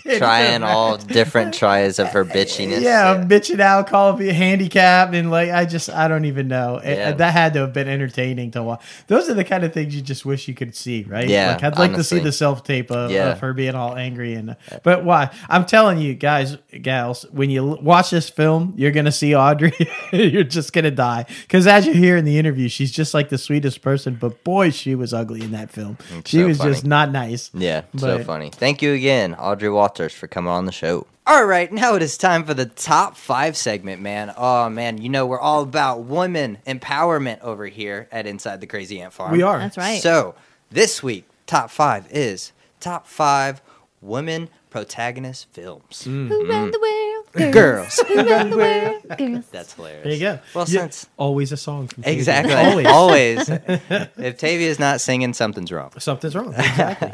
[0.18, 2.80] Trying all different tries of her bitchiness.
[2.82, 6.78] Yeah, bitching out, calling me handicapped, and like I just I don't even know.
[6.78, 7.12] It- Yeah.
[7.12, 8.82] that had to have been entertaining to watch.
[9.06, 11.28] Those are the kind of things you just wish you could see, right?
[11.28, 13.32] Yeah, like I'd like to see the self tape of, Yeah.
[13.32, 14.56] of her being all angry and.
[14.82, 15.30] But why?
[15.48, 19.72] I'm telling you guys, gals, when you l- watch this film, you're gonna see Audrey.
[20.12, 23.38] you're just gonna die because as you hear in the interview, she's just like the
[23.38, 24.16] sweetest person.
[24.20, 25.98] But boy, she was ugly in that film.
[26.18, 26.72] It's she so was funny.
[26.72, 27.50] just not nice.
[27.54, 28.50] Yeah, so funny.
[28.50, 31.06] Thank you again, Audrey Walters, for coming on the show.
[31.26, 34.30] All right, now it is time for the top five segment, man.
[34.36, 39.00] Oh, man, you know, we're all about women empowerment over here at Inside the Crazy
[39.00, 39.32] Ant Farm.
[39.32, 39.58] We are.
[39.58, 40.02] That's right.
[40.02, 40.34] So,
[40.70, 43.62] this week, top five is top five
[44.02, 46.02] women protagonist films.
[46.04, 47.52] Who run the world?
[47.52, 47.98] Girls.
[48.06, 49.02] Who run the world?
[49.18, 49.46] Girls.
[49.50, 50.04] That's hilarious.
[50.04, 50.38] There you go.
[50.54, 51.08] Well, Yeah, since.
[51.16, 51.88] always a song.
[51.88, 52.18] From Tavia.
[52.18, 52.54] Exactly.
[52.54, 52.86] Always.
[52.86, 53.48] Always.
[54.18, 55.90] if Tavia's not singing, something's wrong.
[55.98, 56.52] Something's wrong.
[56.54, 57.12] Exactly.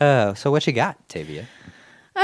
[0.00, 1.48] Uh, so, what you got, Tavia?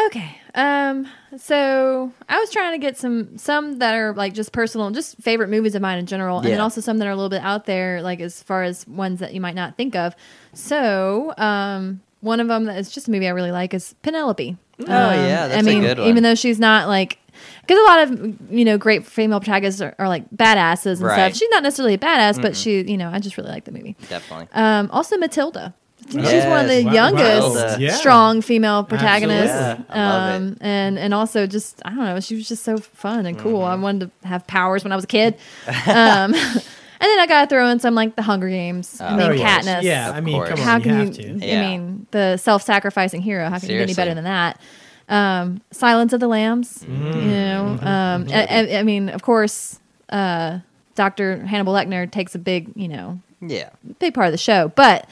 [0.06, 0.39] Okay.
[0.55, 1.06] Um.
[1.39, 5.48] So I was trying to get some some that are like just personal, just favorite
[5.48, 7.65] movies of mine in general, and then also some that are a little bit out
[7.66, 10.15] there, like as far as ones that you might not think of.
[10.52, 14.56] So, um, one of them that is just a movie I really like is Penelope.
[14.81, 16.09] Oh yeah, that's I a mean, good one.
[16.09, 17.19] even though she's not like.
[17.62, 21.31] Because a lot of you know great female protagonists are, are like badasses and Right.
[21.31, 21.39] stuff.
[21.39, 23.97] She's not necessarily a badass, but she you know I just really like the movie.
[24.09, 24.48] Definitely.
[24.52, 25.73] Um, also Matilda.
[26.09, 26.93] I think she's one of the wow.
[26.93, 27.76] youngest Matilda.
[27.80, 27.90] Yeah.
[27.97, 29.56] strong female protagonists.
[29.90, 33.39] Yeah, um, and and also just I don't know, she was just so fun and
[33.39, 33.62] cool.
[33.62, 35.35] I wanted to have powers when I was a kid.
[35.66, 35.74] Um,
[36.35, 36.62] and
[37.01, 39.01] then I gotta throw in some like the Hunger Games.
[39.01, 39.66] I Oh, mean, Oh, yes.
[39.66, 39.82] Katniss.
[39.82, 41.39] Yeah, I mean, come on, How you can have you?
[41.40, 41.60] Yeah.
[41.60, 43.48] I mean, the self-sacrificing hero.
[43.51, 44.60] How can you get any better than that?
[45.10, 46.85] Um, Silence of the Lambs.
[46.85, 47.14] Mm.
[47.22, 49.78] You know, um, I, I- I mean, of course,
[50.10, 50.59] uh,
[50.94, 53.70] Doctor Hannibal Lecter takes a big, you know, Yeah.
[54.01, 55.09] big part of the show, but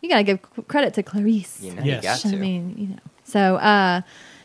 [0.00, 1.60] you gotta give credit to Clarice.
[1.62, 2.02] You know, Yes.
[2.02, 2.36] you got to.
[2.36, 2.98] I mean, you know.
[3.24, 4.00] So uh,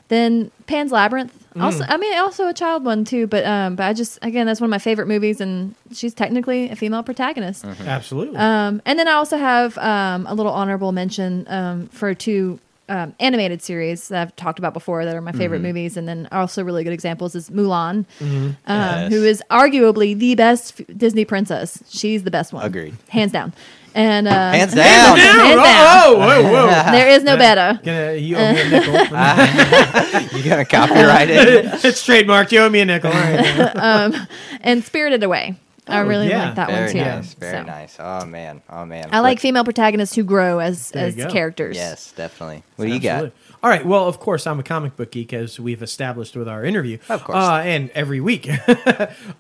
[0.10, 1.42] then Pan's Labyrinth.
[1.60, 3.28] Also, I mean, also a child one too.
[3.28, 6.70] But um, but I just again, that's one of my favorite movies, and she's technically
[6.70, 7.64] a female protagonist.
[7.64, 7.88] Mm-hmm.
[7.88, 8.38] Absolutely.
[8.38, 12.60] Um, and then I also have um, a little honorable mention um, for two
[12.90, 15.68] um, animated series that I've talked about before that are my favorite Mm-hmm.
[15.68, 19.12] movies, and then also really good examples is Mulan, um, Yes.
[19.14, 21.82] who is arguably the best Disney princess.
[21.90, 22.96] She's the best one, Agreed.
[23.08, 23.54] hands down.
[23.96, 25.18] And uh, Hands down.
[25.18, 25.58] Hands down.
[25.58, 26.68] Oh, whoa, whoa.
[26.92, 27.80] there is no better.
[27.82, 28.94] Gonna, you owe me a nickel.
[30.38, 31.66] You gonna copyright it?
[31.86, 32.52] it's trademarked.
[32.52, 33.10] You owe me a nickel.
[33.12, 34.28] All right.
[34.62, 35.56] And Spirited Away,
[35.88, 36.48] I Oh, really yeah.
[36.48, 37.00] like that Very one too.
[37.00, 37.34] nice.
[37.36, 37.96] Very So, nice.
[37.98, 38.62] Oh man.
[38.70, 39.08] Oh man.
[39.14, 41.78] I like What- female protagonists who grow as as characters.
[41.78, 42.64] Yes, definitely.
[42.76, 43.32] What do you got?
[43.64, 43.86] All right.
[43.86, 46.98] Well, of course, I'm a comic book geek, as we've established with our interview.
[47.08, 47.38] Of course.
[47.38, 48.50] Uh, and every week.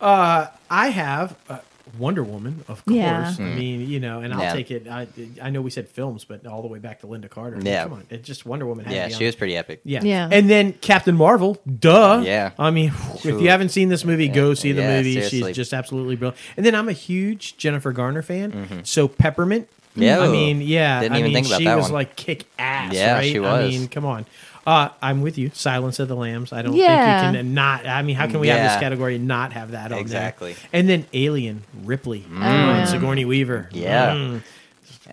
[0.02, 1.60] uh, I have uh,
[1.98, 2.96] Wonder Woman, of course.
[2.98, 3.34] Yeah.
[3.40, 4.40] I mean, you know, and I'll.
[4.42, 4.54] Yeah.
[4.54, 4.88] take it.
[4.88, 5.08] I,
[5.42, 7.58] I know we said films, but all the way back to Lynda Carter.
[7.62, 7.84] Yeah.
[7.84, 8.06] Come on.
[8.10, 8.86] It's just Wonder Woman.
[8.86, 9.82] had Yeah, she on was pretty epic.
[9.84, 10.02] Yeah.
[10.04, 10.30] Yeah.
[10.32, 12.22] And then Captain Marvel, duh.
[12.26, 12.52] Yeah.
[12.60, 15.14] I mean, if you haven't seen this movie, go see the Yeah, movie.
[15.14, 15.42] seriously.
[15.50, 16.40] She's just absolutely brilliant.
[16.58, 18.82] And then I'm a huge Jennifer Garner fan.
[18.86, 19.68] So Peppermint.
[19.92, 20.02] Mm-hmm.
[20.04, 20.20] Yeah.
[20.20, 21.02] I mean, yeah.
[21.02, 21.94] Didn't I even mean, think about she that was one.
[21.94, 22.94] like kick ass.
[22.94, 23.24] Yeah, right?
[23.32, 24.26] she I mean, come on.
[24.66, 25.52] Uh, I'm with you.
[25.54, 26.52] Silence of the Lambs.
[26.52, 27.22] I don't Yeah.
[27.22, 27.86] think you can not.
[27.86, 30.54] I mean, how can we have this category and not have that on Exactly.
[30.54, 30.64] there?
[30.74, 32.86] And then Alien, Ripley, Oh, yeah.
[32.86, 33.70] Sigourney Weaver.
[33.72, 34.12] Yeah.
[34.14, 34.42] Mm.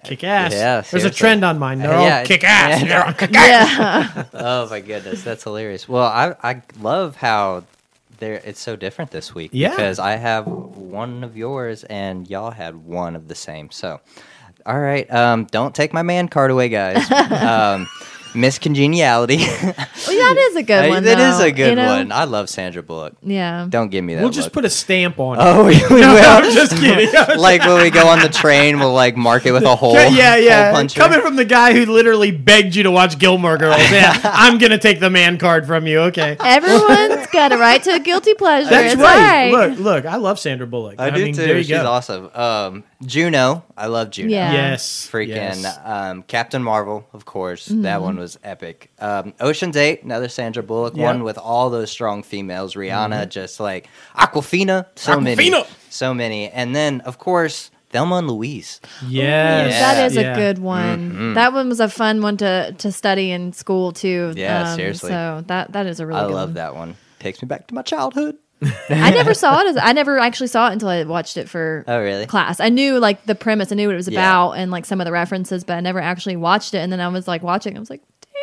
[0.05, 0.53] Kick ass.
[0.53, 1.79] Yeah, There's a trend on mine.
[1.79, 2.81] They're all Yeah, kick ass.
[2.83, 2.89] yeah.
[2.89, 4.11] They're all kick ass.
[4.17, 4.25] Yeah.
[4.35, 5.87] Oh my goodness, that's hilarious.
[5.89, 7.65] Well, I I love how
[8.19, 9.51] there it's so different this week.
[9.53, 9.69] Yeah.
[9.71, 13.71] Because I have one of yours and y'all had one of the same.
[13.71, 14.01] So
[14.65, 17.11] all right, um, don't take my man card away, guys.
[17.43, 17.87] um,
[18.35, 19.39] Miss Congeniality.
[20.05, 21.05] Well, that is a good one.
[21.05, 21.87] that is though, a good you know?
[21.87, 22.13] one.
[22.13, 23.15] I love Sandra Bullock.
[23.23, 23.67] Yeah.
[23.69, 24.23] Don't give me that.
[24.23, 24.53] We'll just look.
[24.55, 25.43] put a stamp on it.
[25.43, 26.25] Oh, we, we No, will.
[26.25, 27.11] I'm just kidding.
[27.39, 29.95] like when we go on the train, we'll like mark it with a hole.
[29.95, 30.75] yeah, yeah.
[30.75, 30.89] hole.
[30.89, 33.79] Coming from the guy who literally begged you to watch Gilmore Girls.
[33.91, 36.01] Yeah, I'm gonna take the man card from you.
[36.01, 36.37] Okay.
[36.41, 38.71] Everyone's got a right to a guilty pleasure.
[38.71, 39.15] That's it's right.
[39.15, 39.69] all right.
[39.71, 40.07] Look, look.
[40.07, 40.99] I love Sandra Bullock.
[40.99, 41.43] I, do mean, too.
[41.43, 41.87] There you She's go.
[41.87, 42.31] awesome.
[42.35, 44.31] Um, Juno, I love Juno.
[44.31, 44.53] Yeah.
[44.53, 45.09] Yes.
[45.11, 45.79] Freaking yes.
[45.85, 47.69] um, Captain Marvel, of course.
[47.69, 47.83] Mm-hmm.
[47.83, 48.91] That one was epic.
[48.99, 51.05] Um, Ocean's Eight, another Sandra Bullock Yeah.
[51.05, 52.75] one with all those strong females.
[52.75, 55.53] Rihanna, just like Awkwafina, so many,
[55.91, 56.49] so many.
[56.51, 58.81] And then, of course, Thelma and Louise.
[59.07, 59.79] Yes.
[59.81, 60.33] That is Yeah.
[60.33, 61.35] a good one.
[61.35, 64.29] That one was a fun one to to study in school too.
[64.33, 65.11] Um, Yeah, seriously.
[65.11, 66.55] So that that is a really I good love one.
[66.55, 66.97] that one.
[67.19, 68.37] Takes me back to my childhood.
[68.91, 69.67] I never saw it.
[69.71, 72.27] As, I never actually saw it until I watched it for Oh, really?
[72.27, 72.61] class.
[72.61, 73.73] I knew like the premise.
[73.73, 74.21] I knew what it was Yeah.
[74.21, 76.79] about and like some of the references, but I never actually watched it.
[76.79, 77.77] And then I was like watching.
[77.77, 78.03] I was like,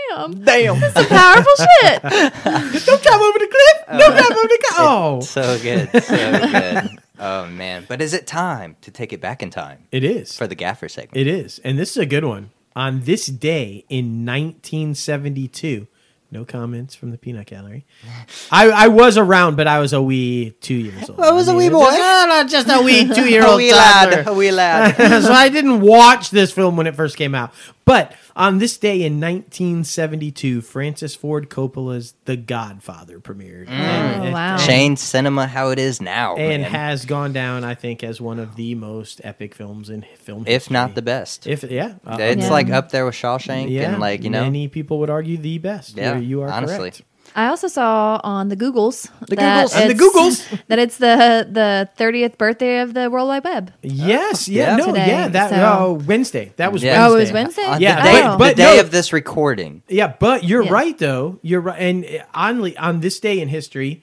[0.09, 0.79] damn, Damn.
[0.91, 2.01] some powerful shit.
[2.85, 3.99] Don't climb over the cliff.
[3.99, 4.79] Don't climb over the cliff.
[4.79, 5.89] Oh, so good.
[6.03, 6.99] So good.
[7.19, 7.85] Oh, man.
[7.87, 10.37] But is it time to take it back in time it is.
[10.37, 11.17] for the gaffer segment?
[11.17, 12.51] It is, and this is a good one.
[12.75, 15.87] On this day in 1972,
[16.31, 17.85] no comments from the Peanut Gallery.
[18.51, 21.19] I, I was around, but I was a wee two years old.
[21.19, 21.85] I was a wee boy.
[21.85, 24.27] just- no, no, just a wee two year A old wee lad.
[24.27, 24.95] A wee lad.
[25.23, 27.53] so I didn't watch this film when it first came out.
[27.85, 33.67] But on this day in 1972, Francis Ford Coppola's The Godfather premiered.
[33.67, 34.57] And, Oh, wow.
[34.57, 36.35] Changed cinema how it is now.
[36.35, 36.71] and man.
[36.71, 40.69] has gone down, I think, as one of the most epic films in film if
[40.69, 41.47] not the best.
[41.47, 42.51] If yeah, uh, it's Yeah.
[42.51, 44.43] like up there with Shawshank yeah, and like you know.
[44.43, 45.97] many people would argue the best.
[45.97, 46.77] Yeah, you, you are honestly.
[46.77, 47.01] correct.
[47.35, 49.81] I also saw on the Googles The that Googles.
[49.81, 50.61] On the Googles.
[50.67, 53.71] that it's the the 30th birthday of the World Wide Web.
[53.83, 54.75] Yes, yeah, Yeah.
[54.77, 56.51] no, Today, yeah, that so- oh, Wednesday.
[56.55, 57.05] That was Yeah.
[57.07, 57.65] Oh, it was Wednesday.
[57.65, 58.31] On Yeah, the day, Oh.
[58.31, 59.83] the but day no- of this recording.
[59.87, 60.71] Yeah, but you're Yeah.
[60.73, 61.37] right though.
[61.43, 64.01] You're right, and eh, on on this day in history,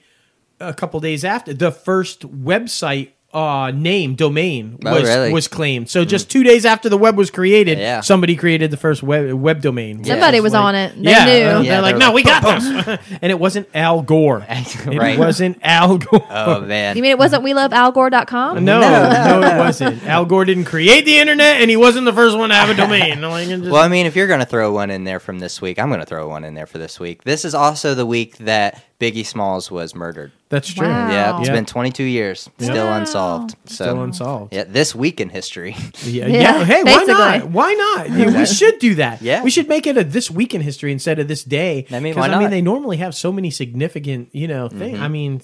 [0.61, 5.33] a couple days after, the first website uh name domain Oh, was really?
[5.33, 5.89] was claimed.
[5.89, 7.99] So just two days after the web was created, Yeah.
[7.99, 9.97] somebody created the first web web domain.
[9.99, 10.95] which Somebody is was like- on it.
[10.95, 11.31] They yeah, knew.
[11.33, 14.45] Yeah, they're like, they no, were we got this, and it wasn't Al Gore.
[14.49, 15.19] It right.
[15.19, 16.25] wasn't Al Gore.
[16.31, 16.95] Oh man.
[16.95, 18.63] You mean it wasn't we love algore.com?
[18.63, 20.01] No, no, it wasn't.
[20.05, 22.73] Al Gore didn't create the internet, and he wasn't the first one to have a
[22.75, 23.21] domain.
[23.21, 25.61] Like, just- Well, I mean, if you're going to throw one in there from this
[25.61, 27.23] week, I'm going to throw one in there for this week.
[27.25, 30.31] This is also the week that Biggie Smalls was murdered.
[30.49, 30.87] that's true.
[30.87, 31.11] Wow.
[31.11, 31.53] Yeah, it's Yeah.
[31.55, 32.97] been 22 years, still Wow.
[32.97, 33.51] unsolved.
[33.65, 34.53] So, Still unsolved.
[34.53, 35.75] Yeah, this week in history.
[36.03, 36.65] Yeah, Yeah, yeah.
[36.65, 37.49] Hey, why not?
[37.51, 38.09] Why not?
[38.17, 39.21] Yeah, we should do that.
[39.21, 39.43] Yeah.
[39.43, 41.85] we should make it a this week in history instead of this day.
[41.91, 42.37] I mean, 'Cause, why not?
[42.37, 44.95] I mean, they normally have so many significant, you know, things.
[44.95, 45.03] Mm-hmm.
[45.03, 45.41] I mean,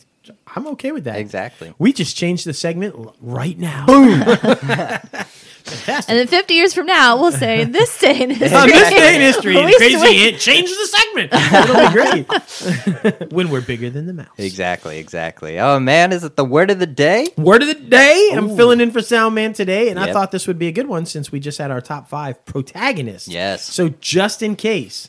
[0.56, 1.18] I'm okay with that.
[1.20, 1.74] Exactly.
[1.78, 3.86] We just changed the segment right now.
[3.86, 4.24] Boom.
[5.64, 6.10] Fantastic.
[6.10, 8.58] And then 50 years from now, we'll say this day in history.
[8.58, 11.34] On this day in history, We the crazy switched- it changed the segment.
[11.54, 14.28] It'll be great when we're bigger than the mouse.
[14.38, 15.60] Exactly, exactly.
[15.60, 17.28] Oh man, is it the word of the day?
[17.38, 18.30] Word of the day.
[18.34, 20.88] I'm filling in for Sound Man today, and I thought this would be a good
[20.88, 23.28] one since we just had our top five protagonists.
[23.28, 23.64] Yes.
[23.64, 25.08] So just in case,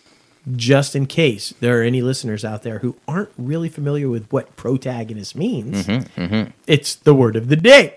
[0.56, 4.54] just in case there are any listeners out there who aren't really familiar with what
[4.56, 7.96] protagonist means, Mm-hmm, it's the word of the day.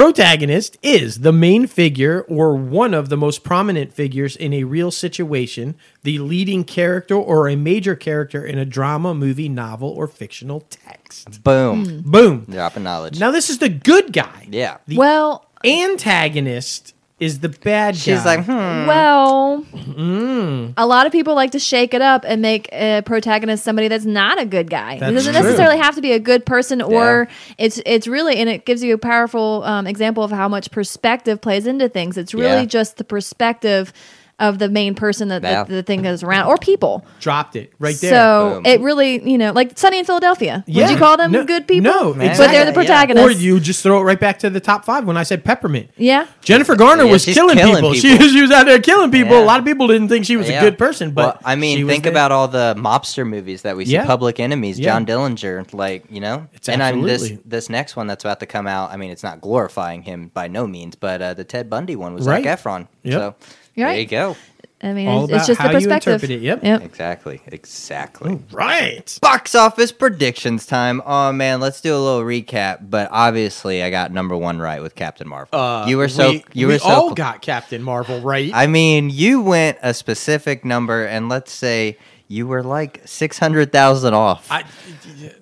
[0.00, 4.90] Protagonist is the main figure or one of the most prominent figures in a real
[4.90, 5.74] situation,
[6.04, 11.44] the leading character or a major character in a drama, movie, novel, or fictional text.
[11.44, 12.00] Boom.
[12.00, 12.46] Boom.
[12.48, 13.20] Dropping knowledge.
[13.20, 14.46] Now this is the good guy.
[14.50, 14.78] yeah.
[14.86, 17.98] The Well, antagonist is the bad guy.
[18.00, 18.86] She's like, hmm.
[18.86, 19.64] well,
[20.00, 20.72] Mm.
[20.76, 24.04] a lot of people like to shake it up and make a protagonist somebody that's
[24.06, 24.98] not a good guy.
[24.98, 25.42] That's it doesn't true.
[25.42, 27.28] necessarily have to be a good person, or
[27.58, 31.40] it's it's really and it gives you a powerful um, example of how much perspective
[31.40, 32.16] plays into things.
[32.16, 32.64] It's really Yeah.
[32.66, 33.92] just the perspective
[34.40, 37.04] of the main person that the, the thing goes around, or people.
[37.20, 38.10] dropped it right there.
[38.10, 38.66] So Boom.
[38.66, 40.64] it really, you know, like Sunny in Philadelphia.
[40.66, 40.84] Yeah.
[40.86, 41.92] Would you call them No- good people?
[41.92, 42.46] no, but exactly.
[42.56, 43.22] they're the Yeah.
[43.24, 45.90] or you just throw it right back to the top five when I said peppermint.
[45.96, 46.26] yeah.
[46.42, 47.92] Jennifer Garner Yeah, was killing, killing people.
[47.94, 48.28] She, people.
[48.28, 49.34] she was out there killing people.
[49.34, 49.44] Yeah.
[49.44, 50.58] A lot of people didn't think she was Yeah.
[50.58, 52.12] a good person, but Well, I she mean, was think there.
[52.12, 53.92] about all the mobster movies that we see.
[53.92, 54.06] Yeah.
[54.06, 54.90] Public Enemies, Yeah.
[54.92, 56.46] John Dillinger, like you know.
[56.54, 58.90] It's and I'm this this next one that's about to come out.
[58.90, 62.14] I mean, it's not glorifying him by no means, but uh, the Ted Bundy one
[62.14, 62.42] was Right.
[62.42, 62.86] Zac Efron.
[63.02, 63.18] Yep.
[63.18, 63.34] So
[63.80, 64.00] You're there right.
[64.00, 64.36] you go.
[64.82, 66.12] I mean, All it's, it's about just how the you perspective.
[66.14, 66.40] interpret it.
[66.42, 66.64] Yep.
[66.64, 66.82] Yep.
[66.84, 67.42] Exactly.
[67.48, 68.40] Exactly.
[68.50, 69.18] right.
[69.20, 71.02] Box office predictions time.
[71.04, 72.88] Oh man, let's do a little recap.
[72.88, 75.58] But obviously, I got number one right with Captain Marvel.
[75.58, 76.88] Uh, you were so we, you we were so.
[76.88, 78.50] all cl- got Captain Marvel right.
[78.54, 81.98] I mean, you went a specific number, and let's say
[82.30, 84.46] you were like six hundred thousand off.
[84.52, 84.64] I,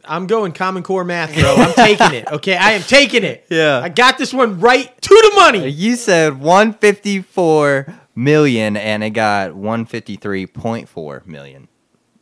[0.06, 1.54] I'm going Common Core math, bro.
[1.54, 2.26] I'm taking it.
[2.32, 3.44] Okay, I am taking it.
[3.50, 3.80] Yeah.
[3.80, 5.68] I got this one right to the money.
[5.68, 11.68] You said 154 million and it got 153.4 million.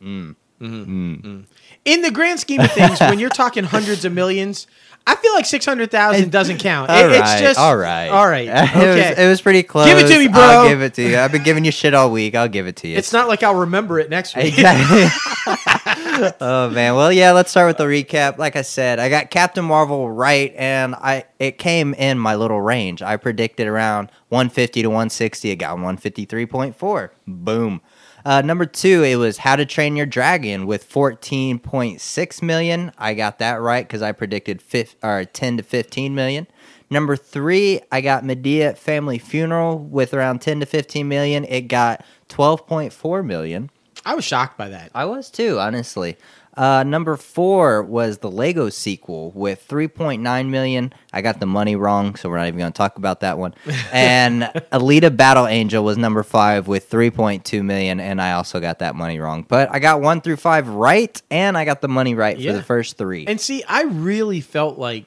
[0.01, 0.35] Mm.
[0.59, 0.65] Mm-hmm.
[0.65, 1.21] Mm.
[1.21, 1.41] Mm-hmm.
[1.85, 4.67] In the grand scheme of things, when you're talking hundreds of millions,
[5.09, 6.91] I feel like six hundred thousand doesn't count.
[6.91, 8.09] It- All it's right, just all right.
[8.09, 8.47] All right.
[8.47, 9.23] it, was, Okay.
[9.25, 9.85] it was pretty close.
[9.87, 10.41] Give it to me, bro.
[10.41, 11.17] I'll give it to you.
[11.17, 12.35] I've been giving you shit all week.
[12.35, 12.97] I'll give it to you.
[12.97, 14.47] it's not like I'll remember it next week.
[14.57, 15.05] Exactly.
[16.41, 16.95] oh man.
[16.95, 17.31] Well, yeah.
[17.31, 18.37] Let's start with the recap.
[18.37, 22.59] Like I said, I got Captain Marvel right, and I it came in my little
[22.61, 23.01] range.
[23.01, 25.51] I predicted around 150 to 160.
[25.51, 27.09] It got 153.4.
[27.27, 27.81] Boom.
[28.27, 32.91] Uh, number two, it was How to Train Your Dragon with 14.6 million.
[32.97, 36.45] I got that right because I predicted fif- or 10 to 15 million.
[36.89, 41.45] Number three, I got Madea Family Funeral with around 10 to 15 million.
[41.45, 43.69] It got 12.4 million.
[44.05, 44.91] I was shocked by that.
[44.93, 46.17] I was too, honestly.
[46.57, 50.91] Uh, number four was the Lego sequel with 3.9 million.
[51.13, 53.53] I got the money wrong, so we're not even going to talk about that one.
[53.93, 58.95] And Alita Battle Angel was number five with 3.2 million, and I also got that
[58.95, 59.45] money wrong.
[59.47, 62.51] But I got one through five right, and I got the money right Yeah.
[62.51, 63.25] for the first three.
[63.27, 65.05] And see, I really felt like,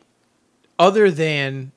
[0.78, 1.72] other than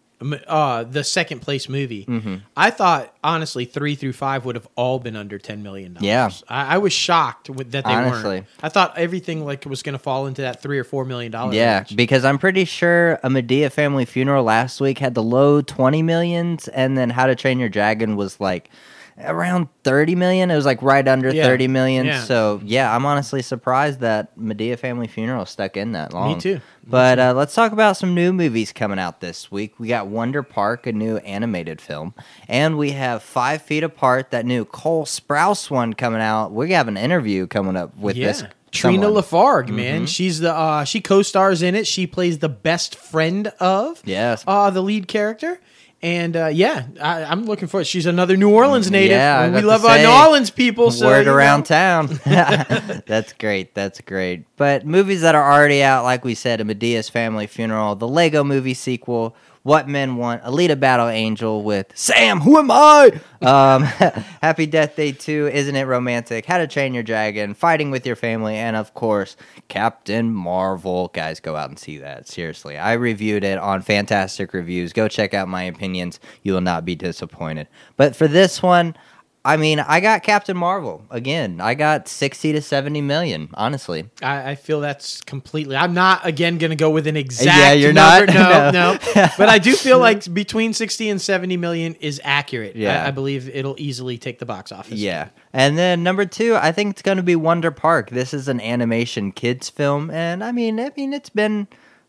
[0.47, 2.35] uh, the second place movie, Mm-hmm.
[2.55, 6.05] I thought honestly three through five would have all been under ten million dollars.
[6.05, 6.29] Yeah.
[6.47, 8.29] I, I was shocked with, that they Honestly.
[8.37, 8.45] weren't.
[8.61, 11.53] I thought everything like was going to fall into that three or four million dollar
[11.53, 11.95] yeah, range.
[11.95, 16.67] because I'm pretty sure a Madea Family Funeral last week had the low 20 millions,
[16.69, 18.69] and then How to Train Your Dragon was like
[19.17, 20.49] around 30 million.
[20.51, 22.05] It was like right under Yeah, 30 million.
[22.05, 22.23] yeah.
[22.23, 26.33] So, yeah, I'm honestly surprised that Madea Family Funeral stuck in that long.
[26.35, 29.79] Me too, me But Uh, let's talk about some new movies coming out this week.
[29.79, 32.13] We got Wonder Park, a new animated film,
[32.47, 36.51] and we have Five Feet Apart, that new Cole Sprouse one coming out.
[36.51, 38.27] We have an interview coming up with yeah.
[38.27, 38.43] this.
[38.71, 39.21] Trina someone.
[39.23, 41.85] Lafargue, man, she's the uh, she co-stars in it.
[41.85, 44.43] She plays the best friend of Yes.
[44.47, 45.59] uh, the lead character.
[46.03, 47.87] And uh, yeah, I, I'm looking forward.
[47.87, 49.15] She's another New Orleans native.
[49.15, 50.91] Yeah, I and got we love our New Orleans people.
[50.91, 51.33] So Word you know.
[51.33, 52.07] around town.
[52.25, 53.73] that's great.
[53.73, 54.45] That's great.
[54.57, 58.43] But movies that are already out, like we said, A Madea's Family Funeral, the Lego
[58.43, 59.33] movie sequel,
[59.63, 63.13] What Men Want, Alita Battle Angel with Sam, who am I?
[63.41, 63.83] Um,
[64.41, 66.45] Happy Death Day 2, Isn't It Romantic?
[66.45, 69.37] How to Train Your Dragon, Fighting with Your Family, and of course,
[69.69, 71.07] Captain Marvel.
[71.13, 72.27] Guys, go out and see that.
[72.27, 72.77] Seriously.
[72.77, 74.91] I reviewed it on Fantastic Reviews.
[74.91, 76.19] Go check out my opinions.
[76.41, 77.69] You will not be disappointed.
[77.95, 78.97] But for this one,
[79.45, 81.59] I mean, I got Captain Marvel again.
[81.59, 83.49] I got sixty to seventy million.
[83.55, 85.75] Honestly, I, I feel that's completely.
[85.75, 87.57] I'm not again going to go with an exact.
[87.57, 88.27] Yeah, you're number.
[88.31, 88.33] not?
[88.73, 88.97] No, No.
[89.15, 89.27] no.
[89.37, 92.75] But I do feel like between 60 and 70 million is accurate.
[92.77, 93.03] Yeah.
[93.03, 94.93] I, I believe it'll easily take the box office.
[94.99, 95.29] yeah.
[95.51, 98.11] And then number two, I think it's going to be Wonder Park.
[98.11, 101.67] This is an animation kids film, and I mean, I mean, it's been,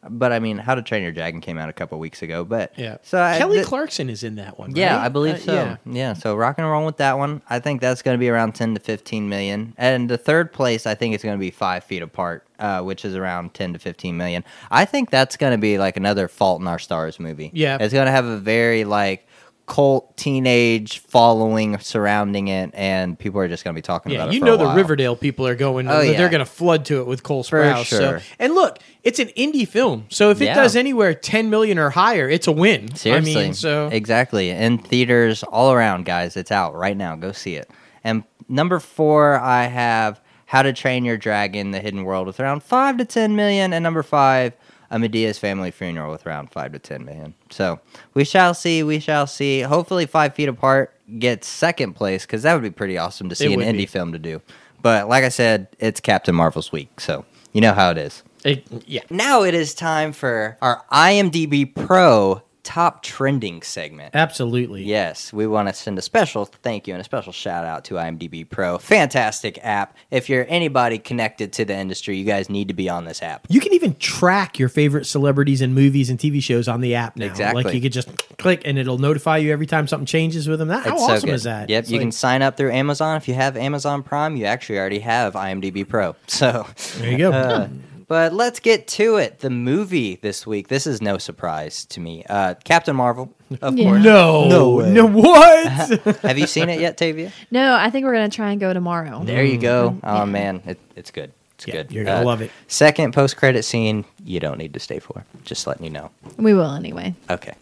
[0.08, 2.72] but I mean, How to Train Your Dragon came out a couple weeks ago, but
[2.76, 2.98] Yeah.
[3.02, 4.74] So I, Kelly th- Clarkson is in that one.
[4.76, 5.04] Yeah, right?
[5.06, 5.52] I believe Uh, so.
[5.54, 5.76] yeah.
[5.84, 6.12] Yeah.
[6.14, 7.42] so rock and roll with that one.
[7.48, 9.74] I think that's going to be around 10 to 15 million.
[9.76, 13.04] And the third place, I think it's going to be Five Feet Apart, uh, which
[13.04, 14.44] is around 10 to 15 million.
[14.70, 17.50] I think that's going to be like another Fault in Our Stars movie.
[17.54, 17.78] Yeah.
[17.80, 19.26] It's going to have a very like
[19.66, 24.28] cult teenage following surrounding it, and people are just going to be talking Yeah, about
[24.28, 24.34] it.
[24.34, 24.76] you know the while.
[24.76, 25.88] Riverdale people are going.
[25.88, 26.18] Oh, yeah.
[26.18, 27.84] They're going to flood to it with Cole Sprouse.
[27.86, 28.20] sure.
[28.20, 30.54] So, and look, it's an indie film, so if it Yeah.
[30.54, 32.94] does anywhere ten million or higher, it's a win.
[32.94, 33.36] Seriously.
[33.36, 36.36] I mean, so exactly in theaters all around, guys.
[36.36, 37.16] It's out right now.
[37.16, 37.70] Go see it.
[38.02, 42.62] And number four, I have How to Train Your Dragon: The Hidden World with around
[42.62, 44.52] five to ten million, and number five,
[44.90, 47.34] Madea's Family Funeral with around five to ten million.
[47.50, 47.80] So
[48.14, 48.82] we shall see.
[48.82, 49.60] We shall see.
[49.60, 53.52] Hopefully, Five Feet Apart gets second place because that would be pretty awesome to see
[53.52, 53.86] an indie be.
[53.86, 54.40] film to do.
[54.82, 58.22] But like I said, it's Captain Marvel's week, so you know how it is.
[58.44, 59.00] it- yeah.
[59.10, 64.14] Now it is time for our IMDb Pro top trending segment.
[64.14, 64.82] Absolutely.
[64.82, 67.94] Yes, we want to send a special thank you and a special shout out to
[67.94, 68.78] IMDb Pro.
[68.78, 69.96] Fantastic app.
[70.10, 73.46] If you're anybody connected to the industry, you guys need to be on this app.
[73.48, 77.16] You can even track your favorite celebrities and movies and TV shows on the app
[77.16, 77.26] now.
[77.26, 77.62] Exactly.
[77.62, 78.08] Like you could just
[78.38, 80.68] click and it'll notify you every time something changes with them.
[80.68, 81.68] That, how It's awesome so is that?
[81.70, 83.16] Yep, It's you like- can sign up through Amazon.
[83.16, 86.16] If you have Amazon Prime, you actually already have IMDb Pro.
[86.26, 86.66] So
[86.98, 87.30] There you go.
[87.32, 87.68] Uh,
[88.06, 89.38] but let's get to it.
[89.40, 90.68] The movie this week.
[90.68, 92.24] This is no surprise to me.
[92.28, 93.32] Uh, Captain Marvel,
[93.62, 93.90] of Yeah.
[93.90, 94.02] course.
[94.04, 94.90] no, No way.
[94.92, 95.66] no, what?
[96.22, 97.32] Have you seen it yet, Tavia?
[97.50, 99.22] No, I think we're gonna try and go tomorrow.
[99.24, 99.98] There you go.
[100.02, 100.24] Oh Yeah.
[100.24, 101.32] man, it, it's good.
[101.56, 101.92] It's Yeah, good.
[101.92, 102.50] you're gonna love it.
[102.68, 105.24] Second post credit scene, you don't need to stay for.
[105.44, 106.10] Just letting you know.
[106.36, 107.14] We will anyway.
[107.30, 107.54] Okay,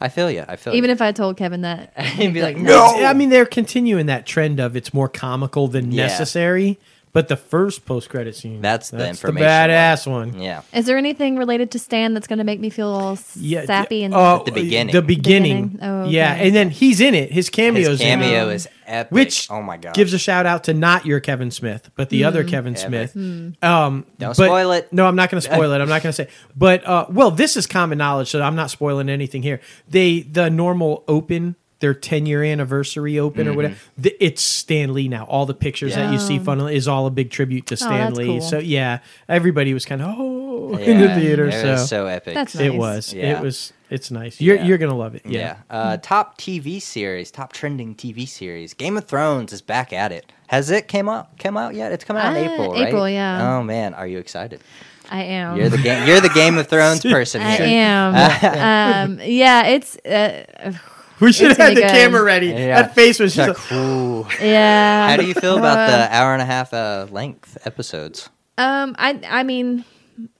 [0.00, 0.44] I feel you.
[0.48, 0.94] I feel Even you.
[0.94, 3.04] if I told Kevin that, He'd be like, no.
[3.04, 6.04] I mean, they're continuing that trend of it's more comical than Yeah.
[6.06, 6.78] necessary.
[7.14, 10.38] But the first post credit scene, That's the the information badass one.
[10.38, 10.62] Yeah.
[10.74, 14.12] is there anything related to Stan that's gonna make me feel all Yeah, sappy and
[14.12, 14.92] uh, the beginning.
[14.92, 15.68] The beginning.
[15.68, 15.88] Beginning?
[16.04, 17.30] Oh, Yeah, and then he's in it.
[17.30, 18.54] His cameo's His cameo in it.
[18.54, 19.12] is epic.
[19.12, 22.24] Which oh my god, gives a shout out to not your Kevin Smith, but the
[22.24, 23.10] other Kevin Epic.
[23.12, 23.62] Smith.
[23.62, 24.92] Um, Don't but- spoil it.
[24.92, 25.80] No, I'm not going to spoil it.
[25.80, 26.28] I'm not going to say.
[26.56, 29.60] But uh, well, this is common knowledge, so I'm not spoiling anything here.
[29.88, 31.54] They the normal open.
[31.84, 33.74] Their 10 year anniversary open or whatever.
[34.02, 35.24] th- It's Stan Lee now.
[35.24, 38.04] All the pictures that you see, funnel is all a big tribute to Stan Oh.
[38.06, 38.26] that's Lee.
[38.26, 38.40] cool.
[38.40, 41.44] So yeah, everybody was kind of oh in the theater.
[41.48, 42.32] It So, was so epic.
[42.32, 43.12] That's it was.
[43.12, 43.36] Yeah.
[43.36, 43.74] It was.
[43.90, 44.40] It's nice.
[44.40, 44.64] You're Yeah.
[44.64, 45.22] you're gonna love it.
[45.26, 45.40] yeah.
[45.40, 45.56] Yeah.
[45.78, 48.72] Uh, top TV series, top trending TV series.
[48.72, 50.32] Game of Thrones is back at it.
[50.46, 51.38] Has it came out?
[51.38, 51.92] Come out yet?
[51.92, 52.88] It's coming out in Uh, April, right?
[52.88, 53.56] April, yeah.
[53.58, 54.62] Oh man, are you excited?
[55.10, 55.58] I am.
[55.58, 56.08] You're the game.
[56.08, 57.66] You're the Game of Thrones person I here.
[57.66, 58.14] am.
[59.10, 60.72] um, yeah, it's uh,
[61.20, 61.90] We should It's have had the good.
[61.90, 62.48] camera ready.
[62.48, 62.82] Yeah.
[62.82, 63.50] That face was just.
[63.50, 65.08] It's like, like, yeah.
[65.08, 68.28] How do you feel about Uh, the hour and a half uh, length episodes?
[68.58, 69.84] Um, I I mean,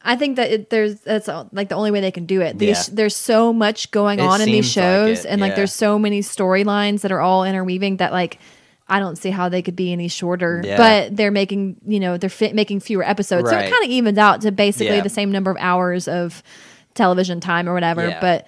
[0.02, 2.58] I think that it, there's that's like the only way they can do it.
[2.58, 2.94] These Yeah.
[2.94, 5.56] there's so much going It on in these seems like shows, it, and like yeah.
[5.56, 8.38] there's so many storylines that are all interweaving that like.
[8.86, 10.76] I don't see how they could be any shorter, Yeah.
[10.76, 14.18] but they're making you know they're fit, making fewer episodes, so it kind of evens
[14.18, 15.00] out to basically Yeah.
[15.02, 16.42] the same number of hours of
[16.92, 18.06] television time or whatever.
[18.08, 18.20] Yeah.
[18.20, 18.46] But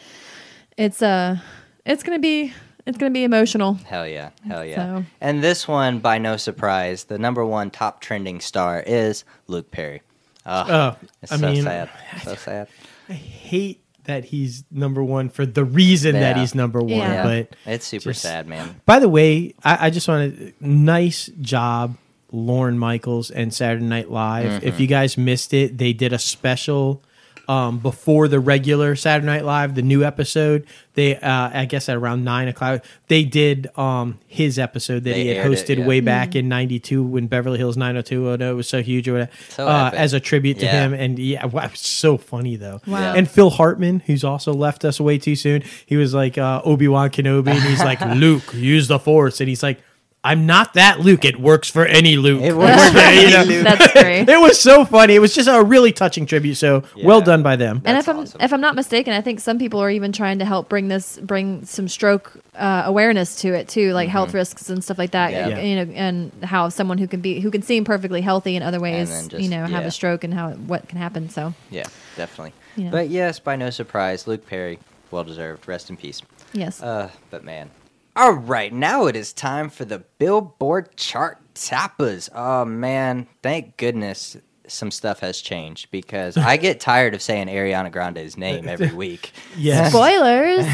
[0.76, 1.38] it's uh
[1.86, 2.52] it's gonna be
[2.84, 3.74] it's gonna be emotional.
[3.74, 4.98] Hell yeah, hell yeah.
[4.98, 9.70] So- And this one, by no surprise, the number one top trending star is Luke
[9.70, 10.02] Perry.
[10.44, 11.90] Ugh, Oh, it's I so mean, sad.
[12.22, 12.68] So sad.
[13.08, 16.90] I hate that he's number one for the reason that he's number one.
[16.90, 17.12] Yeah.
[17.12, 18.80] Yeah, But it's super just- sad, man.
[18.86, 21.96] by the way, I, I just want to nice job,
[22.30, 24.46] Lorne Michaels and Saturday Night Live.
[24.60, 24.66] Mm-hmm.
[24.68, 27.02] If you guys missed it, they did a special
[27.48, 30.66] um, before the regular Saturday Night Live, the new episode.
[30.94, 35.22] They, uh, I guess, at around nine o'clock, they did um, his episode that They
[35.24, 35.86] he had aired it, hosted yeah.
[35.86, 39.30] way back in '92 when Beverly Hills 90210 was so huge or whatever.
[39.50, 39.98] So uh, epic.
[40.00, 40.84] as a tribute to Yeah.
[40.86, 42.80] him, and yeah, wow, it was so funny though.
[42.86, 42.98] Wow.
[43.00, 43.14] Yeah.
[43.14, 46.88] And Phil Hartman, who's also left us way too soon, he was like uh, Obi
[46.88, 49.80] Wan Kenobi, and he's like Luke, use the Force, and he's like,
[50.26, 51.24] I'm not that Luke.
[51.24, 52.42] It works for any Luke.
[52.42, 53.46] It works for any?
[53.46, 53.64] Luke.
[53.64, 54.28] That's great.
[54.36, 55.14] It was so funny.
[55.14, 56.56] It was just a really touching tribute.
[56.56, 57.76] So well done by them.
[57.84, 60.38] and That's if I'm if I'm not mistaken, I think some people are even trying
[60.40, 64.68] to help bring this bring some stroke uh, awareness to it too, like health risks
[64.70, 65.32] and stuff like that.
[65.32, 65.50] Mm-hmm.
[65.50, 65.56] Yeah.
[65.58, 65.62] Yeah.
[65.64, 68.80] You know, and how someone who can be who can seem perfectly healthy in other
[68.80, 71.28] ways, then just- you know, have a stroke and how what can happen.
[71.28, 71.84] So Yeah,
[72.16, 72.52] definitely.
[72.76, 72.90] Yeah.
[72.90, 74.78] But yes, by no surprise, Luke Perry,
[75.10, 75.66] well deserved.
[75.68, 76.20] Rest in peace.
[76.52, 77.70] yes, Uh, but man.
[78.16, 82.30] All right, now it is time for the Billboard chart tappers.
[82.34, 87.92] Oh man, thank goodness some stuff has changed because I get tired of saying Ariana
[87.92, 89.32] Grande's name every week.
[89.54, 89.90] Yes.
[89.92, 90.64] spoilers.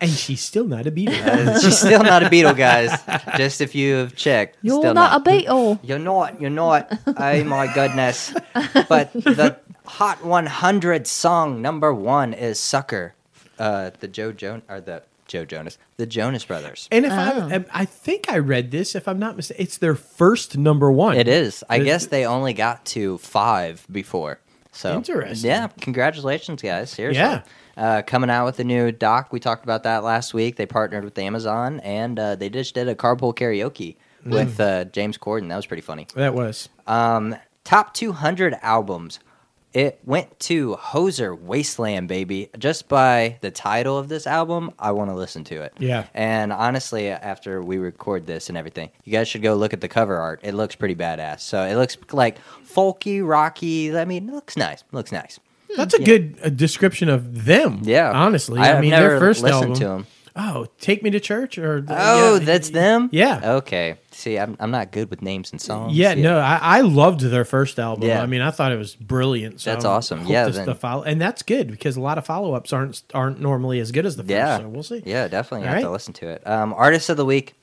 [0.00, 1.20] and she's still not a Beatle.
[1.26, 2.92] Uh, she's still not a Beatle, guys.
[3.36, 5.80] Just if you have checked, You're still not, a Beatle.
[5.82, 6.40] You're not.
[6.40, 6.96] You're not.
[7.04, 8.32] oh my goodness.
[8.88, 13.14] But the Hot 100 song number one is "Sucker."
[13.58, 16.88] Uh, the Joe Jonas or the Joe Jonas, the Jonas Brothers.
[16.92, 17.16] And if Oh.
[17.16, 21.16] I, I think I read this, if I'm not mistaken, it's their first number one.
[21.16, 21.64] It is.
[21.70, 24.40] I It- guess they only got to five before.
[24.72, 25.48] So Interesting.
[25.50, 26.90] Yeah, congratulations, guys.
[26.90, 27.20] Seriously.
[27.22, 27.42] Yeah.
[27.76, 29.32] Uh, coming out with a new doc.
[29.32, 30.56] We talked about that last week.
[30.56, 33.96] They partnered with Amazon, and uh, they just did a carpool karaoke
[34.26, 34.32] Mm.
[34.32, 35.48] with uh, James Corden.
[35.48, 36.06] That was pretty funny.
[36.14, 36.68] That was.
[36.86, 39.18] Um, top 200 albums.
[39.72, 42.50] It went to Hozier Wasteland, baby.
[42.58, 45.72] Just by the title of this album, I want to listen to it.
[45.78, 46.06] Yeah.
[46.12, 49.86] And honestly, after we record this and everything, you guys should go look at the
[49.88, 50.40] cover art.
[50.42, 51.40] It looks pretty badass.
[51.40, 53.96] So it looks like folky, rocky.
[53.96, 54.80] I mean, it looks nice.
[54.80, 55.38] It looks nice.
[55.76, 57.82] That's a good uh, description of them.
[57.84, 58.10] Yeah.
[58.10, 59.78] honestly, I've I mean, their first listened album.
[59.78, 60.06] to them.
[60.36, 62.44] Oh, take me to church or Oh, yeah.
[62.44, 63.08] that's them.
[63.12, 63.54] Yeah.
[63.56, 63.96] Okay.
[64.20, 65.96] See, I'm I'm not good with names and songs.
[65.96, 68.06] Yeah, no, I, I loved their first album.
[68.06, 68.22] Yeah.
[68.22, 69.62] I mean, I thought it was brilliant.
[69.62, 70.26] So That's I'm awesome.
[70.26, 73.40] Yeah, then- the follow, and that's good because a lot of follow ups aren't aren't
[73.40, 74.30] normally as good as the first.
[74.30, 74.58] Yeah.
[74.58, 75.02] so we'll see.
[75.06, 75.66] Yeah, definitely.
[75.66, 76.46] All have to listen to it.
[76.46, 77.54] Um, Artist of the week,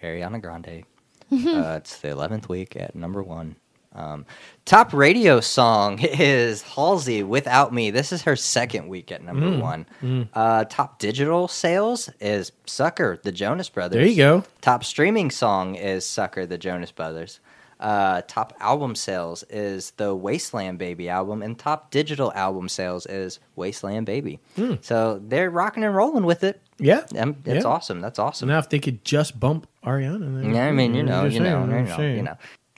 [0.00, 0.84] Ariana Grande.
[1.32, 3.56] uh, it's the eleventh week at number one.
[3.96, 4.26] Um,
[4.66, 9.60] top radio song is Halsey "Without Me." This is her second week at number Mm,
[9.60, 10.28] one.
[10.34, 13.96] Uh, top digital sales is "Sucker," the Jonas Brothers.
[13.96, 14.44] There you go.
[14.60, 17.40] Top streaming song is "Sucker," the Jonas Brothers.
[17.78, 23.38] Uh, top album sales is the Wasteland Baby album, and top digital album sales is
[23.54, 24.40] Wasteland Baby.
[24.56, 24.74] Hmm.
[24.80, 26.60] So they're rocking and rolling with it.
[26.78, 27.70] Yeah, Um, That's Yeah.
[27.70, 28.00] awesome.
[28.00, 28.48] That's awesome.
[28.48, 31.82] now if they could just bump Ariana, Yeah, I mean, you know, you know, you
[31.82, 32.36] know, you know.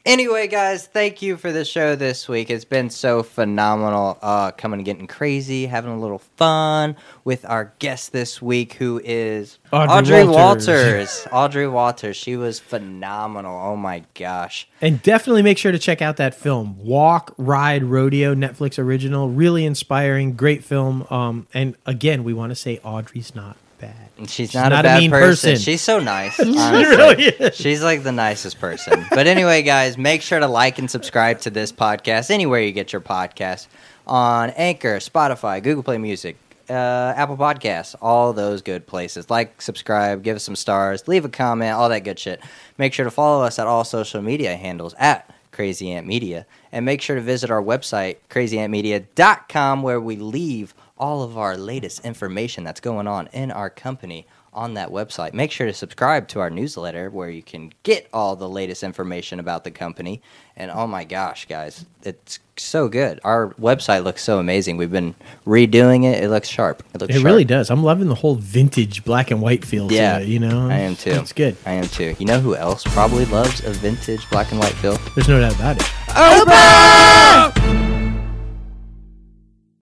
[0.08, 2.48] Anyway, guys, thank you for the show this week.
[2.48, 4.16] It's been so phenomenal.
[4.22, 9.02] Uh, coming and getting crazy, having a little fun with our guest this week, who
[9.04, 10.66] is Audrey Walters.
[10.66, 11.28] Walters.
[11.32, 12.16] Audrey Walters.
[12.16, 13.54] She was phenomenal.
[13.54, 14.66] Oh my gosh.
[14.80, 19.28] And definitely make sure to check out that film, Walk, Ride, Rodeo, Netflix original.
[19.28, 21.06] Really inspiring, great film.
[21.10, 23.94] Um, and again, we want to say Audrey's not bad.
[24.18, 25.52] And She's, not, a, bad mean person.
[25.52, 25.62] person.
[25.62, 26.38] She's so nice.
[26.40, 26.84] honestly.
[26.84, 27.56] really is.
[27.56, 29.06] She's like the nicest person.
[29.10, 32.92] But anyway, guys, make sure to like and subscribe to this podcast anywhere you get
[32.92, 33.68] your podcast
[34.06, 36.36] on Anchor, Spotify, Google Play Music,
[36.70, 39.30] uh, Apple Podcasts, all those good places.
[39.30, 42.40] Like, subscribe, give us some stars, leave a comment, all that good shit.
[42.76, 46.46] Make sure to follow us at all social media handles at Crazy Ant Media.
[46.72, 52.04] And make sure to visit our website, crazyantmedia.com, where we leave all of our latest
[52.04, 55.34] information that's going on in our company on that website.
[55.34, 59.38] Make sure to subscribe to our newsletter where you can get all the latest information
[59.38, 60.20] about the company.
[60.56, 63.20] And oh my gosh, guys, it's so good.
[63.22, 64.76] Our website looks so amazing.
[64.78, 65.14] We've been
[65.46, 66.24] redoing it.
[66.24, 66.82] It looks sharp.
[66.92, 67.26] It looks It sharp.
[67.26, 67.70] really does.
[67.70, 69.92] I'm loving the whole vintage black and white feel.
[69.92, 71.10] Yeah, to it, you know, I am too.
[71.10, 71.56] It's good.
[71.64, 72.16] I am too.
[72.18, 74.96] You know who else probably loves a vintage black and white feel?
[75.14, 75.82] There's no doubt about it.
[76.08, 77.67] Oprah!